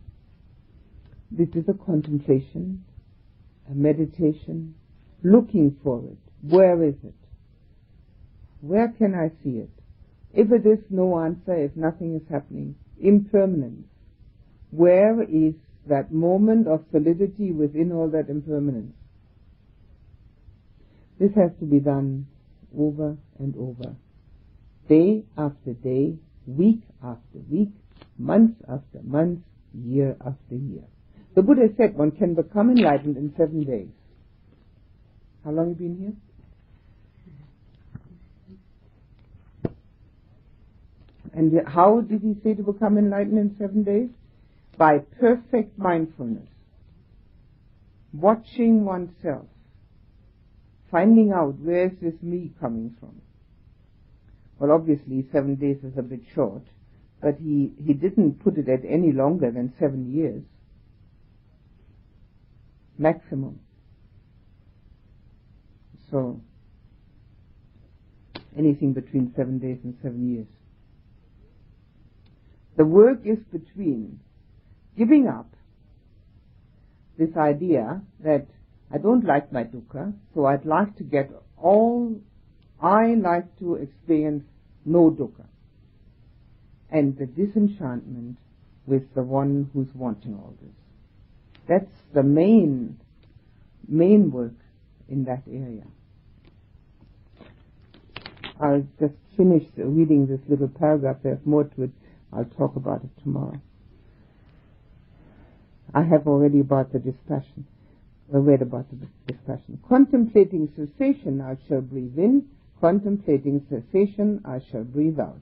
This 1.30 1.50
is 1.50 1.70
a 1.70 1.74
contemplation, 1.86 2.84
a 3.70 3.76
meditation, 3.76 4.74
looking 5.24 5.78
for 5.84 6.04
it. 6.06 6.18
Where 6.42 6.84
is 6.84 6.96
it? 7.04 7.14
Where 8.62 8.88
can 8.98 9.14
I 9.14 9.30
see 9.44 9.58
it? 9.58 9.70
If 10.34 10.52
it 10.52 10.66
is 10.66 10.80
no 10.90 11.20
answer, 11.20 11.56
if 11.56 11.76
nothing 11.76 12.16
is 12.16 12.22
happening, 12.32 12.76
impermanence. 13.00 13.88
Where 14.72 15.22
is 15.24 15.54
that 15.88 16.14
moment 16.14 16.68
of 16.68 16.86
solidity 16.92 17.52
within 17.52 17.92
all 17.92 18.10
that 18.10 18.30
impermanence? 18.30 18.94
This 21.20 21.32
has 21.36 21.52
to 21.60 21.66
be 21.66 21.80
done 21.80 22.28
over 22.78 23.18
and 23.38 23.56
over. 23.58 23.96
Day 24.88 25.26
after 25.38 25.74
day, 25.74 26.18
week 26.48 26.82
after 27.04 27.40
week, 27.50 27.72
month 28.18 28.56
after 28.68 29.02
month, 29.04 29.40
year 29.74 30.16
after 30.26 30.56
year. 30.56 30.84
The 31.36 31.42
Buddha 31.42 31.68
said 31.78 31.96
one 31.96 32.12
can 32.12 32.36
become 32.36 32.72
enlightened 32.72 33.18
in 33.18 33.34
seven 33.38 33.64
days. 33.64 33.90
How 35.44 35.52
long 35.52 35.70
have 35.70 35.82
you 35.82 35.90
been 35.90 35.98
here? 36.00 36.14
And 41.34 41.68
how 41.68 42.02
did 42.02 42.22
he 42.22 42.36
say 42.44 42.54
to 42.56 42.64
become 42.64 42.98
enlightened 42.98 43.38
in 43.38 43.56
seven 43.58 43.84
days? 43.84 44.10
By 44.78 45.00
perfect 45.20 45.78
mindfulness. 45.78 46.48
Watching 48.14 48.84
oneself. 48.84 49.46
Finding 50.90 51.32
out 51.32 51.58
where 51.60 51.86
is 51.86 51.94
this 52.02 52.22
me 52.22 52.52
coming 52.60 52.96
from. 53.00 53.22
Well, 54.60 54.72
obviously 54.72 55.26
seven 55.32 55.56
days 55.56 55.78
is 55.84 55.98
a 55.98 56.02
bit 56.02 56.22
short, 56.36 56.64
but 57.22 57.38
he, 57.42 57.74
he 57.84 57.94
didn't 57.94 58.44
put 58.44 58.58
it 58.58 58.68
at 58.68 58.82
any 58.88 59.12
longer 59.12 59.50
than 59.50 59.74
seven 59.80 60.14
years. 60.14 60.44
Maximum. 62.98 63.60
So, 66.12 66.42
anything 68.56 68.92
between 68.94 69.34
seven 69.36 69.60
days 69.60 69.80
and 69.84 69.98
seven 70.04 70.32
years. 70.32 70.48
The 72.78 72.86
work 72.86 73.20
is 73.26 73.40
between 73.52 74.20
giving 74.98 75.28
up 75.28 75.48
this 77.18 77.36
idea 77.38 78.02
that 78.24 78.48
I 78.94 78.98
don't 78.98 79.26
like 79.26 79.52
my 79.52 79.64
dukkha, 79.64 80.14
so 80.34 80.46
I'd 80.46 80.66
like 80.66 80.96
to 80.98 81.04
get 81.04 81.32
all, 81.58 82.20
I 82.82 83.14
like 83.16 83.58
to 83.60 83.76
experience 83.76 84.44
no 84.86 85.12
dukkha. 85.12 85.46
And 86.90 87.18
the 87.18 87.26
disenchantment 87.26 88.38
with 88.86 89.14
the 89.14 89.24
one 89.24 89.70
who's 89.74 89.94
wanting 89.94 90.34
all 90.34 90.54
this. 90.62 90.72
That's 91.68 92.02
the 92.14 92.24
main, 92.24 93.00
main 93.88 94.32
work 94.32 94.56
in 95.08 95.26
that 95.26 95.44
area. 95.50 95.86
I'll 98.60 98.86
just 99.00 99.16
finish 99.38 99.64
reading 99.78 100.28
this 100.28 100.42
little 100.48 100.68
paragraph. 100.68 101.18
There's 101.24 101.46
more 101.46 101.64
to 101.64 101.84
it. 101.84 101.92
I'll 102.34 102.46
talk 102.46 102.76
about 102.76 103.04
it 103.04 103.10
tomorrow. 103.24 103.60
I 105.94 106.04
have 106.04 106.28
already 106.28 106.62
about 106.62 106.94
the 106.94 107.00
discussion, 107.00 107.66
uh, 108.34 108.40
read 108.40 108.62
about 108.62 108.86
the 108.90 109.34
discussion. 109.34 109.80
Contemplating 109.90 110.70
cessation, 110.76 111.42
I 111.42 111.58
shall 111.68 111.82
breathe 111.82 112.18
in. 112.18 112.48
Contemplating 112.80 113.66
cessation, 113.70 114.42
I 114.46 114.60
shall 114.72 114.86
breathe 114.86 115.20
out. 115.20 115.42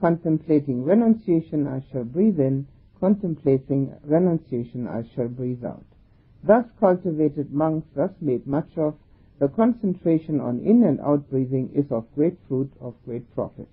Contemplating 0.00 0.84
renunciation, 0.84 1.66
I 1.66 1.82
shall 1.90 2.04
breathe 2.04 2.38
in. 2.38 2.66
Contemplating 3.00 3.94
renunciation, 4.04 4.86
I 4.86 5.04
shall 5.14 5.28
breathe 5.28 5.64
out. 5.64 5.84
Thus 6.44 6.66
cultivated 6.78 7.52
monks, 7.52 7.88
thus 7.94 8.12
made 8.20 8.46
much 8.46 8.76
of, 8.76 8.94
the 9.38 9.48
concentration 9.48 10.40
on 10.40 10.60
in 10.60 10.84
and 10.84 11.00
out 11.00 11.30
breathing 11.30 11.70
is 11.74 11.90
of 11.90 12.04
great 12.14 12.36
fruit, 12.46 12.70
of 12.80 12.94
great 13.06 13.34
profit. 13.34 13.68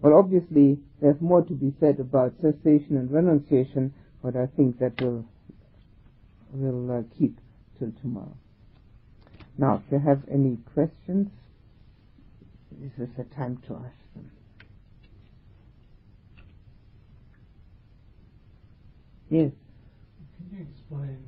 Well, 0.00 0.14
obviously, 0.14 0.78
there's 1.00 1.20
more 1.20 1.42
to 1.42 1.52
be 1.52 1.74
said 1.80 1.98
about 2.00 2.34
cessation 2.40 2.96
and 2.96 3.10
renunciation, 3.10 3.92
but 4.22 4.36
I 4.36 4.46
think 4.46 4.78
that 4.78 5.00
will 5.00 5.24
will 6.52 6.90
uh, 6.90 7.02
keep 7.18 7.38
till 7.78 7.92
tomorrow. 8.00 8.36
Now, 9.58 9.82
if 9.84 9.92
you 9.92 9.98
have 9.98 10.22
any 10.30 10.56
questions, 10.72 11.28
this 12.70 12.92
is 12.98 13.08
the 13.16 13.24
time 13.24 13.60
to 13.66 13.74
ask 13.74 14.14
them. 14.14 14.30
Yes. 19.28 19.52
Can 20.38 20.46
you 20.54 20.62
explain 20.64 21.20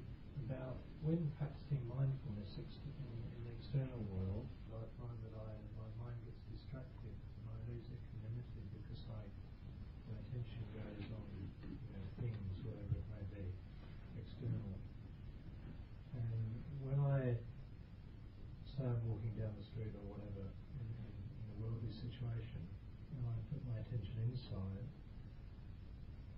about 0.48 0.78
when 1.02 1.20
practicing 1.36 1.84
mindfulness 1.90 2.56
in, 2.56 2.64
in 2.64 3.44
the 3.44 3.52
external 3.60 4.00
world? 4.08 4.46
I 4.72 4.88
find 4.96 5.18
that 5.26 5.34
I, 5.36 5.50
my 5.76 5.90
mind 6.00 6.16
gets 6.24 6.40
distracted 6.48 7.12
and 7.12 7.44
I 7.50 7.58
lose 7.68 7.84
equanimity 7.92 8.64
because 8.72 9.04
I, 9.10 9.20
my 10.08 10.16
attention 10.16 10.64
goes 10.72 11.12
on 11.12 11.28
you 11.60 11.92
know, 11.92 12.04
things, 12.24 12.56
whatever 12.64 12.94
it 12.96 13.08
may 13.12 13.24
be, 13.36 13.44
external. 14.16 14.80
And 16.16 16.40
when 16.88 16.98
I 17.04 17.36
say 18.64 18.88
I'm 18.88 19.04
walking 19.12 19.36
down 19.36 19.52
the 19.60 19.66
street 19.68 19.92
or 19.92 20.16
whatever 20.16 20.48
in, 20.80 20.88
in, 21.04 21.12
in 21.12 21.44
a 21.52 21.56
worldly 21.60 21.92
situation, 21.92 22.64
and 23.12 23.28
I 23.28 23.36
put 23.52 23.60
my 23.68 23.76
attention 23.84 24.16
inside, 24.24 24.88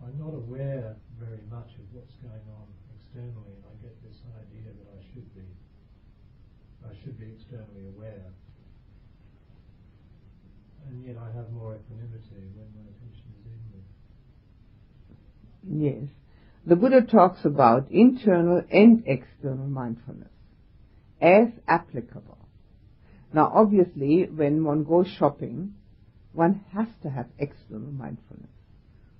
I'm 0.03 0.12
not 0.23 0.35
aware 0.35 0.95
very 1.19 1.43
much 1.51 1.67
of 1.83 1.85
what's 1.91 2.15
going 2.23 2.47
on 2.55 2.67
externally, 2.95 3.59
and 3.59 3.65
I 3.67 3.75
get 3.83 3.91
this 4.07 4.23
idea 4.39 4.71
that 4.71 4.89
I 4.95 5.03
should 5.11 5.27
be, 5.35 5.43
I 6.87 6.95
should 7.03 7.19
be 7.19 7.27
externally 7.35 7.91
aware. 7.97 8.31
And 10.87 11.05
yet 11.05 11.17
I 11.19 11.27
have 11.35 11.51
more 11.51 11.75
equanimity 11.75 12.55
when 12.55 12.71
my 12.75 12.87
attention 12.95 13.35
is 13.35 13.47
in 13.51 13.59
me. 15.83 15.91
Yes. 15.91 16.07
The 16.67 16.77
Buddha 16.77 17.03
talks 17.03 17.45
about 17.45 17.91
internal 17.91 18.63
and 18.71 19.03
external 19.07 19.67
mindfulness 19.67 20.31
as 21.21 21.49
applicable. 21.67 22.39
Now, 23.33 23.51
obviously, 23.53 24.29
when 24.33 24.63
one 24.63 24.85
goes 24.85 25.09
shopping, 25.19 25.75
one 26.33 26.65
has 26.73 26.87
to 27.03 27.11
have 27.11 27.27
external 27.39 27.91
mindfulness. 27.91 28.52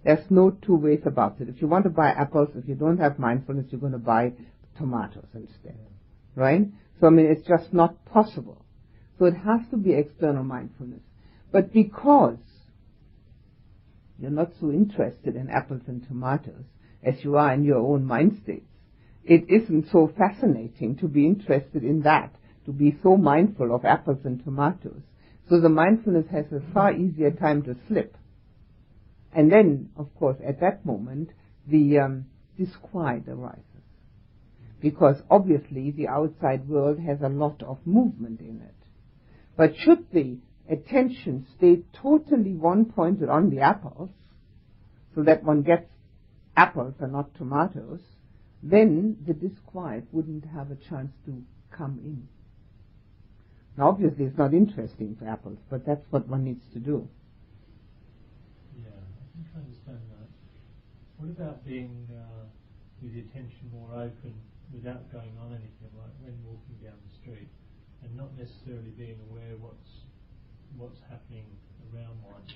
There's 0.05 0.31
no 0.31 0.51
two 0.51 0.77
ways 0.77 1.03
about 1.07 1.41
it. 1.41 1.49
If 1.49 1.63
you 1.63 1.69
want 1.69 1.85
to 1.85 1.91
buy 1.91 2.09
apples, 2.09 2.49
if 2.57 2.69
you 2.69 2.75
don't 2.75 2.99
have 2.99 3.19
mindfulness, 3.19 3.67
you're 3.71 3.81
going 3.81 3.93
to 3.93 3.99
buy 3.99 4.33
tomatoes 4.77 5.29
instead. 5.35 5.79
Right? 6.35 6.67
So 7.01 7.07
I 7.07 7.11
mean, 7.11 7.27
it's 7.27 7.47
just 7.47 7.73
not 7.73 8.05
possible. 8.07 8.65
So 9.19 9.27
it 9.27 9.35
has 9.35 9.61
to 9.71 9.77
be 9.77 9.93
external 9.93 10.45
mindfulness. 10.45 11.03
But 11.53 11.73
because 11.73 12.39
you're 14.19 14.31
not 14.31 14.53
so 14.61 14.71
interested 14.71 15.37
in 15.37 15.51
apples 15.51 15.83
and 15.87 16.07
tomatoes 16.07 16.65
as 17.05 17.23
you 17.23 17.37
are 17.37 17.53
in 17.53 17.65
your 17.65 17.79
own 17.79 18.05
mind 18.05 18.41
states, 18.43 18.67
it 19.25 19.45
isn't 19.49 19.91
so 19.93 20.13
fascinating 20.17 20.97
to 20.97 21.09
be 21.09 21.27
interested 21.27 21.85
in 21.85 22.03
that, 22.03 22.35
to 22.65 22.73
be 22.73 22.97
so 23.03 23.17
mindful 23.17 23.75
of 23.75 23.85
apples 23.85 24.19
and 24.25 24.43
tomatoes. 24.43 25.03
So 25.49 25.61
the 25.61 25.69
mindfulness 25.69 26.27
has 26.33 26.47
a 26.53 26.63
far 26.73 26.93
easier 26.93 27.31
time 27.31 27.63
to 27.65 27.77
slip. 27.87 28.17
And 29.35 29.51
then, 29.51 29.91
of 29.97 30.15
course, 30.17 30.37
at 30.47 30.61
that 30.61 30.85
moment, 30.85 31.31
the 31.67 31.99
um, 32.01 32.27
disquiet 32.59 33.29
arises. 33.29 33.63
Because 34.81 35.17
obviously 35.31 35.91
the 35.91 36.09
outside 36.09 36.69
world 36.69 36.99
has 37.01 37.21
a 37.23 37.29
lot 37.29 37.63
of 37.63 37.79
movement 37.87 38.41
in 38.41 38.61
it. 38.61 38.75
But 39.57 39.77
should 39.77 40.11
the 40.13 40.39
attention 40.69 41.47
stay 41.57 41.83
totally 41.93 42.55
one 42.55 42.87
pointed 42.87 43.29
on 43.29 43.51
the 43.51 43.61
apples, 43.61 44.11
so 45.15 45.23
that 45.23 45.45
one 45.45 45.63
gets 45.63 45.89
apples 46.57 46.95
and 47.01 47.13
not 47.13 47.35
tomatoes, 47.35 48.01
then 48.63 49.17
the 49.27 49.35
disquiet 49.35 50.05
wouldn't 50.13 50.45
have 50.47 50.71
a 50.71 50.77
chance 50.77 51.13
to 51.27 51.43
come 51.71 51.99
in. 52.05 52.29
Now, 53.77 53.89
obviously, 53.89 54.27
it's 54.27 54.39
not 54.39 54.53
interesting 54.53 55.17
for 55.19 55.27
apples, 55.27 55.59
but 55.71 55.87
that's 55.87 56.05
what 56.11 56.29
one 56.29 56.45
needs 56.45 56.65
to 56.75 56.79
do. 56.79 57.09
I 59.51 59.59
understand 59.59 60.03
that. 60.15 60.31
What 61.19 61.31
about 61.35 61.67
being 61.67 62.07
uh, 62.15 62.47
with 63.03 63.15
the 63.15 63.27
attention 63.27 63.71
more 63.75 63.91
open 63.91 64.35
without 64.71 65.11
going 65.11 65.35
on 65.43 65.51
anything, 65.51 65.91
like 65.99 66.15
when 66.23 66.39
walking 66.47 66.79
down 66.79 66.95
the 67.03 67.15
street, 67.19 67.51
and 68.03 68.15
not 68.15 68.31
necessarily 68.39 68.95
being 68.95 69.19
aware 69.31 69.59
what's 69.59 70.07
what's 70.79 71.03
happening 71.11 71.47
around 71.91 72.23
one? 72.23 72.47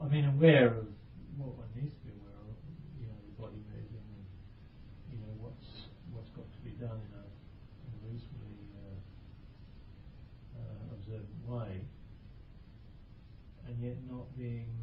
I 0.00 0.08
mean, 0.08 0.28
aware 0.28 0.68
of 0.68 0.88
what 1.36 1.56
one 1.56 1.72
needs 1.76 1.92
to 1.92 2.02
be 2.04 2.12
aware 2.20 2.40
of, 2.44 2.56
you 3.00 3.08
know, 3.08 3.16
the 3.20 3.34
body 3.40 3.60
moving, 3.72 4.04
and 4.16 4.24
you 5.12 5.18
know 5.24 5.32
what's 5.40 5.88
what's 6.12 6.30
got 6.36 6.48
to 6.48 6.60
be 6.64 6.76
done 6.76 7.00
in 7.00 7.12
a, 7.16 7.24
in 7.24 7.90
a 7.96 8.00
reasonably 8.04 8.60
uh, 8.76 8.96
uh, 10.56 10.96
observant 10.96 11.42
way, 11.48 11.84
and 13.68 13.76
yet 13.80 13.96
not 14.08 14.28
being 14.36 14.79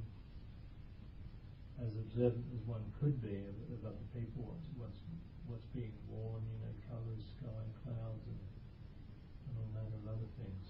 as 1.88 1.96
observant 2.04 2.46
as 2.52 2.68
one 2.68 2.84
could 3.00 3.22
be 3.22 3.40
of, 3.48 3.56
of 3.72 3.96
other 3.96 4.08
people, 4.14 4.44
what's, 4.44 4.68
what's 4.76 5.00
what's 5.48 5.66
being 5.74 5.94
worn, 6.10 6.42
you 6.52 6.60
know, 6.60 6.74
colours, 6.92 7.24
sky, 7.40 7.64
clouds, 7.84 8.24
and, 8.28 8.40
and 9.48 9.56
all 9.58 9.70
manner 9.74 9.96
of 9.96 10.08
other 10.08 10.30
things. 10.38 10.66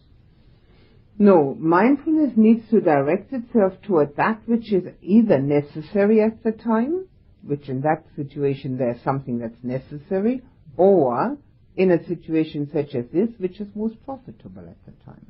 No, 1.17 1.55
mindfulness 1.55 2.33
needs 2.35 2.69
to 2.69 2.79
direct 2.79 3.33
itself 3.33 3.73
toward 3.81 4.15
that 4.17 4.41
which 4.45 4.71
is 4.71 4.83
either 5.01 5.39
necessary 5.39 6.21
at 6.21 6.43
the 6.43 6.51
time, 6.51 7.07
which 7.41 7.69
in 7.69 7.81
that 7.81 8.05
situation 8.15 8.77
there's 8.77 9.01
something 9.03 9.39
that's 9.39 9.63
necessary, 9.63 10.43
or 10.75 11.37
in 11.75 11.91
a 11.91 12.05
situation 12.07 12.69
such 12.71 12.93
as 12.93 13.05
this, 13.11 13.29
which 13.39 13.59
is 13.59 13.67
most 13.75 13.95
profitable 14.05 14.67
at 14.69 14.77
the 14.85 14.91
time. 15.05 15.25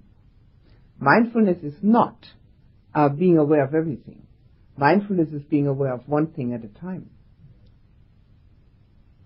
Mindfulness 1.00 1.64
is 1.64 1.76
not 1.82 2.18
uh, 2.94 3.08
being 3.08 3.38
aware 3.38 3.64
of 3.64 3.74
everything. 3.74 4.27
Mindfulness 4.78 5.30
is 5.30 5.42
being 5.44 5.66
aware 5.68 5.92
of 5.94 6.08
one 6.08 6.28
thing 6.28 6.54
at 6.54 6.64
a 6.64 6.68
time. 6.80 7.10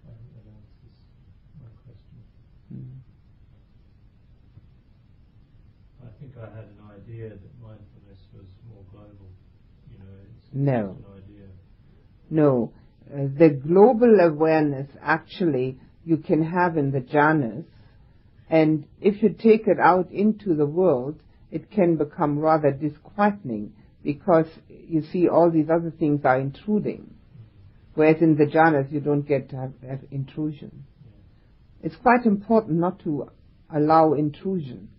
I 0.06 0.12
think 0.16 0.32
that 0.34 0.48
answers 0.48 0.98
my 1.60 1.68
question. 1.84 2.24
Mm. 2.74 3.02
I 6.02 6.10
think 6.22 6.38
I 6.38 6.56
had 6.56 6.66
an 6.66 6.80
idea 6.90 7.30
that 7.30 7.62
mindfulness 7.62 8.20
was 8.34 8.46
more 8.70 8.84
global. 8.92 9.28
You 9.92 9.98
know, 10.00 10.16
it's 10.24 10.54
No. 10.54 10.96
an 10.98 11.06
idea. 11.18 11.48
No, 12.30 12.72
uh, 13.14 13.28
the 13.38 13.50
global 13.50 14.22
awareness 14.22 14.88
actually 15.02 15.78
you 16.06 16.16
can 16.18 16.44
have 16.44 16.78
in 16.78 16.92
the 16.92 17.02
jhanas, 17.02 17.66
and 18.50 18.86
if 19.02 19.22
you 19.22 19.30
take 19.30 19.68
it 19.68 19.80
out 19.80 20.10
into 20.12 20.56
the 20.56 20.66
world, 20.66 21.20
it 21.52 21.70
can 21.70 21.98
become 21.98 22.40
rather 22.40 22.72
disquieting 22.72 23.74
because 24.04 24.48
you 24.68 25.04
see 25.12 25.28
all 25.28 25.52
these 25.52 25.70
other 25.70 25.92
things 25.92 26.22
are 26.26 26.40
intruding. 26.40 27.14
Whereas 27.94 28.22
in 28.22 28.36
the 28.36 28.46
jhanas 28.46 28.92
you 28.92 29.00
don't 29.00 29.22
get 29.28 29.50
to 29.50 29.58
have, 29.58 29.74
have 29.88 30.00
intrusion. 30.12 30.86
It's 31.84 31.96
quite 31.96 32.26
important 32.26 32.80
not 32.80 33.00
to 33.04 33.30
allow 33.74 34.14
intrusion. 34.14 34.90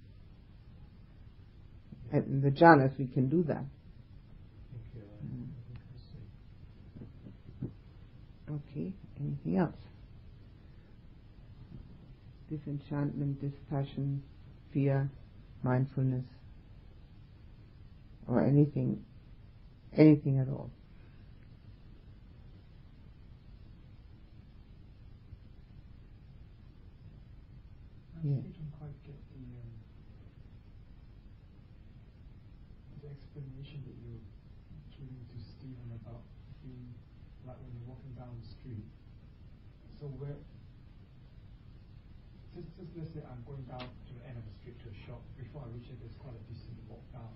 And 2.12 2.26
in 2.26 2.40
the 2.42 2.50
jhanas 2.50 2.98
we 2.98 3.07
can 3.07 3.28
do 3.28 3.42
that. 3.44 3.64
Thank 4.70 4.84
you. 4.94 5.00
I, 5.00 5.24
Mm. 5.24 5.46
I 6.96 7.05
think 7.24 7.32
I 7.55 7.66
see. 7.66 8.82
Okay, 8.82 8.92
anything 9.20 9.57
else? 9.59 9.76
Disenchantment, 12.50 13.40
dispassion, 13.40 14.22
fear, 14.74 15.11
mindfulness, 15.62 16.26
or 18.27 18.43
anything, 18.43 19.05
anything 19.97 20.39
at 20.39 20.49
all. 20.49 20.70
I 28.16 28.29
Yeah. 28.29 28.39
still 28.39 28.53
don't 28.55 28.73
quite 28.79 28.97
get 29.03 29.18
the 29.35 29.43
um, 29.59 29.73
the 33.03 33.09
explanation 33.11 33.83
that 33.87 33.97
you're 33.99 34.23
giving 34.95 35.23
to 35.27 35.39
Stephen 35.43 35.91
about 35.99 36.23
being 36.62 36.95
like 37.47 37.59
when 37.59 37.73
you're 37.75 37.89
walking 37.91 38.14
down 38.14 38.31
the 38.39 38.47
street. 38.47 38.87
So 39.99 40.07
where 40.18 40.39
just, 42.55 42.68
just 42.77 42.93
let's 42.97 43.11
say 43.14 43.23
I'm 43.27 43.43
going 43.49 43.64
down 43.64 43.83
to 43.83 44.12
the 44.14 44.23
end 44.29 44.37
of 44.37 44.45
the 44.47 44.55
street 44.61 44.77
to 44.85 44.89
a 44.93 44.97
shop. 45.09 45.23
Before 45.41 45.64
I 45.64 45.68
reach 45.75 45.89
it, 45.89 45.99
there's 45.99 46.14
quite 46.20 46.37
a 46.37 46.43
decent 46.47 46.77
walk 46.87 47.03
down. 47.12 47.33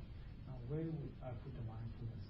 Where 0.69 0.81
would 0.81 1.11
I 1.23 1.29
put 1.43 1.55
the 1.55 1.63
mindfulness? 1.63 2.27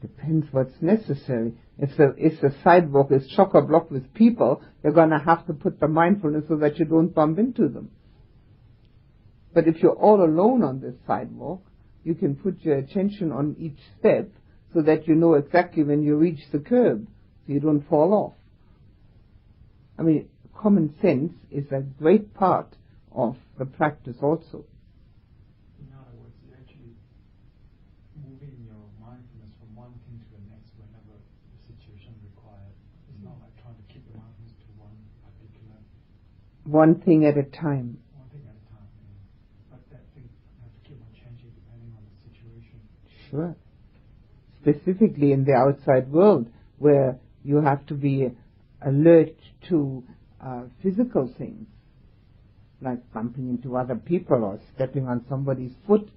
Depends 0.00 0.46
what's 0.50 0.80
necessary. 0.80 1.52
If 1.78 1.96
the 1.96 2.14
if 2.16 2.40
the 2.40 2.54
sidewalk 2.64 3.12
is 3.12 3.26
chock 3.28 3.54
a 3.54 3.60
block 3.60 3.90
with 3.90 4.14
people, 4.14 4.62
you're 4.82 4.92
gonna 4.92 5.22
have 5.22 5.46
to 5.46 5.52
put 5.52 5.78
the 5.78 5.88
mindfulness 5.88 6.44
so 6.48 6.56
that 6.56 6.78
you 6.78 6.86
don't 6.86 7.14
bump 7.14 7.38
into 7.38 7.68
them. 7.68 7.90
But 9.52 9.68
if 9.68 9.82
you're 9.82 9.92
all 9.92 10.22
alone 10.22 10.62
on 10.62 10.80
this 10.80 10.94
sidewalk, 11.06 11.62
you 12.04 12.14
can 12.14 12.36
put 12.36 12.62
your 12.62 12.76
attention 12.76 13.32
on 13.32 13.56
each 13.58 13.78
step 13.98 14.30
so 14.72 14.82
that 14.82 15.08
you 15.08 15.14
know 15.14 15.34
exactly 15.34 15.82
when 15.82 16.02
you 16.02 16.16
reach 16.16 16.40
the 16.52 16.58
curb, 16.58 17.06
so 17.46 17.52
you 17.52 17.60
don't 17.60 17.88
fall 17.88 18.12
off. 18.12 18.34
I 19.98 20.02
mean, 20.02 20.28
common 20.54 20.94
sense 21.00 21.32
is 21.50 21.64
a 21.72 21.80
great 21.80 22.34
part 22.34 22.76
of 23.12 23.36
the 23.58 23.64
practice 23.64 24.16
also. 24.20 24.64
In 25.80 25.88
other 25.96 26.12
words, 26.20 26.36
you're 26.44 26.60
actually 26.60 26.92
moving 28.20 28.52
your 28.68 28.84
mindfulness 29.00 29.56
from 29.56 29.72
one 29.72 29.96
thing 30.04 30.20
to 30.20 30.28
the 30.36 30.42
next 30.52 30.76
whenever 30.76 31.16
the 31.16 31.58
situation 31.64 32.12
requires. 32.20 32.76
It's 33.08 33.24
not 33.24 33.40
like 33.40 33.56
trying 33.64 33.80
to 33.80 33.86
keep 33.88 34.04
the 34.04 34.20
mindfulness 34.20 34.52
to 34.52 34.68
one 34.76 34.96
particular 35.24 35.80
One 36.66 37.00
thing 37.00 37.24
at 37.24 37.38
a 37.38 37.44
time. 37.44 37.98
one 38.12 38.28
thing 38.32 38.42
at 38.48 38.56
a 38.56 38.66
time. 38.74 38.88
Yeah. 39.00 39.70
But 39.70 39.80
that 39.92 40.02
thing 40.14 40.28
has 40.62 40.70
to 40.82 40.88
keep 40.88 41.00
on 41.00 41.12
changing 41.14 41.52
depending 41.54 41.94
on 41.96 42.02
the 42.02 42.16
situation. 42.28 42.80
Sure. 43.30 43.56
Specifically 44.62 45.30
in 45.30 45.44
the 45.44 45.52
outside 45.52 46.10
world, 46.10 46.48
where 46.78 47.18
you 47.44 47.60
have 47.62 47.86
to 47.86 47.94
be 47.94 48.30
alert 48.84 49.36
to 49.68 50.02
uh, 50.44 50.62
physical 50.82 51.32
things, 51.38 51.68
like 52.82 52.98
bumping 53.12 53.48
into 53.48 53.76
other 53.76 53.94
people 53.94 54.42
or 54.42 54.58
stepping 54.74 55.06
on 55.06 55.24
somebody's 55.28 55.72
foot. 55.86 56.10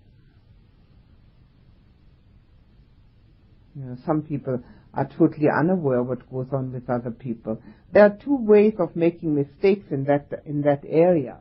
You 3.76 3.86
know, 3.86 3.97
some 4.04 4.24
people 4.24 4.64
are 4.94 5.10
totally 5.18 5.48
unaware 5.50 6.02
what 6.02 6.30
goes 6.32 6.48
on 6.52 6.72
with 6.74 6.90
other 6.90 7.12
people. 7.12 7.62
There 7.92 8.04
are 8.04 8.18
two 8.24 8.36
ways 8.36 8.74
of 8.80 8.96
making 8.96 9.36
mistakes 9.36 9.86
in 9.92 10.06
that 10.06 10.44
in 10.46 10.62
that 10.62 10.84
area. 10.88 11.38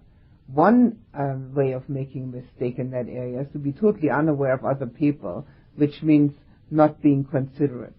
One 0.47 1.01
uh, 1.13 1.35
way 1.55 1.73
of 1.73 1.89
making 1.89 2.25
a 2.25 2.37
mistake 2.37 2.79
in 2.79 2.91
that 2.93 3.07
area 3.09 3.43
is 3.43 3.53
to 3.53 3.59
be 3.59 3.73
totally 3.73 4.11
unaware 4.11 4.55
of 4.55 4.65
other 4.65 4.87
people, 4.87 5.47
which 5.77 6.03
means 6.03 6.33
not 6.71 7.03
being 7.03 7.25
considerate. 7.25 7.95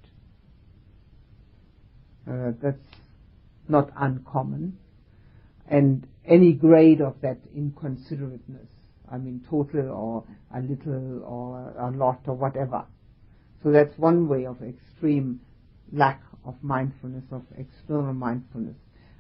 Uh, 2.28 2.52
that's 2.62 2.78
not 3.68 3.92
uncommon. 3.96 4.78
And 5.68 6.08
any 6.26 6.54
grade 6.54 7.02
of 7.02 7.22
that 7.22 7.38
inconsiderateness, 7.56 8.68
I 9.12 9.18
mean 9.18 9.46
total 9.50 9.92
or 9.92 10.24
a 10.56 10.62
little 10.62 11.24
or 11.24 11.74
a 11.78 11.92
lot 11.92 12.22
or 12.26 12.36
whatever. 12.36 12.86
So 13.64 13.72
that's 13.72 13.98
one 13.98 14.28
way 14.28 14.46
of 14.46 14.62
extreme 14.62 15.42
lack 15.92 16.22
of 16.46 16.56
mindfulness, 16.62 17.26
of 17.32 17.44
external 17.58 18.14
mindfulness. 18.14 18.76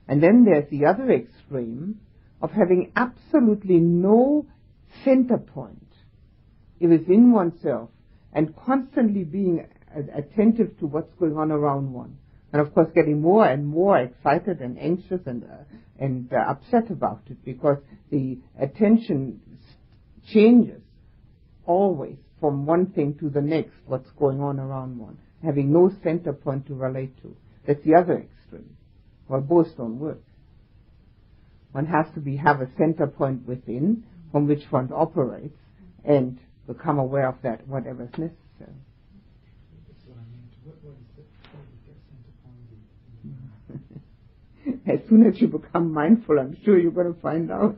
And 0.08 0.24
then 0.24 0.46
there's 0.46 0.70
the 0.70 0.86
other 0.86 1.12
extreme 1.12 2.00
of 2.42 2.52
having 2.52 2.92
absolutely 2.96 3.78
no 3.80 4.46
center 5.04 5.38
point 5.38 5.86
within 6.80 7.32
oneself 7.32 7.90
and 8.34 8.56
constantly 8.56 9.24
being 9.24 9.68
attentive 10.16 10.78
to 10.80 10.88
what's 10.88 11.14
going 11.16 11.38
on 11.38 11.52
around 11.52 11.92
one. 11.92 12.18
And 12.54 12.62
of 12.62 12.74
course 12.74 12.90
getting 12.96 13.22
more 13.22 13.46
and 13.46 13.68
more 13.68 14.00
excited 14.00 14.60
and 14.62 14.80
anxious 14.80 15.22
and, 15.26 15.44
uh, 15.44 15.64
and 16.00 16.32
uh, 16.34 16.38
upset 16.50 16.90
about 16.90 17.22
it 17.30 17.44
because 17.44 17.78
the 18.10 18.40
attention 18.60 19.42
changes 20.32 20.82
always 21.66 22.18
from 22.40 22.66
one 22.66 22.88
thing 22.88 23.18
to 23.20 23.30
the 23.30 23.42
next, 23.42 23.74
what's 23.86 24.10
going 24.12 24.42
on 24.42 24.60
around 24.60 24.98
one, 24.98 25.18
having 25.44 25.72
no 25.72 25.92
center 26.04 26.34
point 26.34 26.68
to 26.68 26.74
relate 26.74 27.22
to. 27.22 27.36
That's 27.68 27.84
the 27.84 27.96
other 27.96 28.18
extreme. 28.18 28.76
Well, 29.28 29.42
both 29.42 29.76
don't 29.78 30.00
work. 30.00 30.22
One 31.72 31.86
has 31.86 32.08
to 32.16 32.20
be, 32.20 32.38
have 32.38 32.62
a 32.62 32.70
center 32.78 33.08
point 33.08 33.48
within 33.48 34.04
from 34.32 34.48
which 34.48 34.64
one 34.70 34.90
operates 34.94 35.58
and 36.04 36.40
become 36.68 37.00
aware 37.00 37.28
of 37.28 37.36
that, 37.44 37.68
whatever 37.68 38.04
is 38.04 38.10
necessary. 38.12 38.36
as 44.88 45.00
soon 45.10 45.26
as 45.26 45.40
you 45.40 45.48
become 45.48 45.94
mindful, 45.94 46.40
I'm 46.40 46.58
sure 46.64 46.78
you're 46.78 46.92
going 46.92 47.14
to 47.14 47.22
find 47.22 47.52
out. 47.52 47.76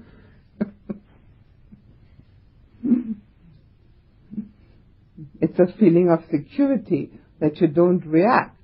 It's 5.42 5.58
a 5.58 5.76
feeling 5.80 6.10
of 6.10 6.20
security 6.32 7.12
that 7.40 7.60
you 7.60 7.68
don't 7.68 8.06
react. 8.06 8.56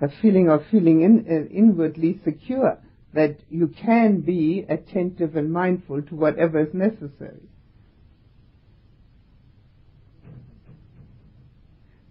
A 0.00 0.08
feeling 0.20 0.50
of 0.50 0.62
feeling 0.70 1.02
in, 1.02 1.24
uh, 1.30 1.54
inwardly 1.54 2.20
secure 2.24 2.78
that 3.14 3.38
you 3.48 3.68
can 3.68 4.20
be 4.20 4.66
attentive 4.68 5.36
and 5.36 5.52
mindful 5.52 6.02
to 6.02 6.16
whatever 6.16 6.60
is 6.60 6.74
necessary. 6.74 7.48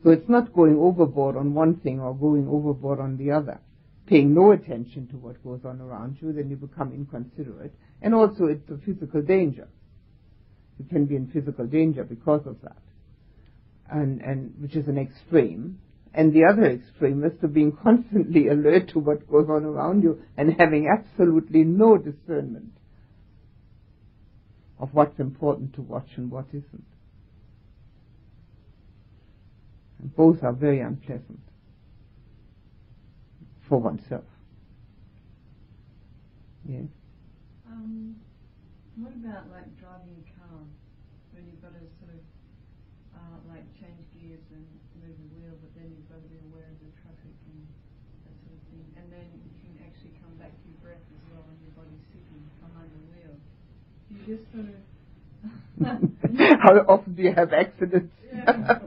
So 0.02 0.10
it's 0.10 0.30
not 0.30 0.54
going 0.54 0.78
overboard 0.78 1.36
on 1.36 1.54
one 1.54 1.76
thing 1.76 2.00
or 2.00 2.16
going 2.16 2.48
overboard 2.48 3.00
on 3.00 3.18
the 3.18 3.32
other. 3.32 3.60
Paying 4.08 4.34
no 4.34 4.52
attention 4.52 5.08
to 5.08 5.18
what 5.18 5.44
goes 5.44 5.62
on 5.66 5.82
around 5.82 6.18
you, 6.22 6.32
then 6.32 6.50
you 6.50 6.56
become 6.56 6.94
inconsiderate. 6.94 7.74
And 8.02 8.16
also 8.16 8.46
it's 8.46 8.70
a 8.70 8.78
physical 8.78 9.22
danger. 9.22 9.68
You 10.80 10.86
can 10.86 11.06
be 11.06 11.16
in 11.16 11.28
physical 11.28 11.68
danger 11.68 12.04
because 12.04 12.46
of 12.46 12.62
that. 12.64 12.78
And, 13.94 14.22
and 14.22 14.56
which 14.60 14.76
is 14.76 14.88
an 14.88 14.98
extreme. 14.98 15.78
And 16.16 16.34
the 16.34 16.46
other 16.46 16.66
extreme 16.66 17.24
is 17.24 17.32
to 17.42 17.48
being 17.48 17.78
constantly 17.84 18.48
alert 18.48 18.90
to 18.90 19.00
what 19.00 19.30
goes 19.30 19.48
on 19.50 19.66
around 19.66 20.02
you 20.02 20.22
and 20.36 20.56
having 20.60 20.88
absolutely 20.88 21.64
no 21.64 21.98
discernment 21.98 22.74
of 24.80 24.90
what's 24.94 25.20
important 25.20 25.74
to 25.76 25.82
watch 25.82 26.10
and 26.18 26.32
what 26.32 26.46
isn't. 26.50 26.86
And 30.00 30.16
both 30.16 30.44
are 30.44 30.54
very 30.54 30.82
unpleasant 30.82 31.40
for 33.70 33.80
oneself. 33.80 34.26
Yes. 36.68 36.84
Um, 37.70 38.16
what 38.98 39.14
about 39.14 39.50
like 39.52 39.72
driving 39.80 40.16
a 40.20 40.26
car 40.40 40.60
when 41.34 41.46
you've 41.48 41.62
got 41.62 41.74
to 41.74 41.84
sort 42.04 42.14
of 42.14 42.22
uh, 43.16 43.38
like 43.48 43.64
change 43.80 44.04
gears 44.20 44.44
and 44.52 44.68
move 45.00 45.16
the 45.16 45.30
wheel, 45.40 45.56
but 45.64 45.72
then 45.80 45.92
you've 45.96 46.08
got 46.12 46.20
to 46.20 46.30
be 46.30 46.40
aware 46.52 46.68
of 46.68 46.78
the 46.84 46.92
traffic 47.02 47.36
and 47.52 47.64
that 48.28 48.36
sort 48.44 48.56
of 48.56 48.64
thing, 48.68 48.84
and 49.00 49.06
then 49.12 49.28
you 49.44 49.54
can 49.64 49.74
actually 49.84 50.12
come 50.20 50.36
back 50.40 50.52
to 50.52 50.64
your 50.68 50.80
breath 50.84 51.02
as 51.02 51.22
well, 51.32 51.44
and 51.48 51.58
your 51.64 51.76
body's 51.76 52.04
sitting 52.12 52.44
behind 52.60 52.92
the 52.92 53.04
wheel. 53.12 53.36
You 54.26 54.38
just 54.38 54.52
sort 54.52 54.66
of. 54.70 56.60
How 56.62 56.78
often 56.88 57.16
do 57.16 57.24
you 57.24 57.34
have 57.34 57.52
accidents? 57.52 58.14
Yeah. 58.34 58.80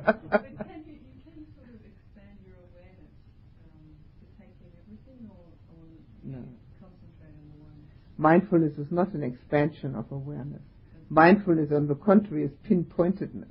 Mindfulness 8.18 8.78
is 8.78 8.90
not 8.90 9.12
an 9.12 9.22
expansion 9.22 9.94
of 9.94 10.10
awareness. 10.10 10.62
Mindfulness, 11.10 11.70
on 11.70 11.86
the 11.86 11.94
contrary, 11.94 12.44
is 12.44 12.50
pinpointedness. 12.66 13.50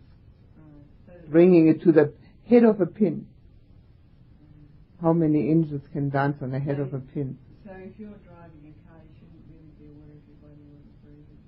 Bringing 1.29 1.67
it 1.67 1.81
to 1.83 1.91
the 1.91 2.13
head 2.49 2.63
of 2.63 2.81
a 2.81 2.85
pin. 2.85 3.27
How 5.01 5.13
many 5.13 5.49
angels 5.49 5.81
can 5.93 6.09
dance 6.09 6.37
on 6.41 6.51
the 6.51 6.59
head 6.59 6.77
so, 6.77 6.83
of 6.83 6.93
a 6.93 6.99
pin? 6.99 7.37
So 7.63 7.71
if 7.73 7.93
you're 7.99 8.09
driving 8.25 8.73
a 8.73 8.73
car, 8.89 8.97
you 9.05 9.13
shouldn't 9.19 9.45
really 9.53 9.69
be 9.77 9.85
aware 9.85 10.17
of 10.17 10.21
your 10.25 10.37
body 10.41 10.65
when 10.65 10.81
it's 10.81 10.97
breathing. 11.05 11.39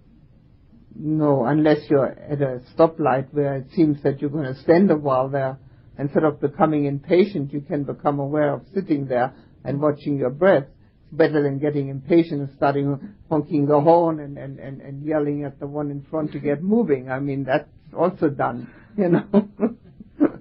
No, 1.00 1.46
unless 1.46 1.88
you're 1.90 2.08
at 2.08 2.42
a 2.42 2.62
stoplight 2.76 3.32
where 3.32 3.58
it 3.58 3.68
seems 3.76 4.02
that 4.02 4.20
you're 4.20 4.32
going 4.32 4.52
to 4.52 4.60
stand 4.62 4.90
a 4.90 4.96
while 4.96 5.30
there. 5.30 5.60
Instead 6.00 6.24
of 6.24 6.42
becoming 6.42 6.86
impatient, 6.86 7.54
you 7.54 7.62
can 7.62 7.84
become 7.84 8.20
aware 8.20 8.54
of 8.54 8.62
sitting 8.74 9.06
there 9.06 9.34
and 9.64 9.80
watching 9.80 10.18
your 10.18 10.32
breath 10.32 10.66
It's 11.04 11.14
better 11.14 11.44
than 11.44 11.60
getting 11.60 11.90
impatient 11.90 12.42
and 12.42 12.50
starting 12.56 13.14
honking 13.30 13.68
the 13.68 13.80
horn 13.80 14.20
and, 14.20 14.40
and, 14.40 14.60
and, 14.60 14.82
and 14.82 15.06
yelling 15.06 15.44
at 15.44 15.60
the 15.60 15.68
one 15.68 15.92
in 15.92 16.02
front 16.10 16.32
to 16.32 16.40
get 16.40 16.64
moving. 16.64 17.12
I 17.12 17.20
mean, 17.20 17.44
that's 17.44 17.70
also 17.96 18.30
done, 18.30 18.68
you 18.98 19.10
know. 19.10 19.28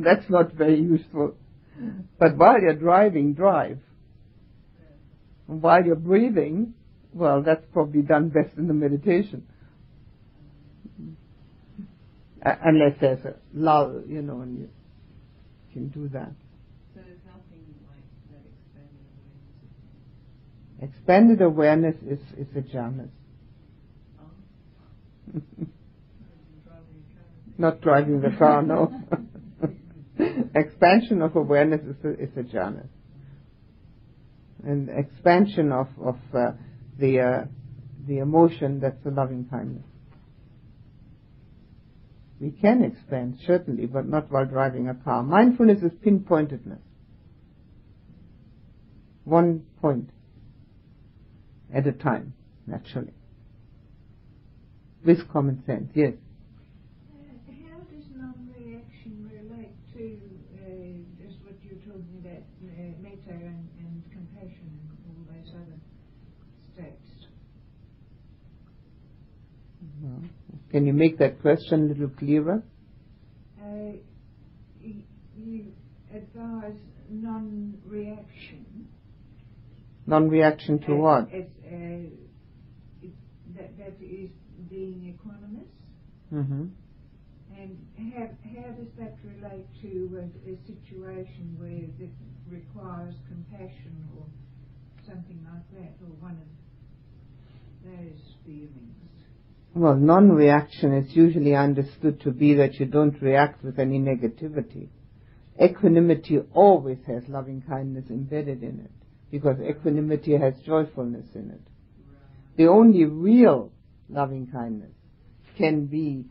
that's 0.01 0.29
not 0.31 0.55
very 0.55 0.81
useful. 0.81 1.35
But 2.19 2.37
while 2.37 2.61
you're 2.61 2.75
driving, 2.77 3.35
drive. 3.35 3.79
While 5.47 5.85
you're 5.85 5.97
breathing, 5.97 6.73
well, 7.13 7.43
that's 7.43 7.65
probably 7.75 8.03
done 8.03 8.31
best 8.31 8.57
in 8.57 8.69
the 8.69 8.75
meditation. 8.75 9.47
Uh, 12.45 12.55
unless 12.65 12.93
there's 13.01 13.25
a 13.25 13.35
lull, 13.55 14.03
you 14.07 14.23
know, 14.23 14.41
and 14.41 14.59
you 14.59 14.69
can 15.73 15.89
do 15.89 16.09
that. 16.09 16.33
So 16.95 17.01
there's 17.01 17.19
nothing 17.27 17.65
like 17.89 18.05
that 18.31 18.45
expanded 20.83 21.41
awareness 21.41 21.97
Expanded 21.97 21.97
awareness 21.97 21.97
is, 22.07 22.21
is 22.39 22.57
a 22.57 22.77
jhanas. 22.77 23.11
Not 27.59 27.81
driving 27.81 28.21
the 28.21 28.31
car, 28.39 28.63
no. 28.63 28.93
expansion 30.55 31.23
of 31.23 31.35
awareness 31.37 31.81
is 31.81 32.05
a, 32.05 32.11
is 32.23 32.31
a 32.37 32.43
jhanas. 32.43 32.89
And 34.63 34.91
expansion 34.91 35.73
of, 35.73 35.89
of 36.03 36.17
uh, 36.35 36.53
the, 36.99 37.21
uh, 37.21 37.45
the 38.07 38.19
emotion, 38.19 38.81
that's 38.81 39.05
a 39.07 39.11
loving 39.11 39.47
kindness. 39.51 39.85
We 42.39 42.51
can 42.51 42.83
expand, 42.83 43.39
certainly, 43.47 43.87
but 43.87 44.07
not 44.07 44.31
while 44.31 44.45
driving 44.45 44.89
a 44.89 44.95
car. 44.95 45.23
Mindfulness 45.23 45.83
is 45.83 45.93
pinpointedness. 46.05 46.81
One 49.25 49.65
point 49.81 50.11
at 51.75 51.87
a 51.87 51.93
time, 51.93 52.35
naturally. 52.67 53.15
With 55.05 55.29
common 55.33 55.63
sense, 55.67 55.91
yes. 55.95 56.13
Uh, 57.11 57.53
how 57.71 57.79
does 57.79 58.05
non-reaction 58.15 59.31
relate 59.33 59.75
to 59.95 60.21
uh, 60.61 61.25
just 61.25 61.41
what 61.43 61.55
you're 61.63 61.81
talking 61.81 62.21
about, 62.21 62.45
uh, 62.63 62.93
metta 63.01 63.33
and, 63.33 63.69
and 63.79 64.03
compassion 64.13 64.69
and 64.69 64.99
all 65.09 65.35
those 65.35 65.55
other 65.55 65.81
states? 66.75 67.27
Well, 70.03 70.23
can 70.71 70.87
you 70.87 70.93
make 70.93 71.19
that 71.19 71.41
question 71.41 71.85
a 71.85 71.89
little 71.89 72.09
clearer? 72.09 72.63
Uh, 73.61 73.93
you 75.37 75.73
advise 76.15 76.79
non-reaction. 77.11 78.89
Non-reaction 80.07 80.79
to 80.81 80.95
what? 80.95 81.33
As, 81.33 81.45
uh, 81.67 82.09
that, 83.57 83.77
that 83.79 83.97
is 84.01 84.31
being 84.69 85.17
equanimous. 85.17 85.67
Mm-hmm. 86.33 86.67
And 87.57 88.13
how, 88.13 88.29
how 88.55 88.69
does 88.73 88.93
that 88.99 89.17
relate 89.25 89.67
to 89.83 90.21
a, 90.21 90.51
a 90.51 90.57
situation 90.67 91.57
where 91.59 91.71
it 91.71 92.13
requires 92.51 93.15
compassion 93.29 94.09
or 94.19 94.27
something 95.07 95.41
like 95.51 95.67
that, 95.81 95.95
or 96.05 96.13
one 96.21 96.37
of 96.37 96.51
those 97.85 98.35
feelings? 98.45 99.06
Well, 99.77 99.95
non-reaction 99.95 100.95
is 100.95 101.15
usually 101.15 101.55
understood 101.55 102.23
to 102.23 102.31
be 102.31 102.55
that 102.55 102.81
you 102.81 102.87
don't 102.87 103.21
react 103.21 103.63
with 103.63 103.79
any 103.79 103.99
negativity. 103.99 104.89
Equanimity 105.63 106.39
always 106.55 106.97
has 107.07 107.25
loving 107.29 107.61
kindness 107.61 108.07
embedded 108.09 108.63
in 108.63 108.81
it 108.81 108.91
because 109.31 109.59
equanimity 109.61 110.35
has 110.39 110.55
joyfulness 110.65 111.27
in 111.35 111.51
it. 111.51 111.61
The 112.57 112.69
only 112.69 113.05
real 113.05 113.71
loving 114.09 114.47
kindness 114.51 114.95
can 115.59 115.85
be, 115.85 116.25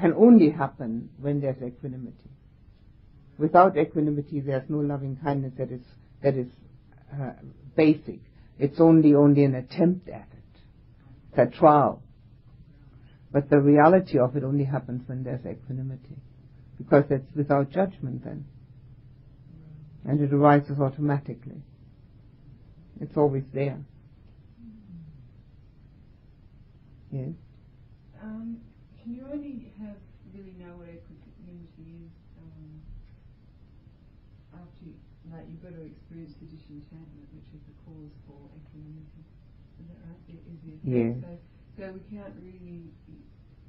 can 0.00 0.14
only 0.14 0.50
happen 0.50 1.10
when 1.20 1.40
there's 1.40 1.62
equanimity. 1.62 2.32
Without 3.38 3.78
equanimity, 3.78 4.40
there's 4.40 4.68
no 4.68 4.78
loving 4.78 5.16
kindness 5.22 5.52
that 5.58 5.70
is, 5.70 5.82
that 6.24 6.34
is 6.34 6.48
uh, 7.12 7.34
basic. 7.76 8.18
It's 8.58 8.80
only 8.80 9.14
only 9.14 9.44
an 9.44 9.54
attempt 9.54 10.08
at 10.08 10.26
it. 10.32 10.60
It's 11.30 11.54
a 11.54 11.56
trial. 11.56 12.02
But 13.30 13.50
the 13.50 13.60
reality 13.60 14.18
of 14.18 14.36
it 14.36 14.44
only 14.44 14.64
happens 14.64 15.06
when 15.06 15.22
there's 15.22 15.44
equanimity. 15.44 16.16
Because 16.78 17.04
it's 17.10 17.34
without 17.34 17.70
judgment 17.70 18.24
then. 18.24 18.46
And 20.06 20.20
it 20.20 20.32
arises 20.32 20.78
automatically. 20.80 21.60
It's 23.00 23.16
always 23.16 23.44
there. 23.52 23.78
Yes? 27.10 27.32
Um, 28.22 28.58
can 29.02 29.14
you 29.14 29.24
only 29.32 29.72
have 29.80 29.96
really 30.34 30.52
know 30.60 30.76
what 30.76 30.88
equanimity 30.88 32.04
is 32.04 32.12
um, 32.36 32.68
after, 34.52 34.84
you, 34.84 34.94
like, 35.32 35.48
you've 35.48 35.62
got 35.62 35.72
to 35.72 35.84
experience 35.84 36.36
the 36.40 36.46
disenchantment, 36.52 37.28
which 37.32 37.48
is 37.52 37.62
the 37.64 37.76
cause 37.84 38.12
for 38.28 38.36
equanimity? 38.60 39.24
Is 39.80 39.86
that 39.88 40.00
right? 40.04 40.20
It 40.28 40.40
is 40.44 40.58
the. 40.60 40.72
Yes. 40.84 41.16
So, 41.24 41.32
so 41.78 41.92
we 41.92 42.16
can't 42.16 42.34
really, 42.42 42.82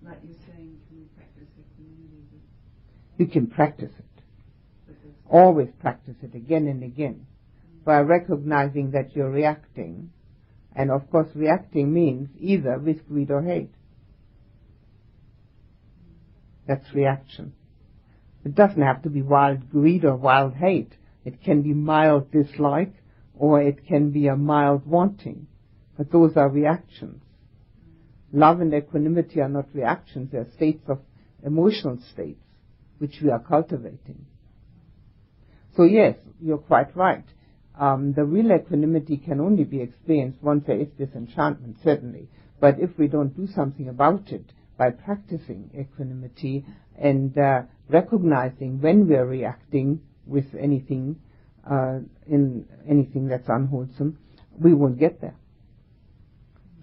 like 0.03 0.17
you're 0.23 0.35
saying, 0.47 0.77
can 0.87 0.97
we 0.97 1.05
practice? 1.15 1.47
But, 1.55 3.19
You 3.19 3.27
can 3.27 3.47
practice 3.47 3.91
it. 3.99 4.05
Always 5.29 5.69
practice 5.79 6.15
it 6.23 6.33
again 6.33 6.67
and 6.67 6.83
again 6.83 7.27
mm-hmm. 7.27 7.83
by 7.85 7.99
recognizing 7.99 8.91
that 8.91 9.15
you're 9.15 9.29
reacting. 9.29 10.09
And 10.75 10.89
of 10.89 11.09
course, 11.11 11.27
reacting 11.35 11.93
means 11.93 12.29
either 12.39 12.79
with 12.79 13.07
greed 13.07 13.29
or 13.29 13.43
hate. 13.43 13.73
That's 16.67 16.91
reaction. 16.93 17.53
It 18.43 18.55
doesn't 18.55 18.81
have 18.81 19.03
to 19.03 19.09
be 19.09 19.21
wild 19.21 19.69
greed 19.69 20.03
or 20.03 20.15
wild 20.15 20.55
hate. 20.55 20.93
It 21.25 21.43
can 21.43 21.61
be 21.61 21.73
mild 21.73 22.31
dislike 22.31 22.93
or 23.37 23.61
it 23.61 23.85
can 23.85 24.09
be 24.09 24.27
a 24.27 24.35
mild 24.35 24.87
wanting. 24.87 25.45
But 25.95 26.11
those 26.11 26.35
are 26.37 26.49
reactions. 26.49 27.21
Love 28.31 28.61
and 28.61 28.73
equanimity 28.73 29.41
are 29.41 29.49
not 29.49 29.67
reactions, 29.73 30.31
they're 30.31 30.47
states 30.55 30.83
of 30.87 30.99
emotional 31.43 31.97
states 32.13 32.41
which 32.99 33.15
we 33.23 33.29
are 33.31 33.39
cultivating. 33.39 34.25
So 35.75 35.83
yes, 35.83 36.15
you're 36.41 36.57
quite 36.57 36.95
right. 36.95 37.23
Um, 37.79 38.13
the 38.13 38.25
real 38.25 38.51
equanimity 38.51 39.17
can 39.17 39.39
only 39.39 39.63
be 39.63 39.81
experienced 39.81 40.43
once 40.43 40.65
there 40.67 40.79
is 40.79 40.89
disenchantment, 40.97 41.77
certainly. 41.83 42.27
But 42.59 42.79
if 42.79 42.89
we 42.97 43.07
don't 43.07 43.35
do 43.35 43.47
something 43.47 43.87
about 43.87 44.31
it 44.31 44.43
by 44.77 44.89
practicing 44.91 45.71
equanimity 45.77 46.65
and 46.97 47.37
uh, 47.37 47.61
recognizing 47.87 48.81
when 48.81 49.07
we're 49.07 49.25
reacting 49.25 50.01
with 50.25 50.45
anything, 50.59 51.15
uh, 51.69 51.99
in 52.27 52.65
anything 52.87 53.27
that's 53.27 53.47
unwholesome, 53.47 54.17
we 54.59 54.73
won't 54.73 54.99
get 54.99 55.21
there. 55.21 55.35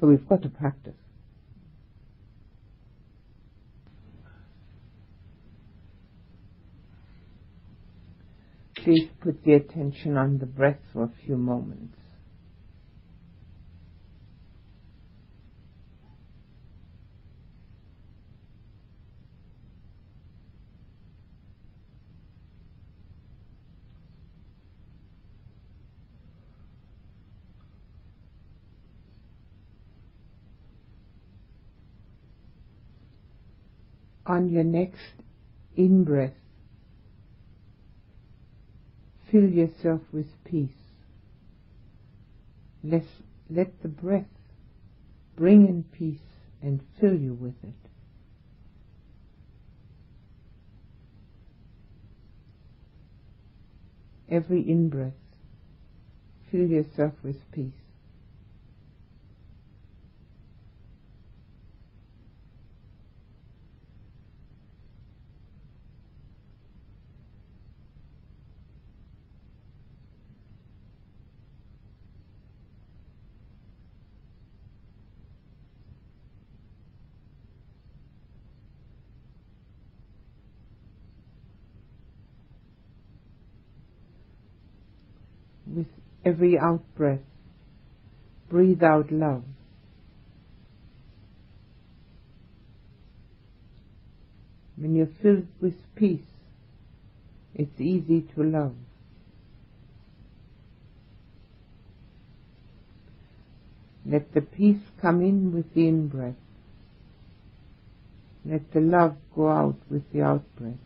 So 0.00 0.06
we've 0.06 0.26
got 0.26 0.42
to 0.42 0.48
practice. 0.48 0.94
Please 8.86 9.08
put 9.20 9.42
the 9.42 9.54
attention 9.54 10.16
on 10.16 10.38
the 10.38 10.46
breath 10.46 10.78
for 10.92 11.02
a 11.02 11.12
few 11.24 11.36
moments. 11.36 11.98
On 34.26 34.48
your 34.48 34.62
next 34.62 35.00
in 35.76 36.04
breath, 36.04 36.34
fill 39.36 39.50
yourself 39.50 40.00
with 40.12 40.26
peace. 40.44 40.70
Let, 42.82 43.04
let 43.50 43.82
the 43.82 43.88
breath 43.88 44.24
bring 45.36 45.66
in 45.66 45.84
peace 45.92 46.20
and 46.62 46.80
fill 46.98 47.14
you 47.14 47.34
with 47.34 47.54
it. 47.62 47.74
Every 54.30 54.66
in 54.66 54.88
breath, 54.88 55.12
fill 56.50 56.66
yourself 56.66 57.12
with 57.22 57.36
peace. 57.52 57.72
with 85.66 85.86
every 86.26 86.58
out 86.58 86.82
breath, 86.96 87.20
breathe 88.50 88.82
out 88.82 89.12
love. 89.12 89.44
When 94.76 94.96
you're 94.96 95.08
filled 95.22 95.46
with 95.60 95.74
peace, 95.94 96.26
it's 97.54 97.80
easy 97.80 98.22
to 98.34 98.42
love. 98.42 98.74
Let 104.04 104.34
the 104.34 104.40
peace 104.40 104.82
come 105.00 105.20
in 105.22 105.54
with 105.54 105.72
the 105.74 105.86
in 105.86 106.08
breath. 106.08 106.34
Let 108.44 108.72
the 108.72 108.80
love 108.80 109.16
go 109.34 109.48
out 109.48 109.76
with 109.88 110.12
the 110.12 110.22
out 110.22 110.44
breath. 110.56 110.85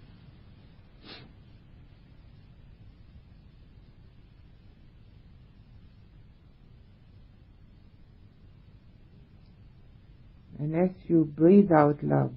And 10.61 10.77
as 10.77 10.91
you 11.07 11.25
breathe 11.25 11.73
out 11.73 12.03
love, 12.05 12.35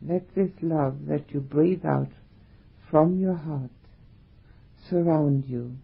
let 0.00 0.34
this 0.34 0.50
love 0.62 1.06
that 1.06 1.30
you 1.32 1.40
breathe 1.40 1.84
out 1.84 2.08
from 2.90 3.20
your 3.20 3.34
heart 3.34 3.70
surround 4.88 5.44
you, 5.44 5.76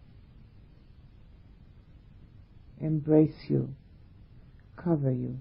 embrace 2.81 3.35
you, 3.47 3.69
cover 4.75 5.11
you. 5.11 5.37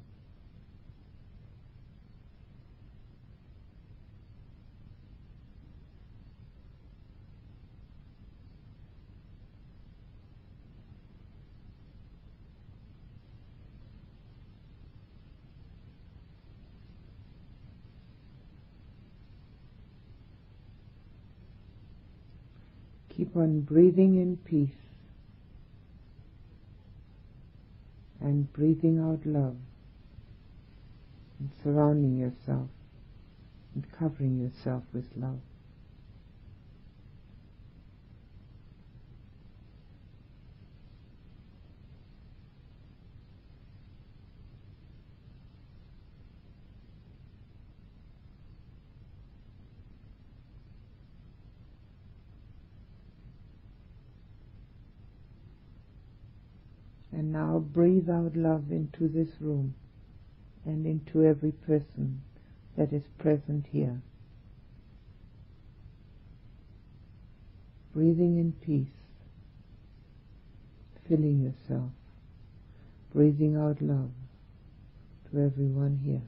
Keep 23.17 23.26
on 23.37 23.61
breathing 23.61 24.17
in 24.17 24.37
peace 24.39 24.71
and 28.21 28.53
breathing 28.53 28.99
out 28.99 29.25
love 29.27 29.57
and 31.39 31.51
surrounding 31.63 32.17
yourself 32.17 32.69
and 33.75 33.85
covering 33.93 34.39
yourself 34.39 34.83
with 34.93 35.05
love. 35.17 35.39
And 57.13 57.26
now 57.37 57.59
breathe 57.59 58.09
out 58.09 58.35
love 58.35 58.71
into 58.71 59.09
this 59.09 59.29
room 59.41 59.75
and 60.65 60.87
into 60.87 61.23
every 61.23 61.53
person 61.53 62.23
that 62.79 62.93
is 62.95 63.03
present 63.19 63.67
here. 63.71 64.01
Breathing 67.93 68.39
in 68.39 68.53
peace 68.53 68.89
filling 71.09 71.43
yourself, 71.43 71.91
breathing 73.15 73.55
out 73.55 73.81
love 73.81 74.11
to 75.31 75.41
everyone 75.41 76.01
here. 76.03 76.23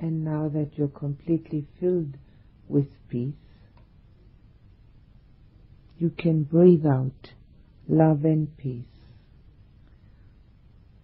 And 0.00 0.24
now 0.24 0.48
that 0.48 0.78
you're 0.78 0.88
completely 0.88 1.66
filled 1.78 2.16
with 2.68 2.86
peace, 3.10 3.34
you 5.98 6.08
can 6.08 6.44
breathe 6.44 6.86
out 6.86 7.32
love 7.86 8.24
and 8.24 8.56
peace 8.56 8.86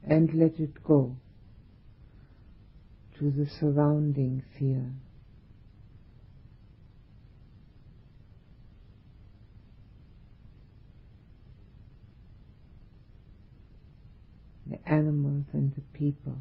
and 0.02 0.32
let 0.32 0.58
it 0.58 0.82
go 0.82 1.14
to 3.18 3.30
the 3.30 3.46
surroundings 3.60 4.44
here. 4.58 4.92
The 14.70 14.88
animals 14.88 15.44
and 15.52 15.74
the 15.74 15.82
people. 15.92 16.38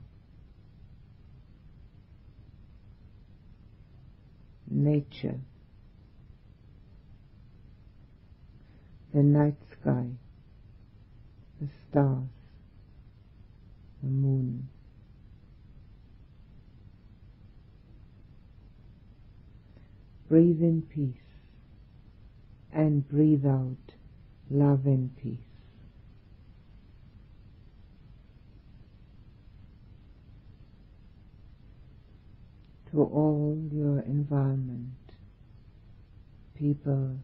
Nature, 4.76 5.40
the 9.14 9.24
night 9.24 9.56
sky, 9.82 10.06
the 11.62 11.68
stars, 11.90 12.28
the 14.04 14.10
moon. 14.10 14.68
Breathe 20.28 20.62
in 20.62 20.82
peace 20.82 21.14
and 22.74 23.08
breathe 23.08 23.46
out 23.46 23.94
love 24.50 24.86
and 24.86 25.16
peace. 25.16 25.55
To 32.96 33.02
all 33.02 33.62
your 33.74 34.00
environment, 34.00 34.94
people, 36.58 37.18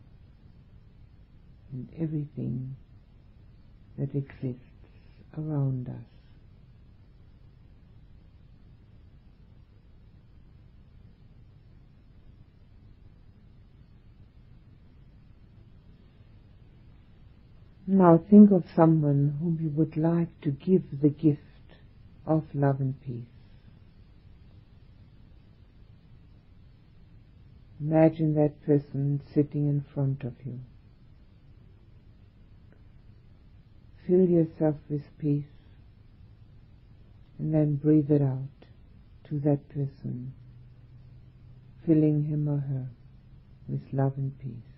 and 1.71 1.87
everything 1.97 2.75
that 3.97 4.13
exists 4.13 4.59
around 5.37 5.87
us. 5.87 5.95
Now 17.87 18.21
think 18.29 18.51
of 18.51 18.65
someone 18.75 19.37
whom 19.39 19.57
you 19.61 19.69
would 19.69 19.95
like 19.95 20.41
to 20.41 20.51
give 20.51 21.01
the 21.01 21.09
gift 21.09 21.39
of 22.25 22.43
love 22.53 22.81
and 22.81 23.01
peace. 23.01 23.30
Imagine 27.81 28.35
that 28.35 28.61
person 28.63 29.21
sitting 29.33 29.67
in 29.67 29.83
front 29.93 30.23
of 30.23 30.33
you. 30.45 30.59
Fill 34.05 34.29
yourself 34.29 34.75
with 34.87 35.01
peace 35.17 35.45
and 37.39 37.51
then 37.53 37.75
breathe 37.75 38.11
it 38.11 38.21
out 38.21 38.67
to 39.29 39.39
that 39.39 39.67
person, 39.69 40.33
filling 41.85 42.25
him 42.25 42.47
or 42.47 42.59
her 42.59 42.87
with 43.67 43.81
love 43.91 44.13
and 44.17 44.37
peace. 44.37 44.70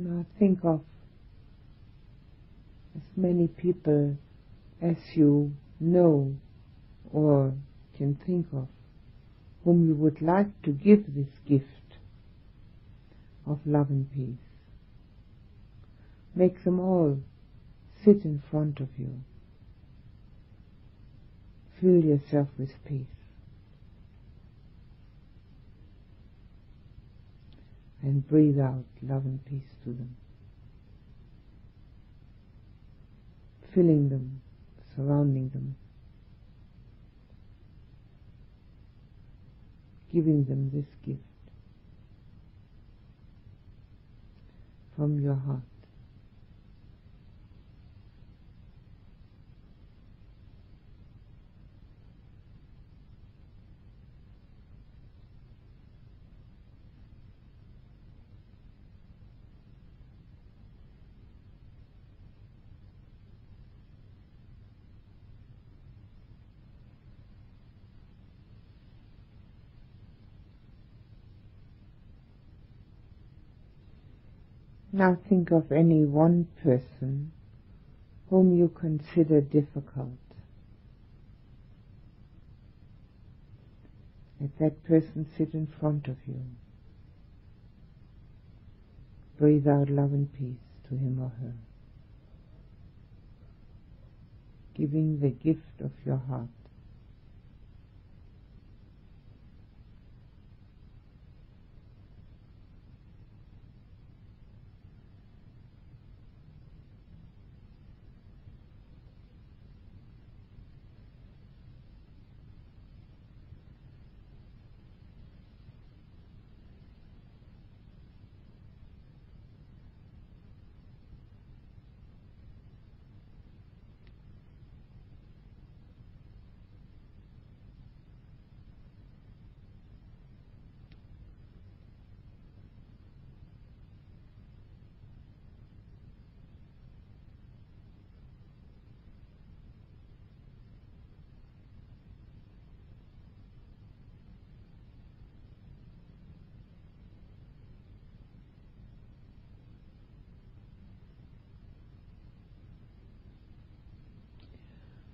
Now 0.00 0.24
think 0.38 0.60
of 0.62 0.82
as 2.94 3.02
many 3.16 3.48
people 3.48 4.16
as 4.80 4.96
you 5.14 5.56
know 5.80 6.36
or 7.12 7.54
can 7.96 8.14
think 8.24 8.46
of 8.52 8.68
whom 9.64 9.88
you 9.88 9.96
would 9.96 10.22
like 10.22 10.62
to 10.62 10.70
give 10.70 11.16
this 11.16 11.40
gift 11.44 11.98
of 13.44 13.58
love 13.66 13.90
and 13.90 14.08
peace. 14.14 14.46
Make 16.32 16.62
them 16.62 16.78
all 16.78 17.18
sit 18.04 18.24
in 18.24 18.40
front 18.52 18.78
of 18.78 18.90
you. 18.96 19.22
Fill 21.80 22.04
yourself 22.04 22.46
with 22.56 22.70
peace. 22.84 23.17
And 28.02 28.26
breathe 28.28 28.58
out 28.58 28.84
love 29.02 29.24
and 29.24 29.44
peace 29.44 29.76
to 29.84 29.90
them. 29.90 30.16
Filling 33.74 34.08
them, 34.08 34.40
surrounding 34.96 35.50
them, 35.50 35.76
giving 40.12 40.44
them 40.44 40.70
this 40.70 40.86
gift 41.04 41.22
from 44.96 45.20
your 45.20 45.34
heart. 45.34 45.62
Now 74.98 75.16
think 75.28 75.52
of 75.52 75.70
any 75.70 76.04
one 76.04 76.48
person 76.60 77.30
whom 78.30 78.52
you 78.56 78.68
consider 78.68 79.40
difficult. 79.40 80.18
Let 84.40 84.58
that 84.58 84.82
person 84.82 85.24
sit 85.36 85.54
in 85.54 85.68
front 85.68 86.08
of 86.08 86.16
you. 86.26 86.42
Breathe 89.38 89.68
out 89.68 89.88
love 89.88 90.12
and 90.12 90.32
peace 90.36 90.66
to 90.88 90.96
him 90.96 91.20
or 91.22 91.30
her, 91.42 91.54
giving 94.74 95.20
the 95.20 95.30
gift 95.30 95.80
of 95.80 95.92
your 96.04 96.16
heart. 96.16 96.48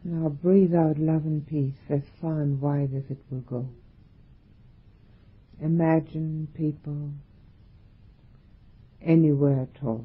Now 0.06 0.28
breathe 0.28 0.74
out 0.74 0.98
love 0.98 1.24
and 1.24 1.46
peace 1.46 1.78
as 1.88 2.02
far 2.20 2.42
and 2.42 2.60
wide 2.60 2.92
as 2.94 3.10
it 3.10 3.18
will 3.30 3.40
go. 3.40 3.68
Imagine 5.62 6.48
people 6.54 7.12
anywhere 9.00 9.62
at 9.62 9.82
all. 9.82 10.04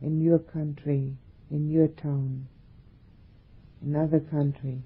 In 0.00 0.20
your 0.20 0.38
country, 0.38 1.16
in 1.50 1.68
your 1.68 1.88
town, 1.88 2.46
in 3.82 3.96
other 3.96 4.20
countries, 4.20 4.82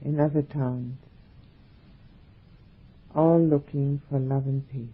in 0.00 0.18
other 0.18 0.40
towns, 0.40 0.96
all 3.14 3.38
looking 3.38 4.00
for 4.08 4.18
love 4.18 4.46
and 4.46 4.66
peace. 4.70 4.88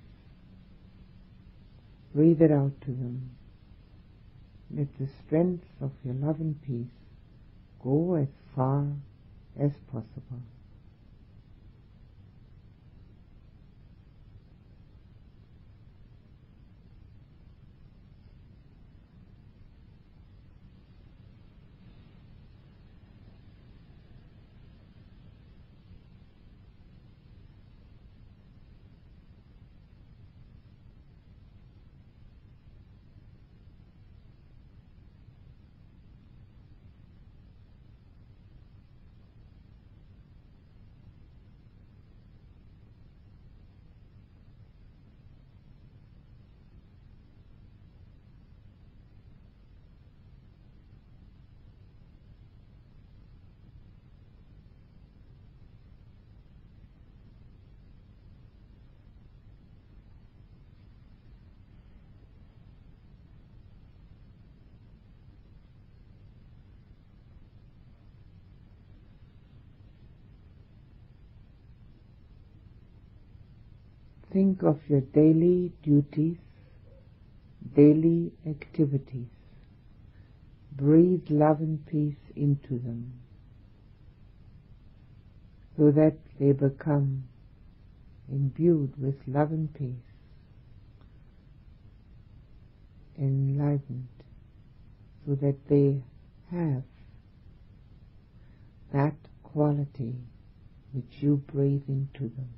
Breathe 2.13 2.43
it 2.43 2.51
out 2.51 2.81
to 2.81 2.87
them. 2.89 3.31
Let 4.71 4.99
the 4.99 5.07
strength 5.07 5.67
of 5.81 5.93
your 6.05 6.15
love 6.15 6.41
and 6.41 6.61
peace 6.63 6.93
go 7.83 8.15
as 8.15 8.29
far 8.55 8.87
as 9.59 9.73
possible. 9.91 10.43
Think 74.37 74.63
of 74.65 74.79
your 74.87 75.01
daily 75.01 75.73
duties, 75.83 76.37
daily 77.75 78.33
activities. 78.47 79.31
Breathe 80.73 81.31
love 81.31 81.61
and 81.61 81.87
peace 81.87 82.21
into 82.37 82.79
them 82.79 83.15
so 85.75 85.91
that 85.91 86.19
they 86.39 86.53
become 86.53 87.23
imbued 88.31 89.01
with 89.01 89.15
love 89.27 89.53
and 89.53 89.73
peace, 89.73 90.11
enlightened, 93.19 94.09
so 95.25 95.35
that 95.37 95.67
they 95.71 96.03
have 96.51 96.83
that 98.93 99.17
quality 99.43 100.15
which 100.93 101.23
you 101.23 101.37
breathe 101.37 101.85
into 101.89 102.25
them. 102.25 102.51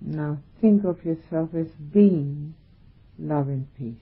Now 0.00 0.38
think 0.68 0.84
of 0.84 1.02
yourself 1.02 1.48
as 1.54 1.68
being 1.94 2.54
love 3.18 3.48
and 3.48 3.66
peace. 3.78 3.94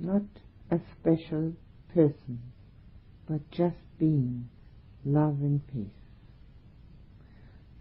Not 0.00 0.22
a 0.68 0.80
special 0.98 1.52
person, 1.94 2.40
but 3.28 3.48
just 3.52 3.76
being 4.00 4.48
love 5.04 5.38
and 5.42 5.64
peace. 5.68 5.86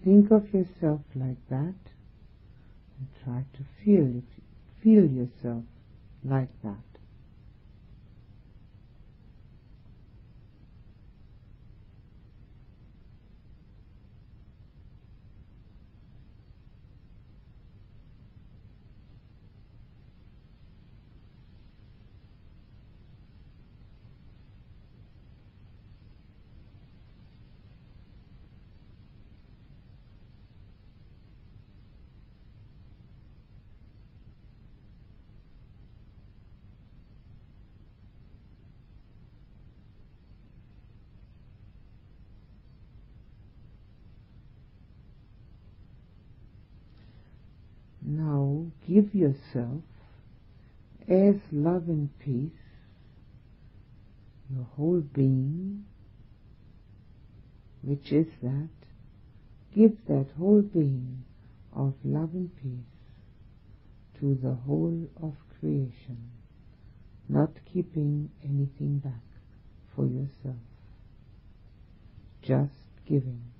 Think 0.03 0.29
of 0.29 0.53
yourself 0.53 1.01
like 1.15 1.43
that 1.49 1.81
and 2.99 3.07
try 3.23 3.43
to 3.53 3.63
feel 3.83 4.21
feel 4.83 5.09
yourself 5.09 5.63
like 6.23 6.49
that. 6.61 6.85
Now 48.07 48.67
give 48.95 49.13
yourself 49.13 49.83
as 51.09 51.35
love 51.51 51.83
and 51.89 52.09
peace, 52.19 52.49
your 54.49 54.65
whole 54.77 55.01
being, 55.13 55.83
which 57.81 58.13
is 58.13 58.27
that, 58.41 58.69
give 59.75 59.97
that 60.07 60.27
whole 60.37 60.61
being 60.61 61.25
of 61.75 61.93
love 62.05 62.29
and 62.33 62.49
peace 62.55 64.19
to 64.21 64.39
the 64.41 64.53
whole 64.65 65.09
of 65.21 65.33
creation, 65.59 66.29
not 67.27 67.51
keeping 67.73 68.29
anything 68.45 68.99
back 68.99 69.25
for 69.93 70.05
yourself, 70.05 70.55
just 72.41 72.71
giving. 73.05 73.54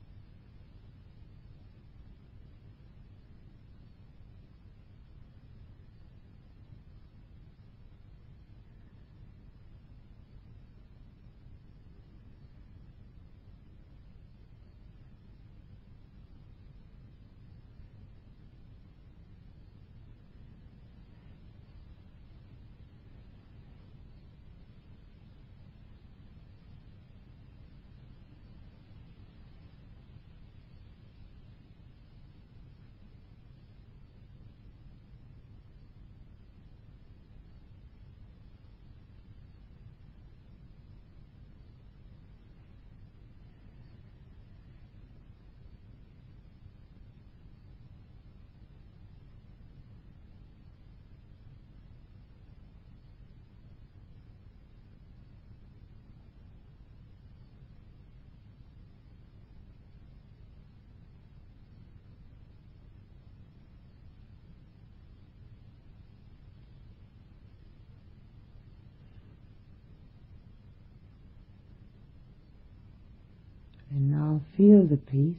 Feel 74.65 74.83
the 74.83 74.97
peace 74.97 75.35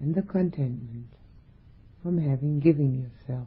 and 0.00 0.12
the 0.16 0.22
contentment 0.22 1.06
from 2.02 2.18
having 2.18 2.58
given 2.58 3.00
yourself 3.00 3.46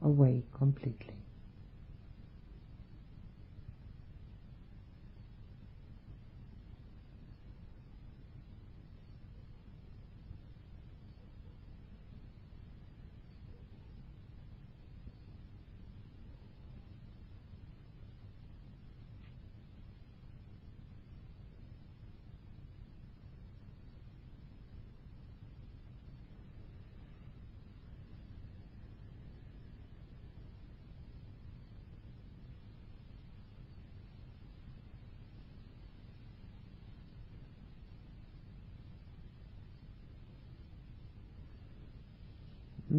away 0.00 0.42
completely. 0.56 1.21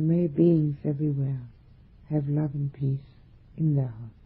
May 0.05 0.27
beings 0.27 0.75
everywhere 0.83 1.39
have 2.09 2.27
love 2.27 2.53
and 2.53 2.73
peace 2.73 2.99
in 3.57 3.77
their 3.77 3.87
hearts. 3.87 4.22